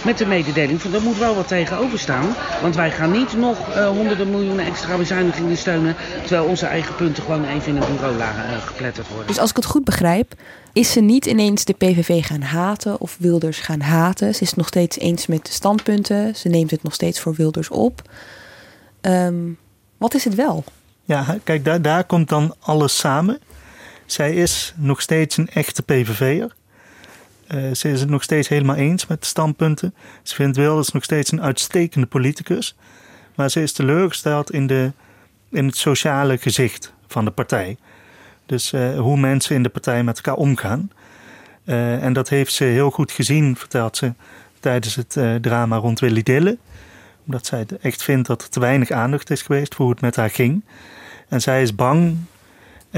Met 0.06 0.18
de 0.18 0.26
mededeling 0.26 0.82
van 0.82 0.94
er 0.94 1.02
moet 1.02 1.18
wel 1.18 1.36
wat 1.36 1.48
tegenover 1.48 2.00
staan. 2.00 2.36
Want 2.62 2.76
wij 2.76 2.92
gaan 2.92 3.12
niet 3.12 3.38
nog 3.38 3.76
uh, 3.76 3.88
honderden 3.88 4.30
miljoenen 4.30 4.66
extra 4.66 4.98
bezuinigingen 4.98 5.58
steunen. 5.58 5.96
Terwijl 6.22 6.46
onze 6.46 6.66
eigen 6.66 6.96
punten 6.96 7.24
gewoon 7.24 7.46
even 7.46 7.76
in 7.76 7.82
een 7.82 7.96
bureau 7.96 8.18
uh, 8.18 8.58
gepletterd 8.66 9.08
worden. 9.08 9.28
Dus 9.28 9.40
als 9.40 9.50
ik 9.50 9.56
het 9.56 9.66
goed 9.66 9.84
begrijp, 9.84 10.34
is 10.74 10.92
ze 10.92 11.00
niet 11.00 11.26
ineens 11.26 11.66
de 11.66 11.74
PVV 11.74 12.26
gaan 12.26 12.42
haten 12.42 13.00
of 13.00 13.16
Wilders 13.20 13.60
gaan 13.60 13.82
haten. 13.82 14.36
Ze 14.36 14.42
is 14.42 14.48
het 14.48 14.58
nog 14.58 14.68
steeds 14.68 14.98
eens 14.98 15.28
met 15.28 15.46
de 15.46 15.52
standpunten. 15.52 16.36
Ze 16.36 16.50
neemt 16.50 16.72
het 16.72 16.84
nog 16.84 16.94
steeds 16.94 17.20
voor 17.20 17.34
Wilders 17.34 17.70
op. 17.70 18.02
Um, 19.02 19.58
wat 19.98 20.14
is 20.14 20.24
het 20.24 20.36
wel? 20.36 20.64
Ja, 21.04 21.38
kijk, 21.44 21.66
daar, 21.66 21.82
daar 21.82 22.04
komt 22.04 22.30
dan 22.30 22.56
alles 22.60 22.98
samen. 22.98 23.40
Zij 24.06 24.34
is 24.36 24.74
nog 24.78 25.02
steeds 25.02 25.38
een 25.38 25.50
echte 25.50 25.82
PVV'er. 25.82 26.56
Uh, 27.48 27.74
ze 27.74 27.92
is 27.92 28.00
het 28.00 28.10
nog 28.10 28.24
steeds 28.24 28.48
helemaal 28.48 28.76
eens 28.76 29.08
met 29.08 29.22
de 29.22 29.28
standpunten. 29.28 29.94
Ze 30.24 30.36
vindt 30.36 30.58
Wilders 30.58 30.92
nog 30.92 31.04
steeds 31.04 31.32
een 31.32 31.42
uitstekende 31.42 32.08
politicus. 32.08 32.76
Maar 33.36 33.50
ze 33.50 33.62
is 33.62 33.72
teleurgesteld 33.72 34.52
in, 34.52 34.68
de, 34.68 34.92
in 35.50 35.66
het 35.66 35.78
sociale 35.78 36.38
gezicht 36.38 36.94
van 37.08 37.26
de 37.26 37.32
partij. 37.32 37.78
Dus 38.46 38.74
uh, 38.74 39.00
hoe 39.00 39.18
mensen 39.18 39.56
in 39.56 39.64
de 39.64 39.70
partij 39.70 40.04
met 40.04 40.16
elkaar 40.16 40.36
omgaan. 40.36 40.92
Uh, 41.66 42.04
en 42.04 42.14
dat 42.14 42.30
heeft 42.30 42.54
ze 42.54 42.64
heel 42.64 42.92
goed 42.92 43.12
gezien, 43.12 43.56
vertelt 43.56 43.98
ze, 43.98 44.14
tijdens 44.60 44.96
het 44.96 45.42
drama 45.42 45.76
rond 45.76 46.00
Willy 46.00 46.24
Dille. 46.24 46.58
Omdat 47.26 47.46
zij 47.46 47.66
echt 47.82 48.04
vindt 48.04 48.28
dat 48.28 48.42
er 48.42 48.50
te 48.50 48.60
weinig 48.60 48.92
aandacht 48.92 49.30
is 49.30 49.42
geweest 49.42 49.76
voor 49.76 49.86
hoe 49.86 49.94
het 49.94 50.04
met 50.04 50.16
haar 50.16 50.30
ging. 50.30 50.64
En 51.28 51.42
zij 51.42 51.62
is 51.62 51.76
bang 51.76 52.18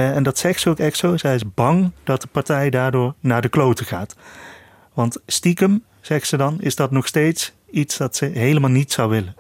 en 0.04 0.24
dat 0.24 0.38
zegt 0.38 0.62
ze 0.62 0.70
ook 0.70 0.80
echt 0.80 0.98
zo. 0.98 1.18
Zij 1.18 1.36
is 1.36 1.54
bang 1.54 1.92
dat 2.04 2.22
de 2.22 2.28
partij 2.28 2.70
daardoor 2.70 3.14
naar 3.20 3.42
de 3.42 3.50
kloten 3.50 3.86
gaat. 3.86 4.16
Want 4.94 5.18
stiekem, 5.26 5.84
zegt 6.02 6.28
ze 6.28 6.38
dan, 6.38 6.62
is 6.62 6.76
dat 6.76 6.92
nog 6.92 7.08
steeds 7.08 7.54
iets 7.72 7.98
dat 7.98 8.16
ze 8.16 8.26
helemaal 8.26 8.70
niet 8.70 8.92
zou 8.92 9.10
willen. 9.10 9.36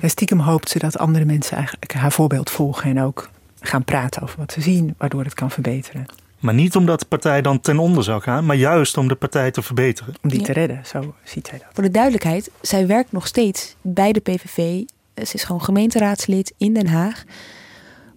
En 0.00 0.10
stiekem 0.10 0.38
hoopt 0.38 0.68
ze 0.68 0.78
dat 0.78 0.98
andere 0.98 1.24
mensen 1.24 1.56
eigenlijk 1.56 1.92
haar 1.92 2.12
voorbeeld 2.12 2.50
volgen 2.50 2.90
en 2.90 3.02
ook 3.02 3.30
gaan 3.60 3.84
praten 3.84 4.22
over 4.22 4.38
wat 4.38 4.52
ze 4.52 4.60
zien, 4.60 4.94
waardoor 4.98 5.24
het 5.24 5.34
kan 5.34 5.50
verbeteren. 5.50 6.06
Maar 6.38 6.54
niet 6.54 6.76
omdat 6.76 7.00
de 7.00 7.06
partij 7.06 7.42
dan 7.42 7.60
ten 7.60 7.78
onder 7.78 8.04
zou 8.04 8.22
gaan, 8.22 8.46
maar 8.46 8.56
juist 8.56 8.96
om 8.96 9.08
de 9.08 9.14
partij 9.14 9.50
te 9.50 9.62
verbeteren. 9.62 10.14
Om 10.22 10.30
die 10.30 10.42
te 10.42 10.52
redden, 10.52 10.86
zo 10.86 11.14
ziet 11.24 11.46
zij 11.46 11.58
dat. 11.58 11.68
Voor 11.72 11.82
de 11.82 11.90
duidelijkheid, 11.90 12.50
zij 12.60 12.86
werkt 12.86 13.12
nog 13.12 13.26
steeds 13.26 13.76
bij 13.80 14.12
de 14.12 14.20
PVV 14.20 14.82
Ze 15.14 15.34
is 15.34 15.44
gewoon 15.44 15.62
gemeenteraadslid 15.62 16.52
in 16.56 16.74
Den 16.74 16.86
Haag. 16.86 17.24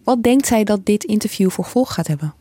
Wat 0.04 0.24
denkt 0.24 0.48
zij 0.48 0.64
dat 0.64 0.86
dit 0.86 1.04
interview 1.04 1.50
voor 1.50 1.64
gevolg 1.64 1.94
gaat 1.94 2.08
hebben? 2.08 2.34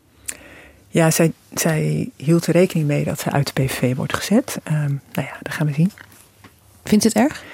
Ja, 0.88 1.10
zij, 1.10 1.32
zij 1.54 2.10
hield 2.16 2.46
er 2.46 2.52
rekening 2.52 2.86
mee 2.86 3.04
dat 3.04 3.20
ze 3.20 3.30
uit 3.30 3.46
de 3.46 3.62
PVV 3.62 3.96
wordt 3.96 4.14
gezet. 4.14 4.58
Um, 4.70 5.00
nou 5.12 5.26
ja, 5.26 5.36
dat 5.42 5.52
gaan 5.52 5.66
we 5.66 5.72
zien. 5.72 5.92
Vindt 6.84 7.04
ze 7.04 7.08
het 7.08 7.30
erg? 7.30 7.44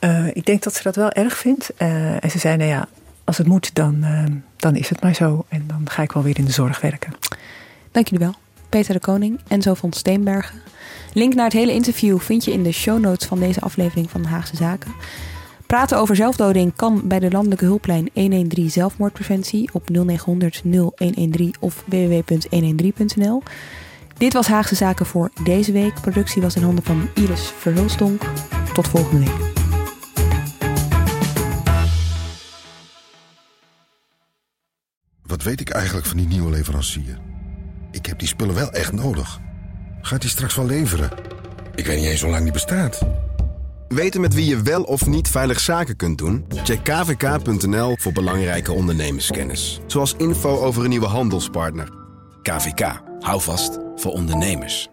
Uh, 0.00 0.26
ik 0.26 0.46
denk 0.46 0.62
dat 0.62 0.74
ze 0.74 0.82
dat 0.82 0.96
wel 0.96 1.10
erg 1.10 1.36
vindt. 1.36 1.70
Uh, 1.78 2.24
en 2.24 2.30
ze 2.30 2.38
zei, 2.38 2.56
nou 2.56 2.70
ja, 2.70 2.88
als 3.24 3.38
het 3.38 3.46
moet, 3.46 3.74
dan, 3.74 3.96
uh, 4.04 4.24
dan 4.56 4.76
is 4.76 4.88
het 4.88 5.02
maar 5.02 5.14
zo. 5.14 5.44
En 5.48 5.64
dan 5.66 5.90
ga 5.90 6.02
ik 6.02 6.12
wel 6.12 6.22
weer 6.22 6.38
in 6.38 6.44
de 6.44 6.52
zorg 6.52 6.80
werken. 6.80 7.12
Dank 7.92 8.08
jullie 8.08 8.26
wel. 8.26 8.34
Peter 8.68 8.94
de 8.94 9.00
Koning 9.00 9.40
en 9.48 9.62
Zo 9.62 9.74
van 9.74 9.92
Steenbergen. 9.92 10.62
Link 11.12 11.34
naar 11.34 11.44
het 11.44 11.52
hele 11.52 11.72
interview 11.72 12.20
vind 12.20 12.44
je 12.44 12.52
in 12.52 12.62
de 12.62 12.72
show 12.72 13.00
notes 13.00 13.26
van 13.28 13.38
deze 13.38 13.60
aflevering 13.60 14.10
van 14.10 14.24
Haagse 14.24 14.56
Zaken. 14.56 14.94
Praten 15.66 15.98
over 15.98 16.16
zelfdoding 16.16 16.76
kan 16.76 17.02
bij 17.04 17.18
de 17.18 17.30
landelijke 17.30 17.64
hulplijn 17.64 18.10
113 18.14 18.70
zelfmoordpreventie 18.70 19.70
op 19.72 19.90
0900 19.90 20.62
0113 20.64 21.54
of 21.60 21.84
www.113.nl. 21.86 23.42
Dit 24.18 24.32
was 24.32 24.46
Haagse 24.46 24.74
Zaken 24.74 25.06
voor 25.06 25.30
deze 25.42 25.72
week. 25.72 26.00
Productie 26.00 26.42
was 26.42 26.56
in 26.56 26.62
handen 26.62 26.84
van 26.84 27.08
Iris 27.14 27.46
Verhulstonk. 27.58 28.22
Tot 28.72 28.88
volgende 28.88 29.24
week. 29.24 29.54
Wat 35.22 35.42
weet 35.42 35.60
ik 35.60 35.70
eigenlijk 35.70 36.06
van 36.06 36.16
die 36.16 36.26
nieuwe 36.26 36.50
leverancier? 36.50 37.18
Ik 37.90 38.06
heb 38.06 38.18
die 38.18 38.28
spullen 38.28 38.54
wel 38.54 38.72
echt 38.72 38.92
nodig. 38.92 39.40
Gaat 40.00 40.22
hij 40.22 40.30
straks 40.30 40.54
wel 40.54 40.66
leveren? 40.66 41.10
Ik 41.74 41.86
weet 41.86 41.96
niet 41.98 42.06
eens 42.06 42.22
hoe 42.22 42.30
lang 42.30 42.42
die 42.42 42.52
bestaat. 42.52 43.25
Weten 43.88 44.20
met 44.20 44.34
wie 44.34 44.46
je 44.46 44.62
wel 44.62 44.82
of 44.82 45.06
niet 45.06 45.28
veilig 45.28 45.60
zaken 45.60 45.96
kunt 45.96 46.18
doen? 46.18 46.44
Check 46.64 46.84
kvk.nl 46.84 47.96
voor 47.98 48.12
belangrijke 48.12 48.72
ondernemerskennis. 48.72 49.80
Zoals 49.86 50.14
info 50.16 50.58
over 50.58 50.82
een 50.82 50.90
nieuwe 50.90 51.06
handelspartner. 51.06 51.88
KVK, 52.42 53.02
hou 53.20 53.40
vast 53.40 53.78
voor 53.96 54.12
ondernemers. 54.12 54.88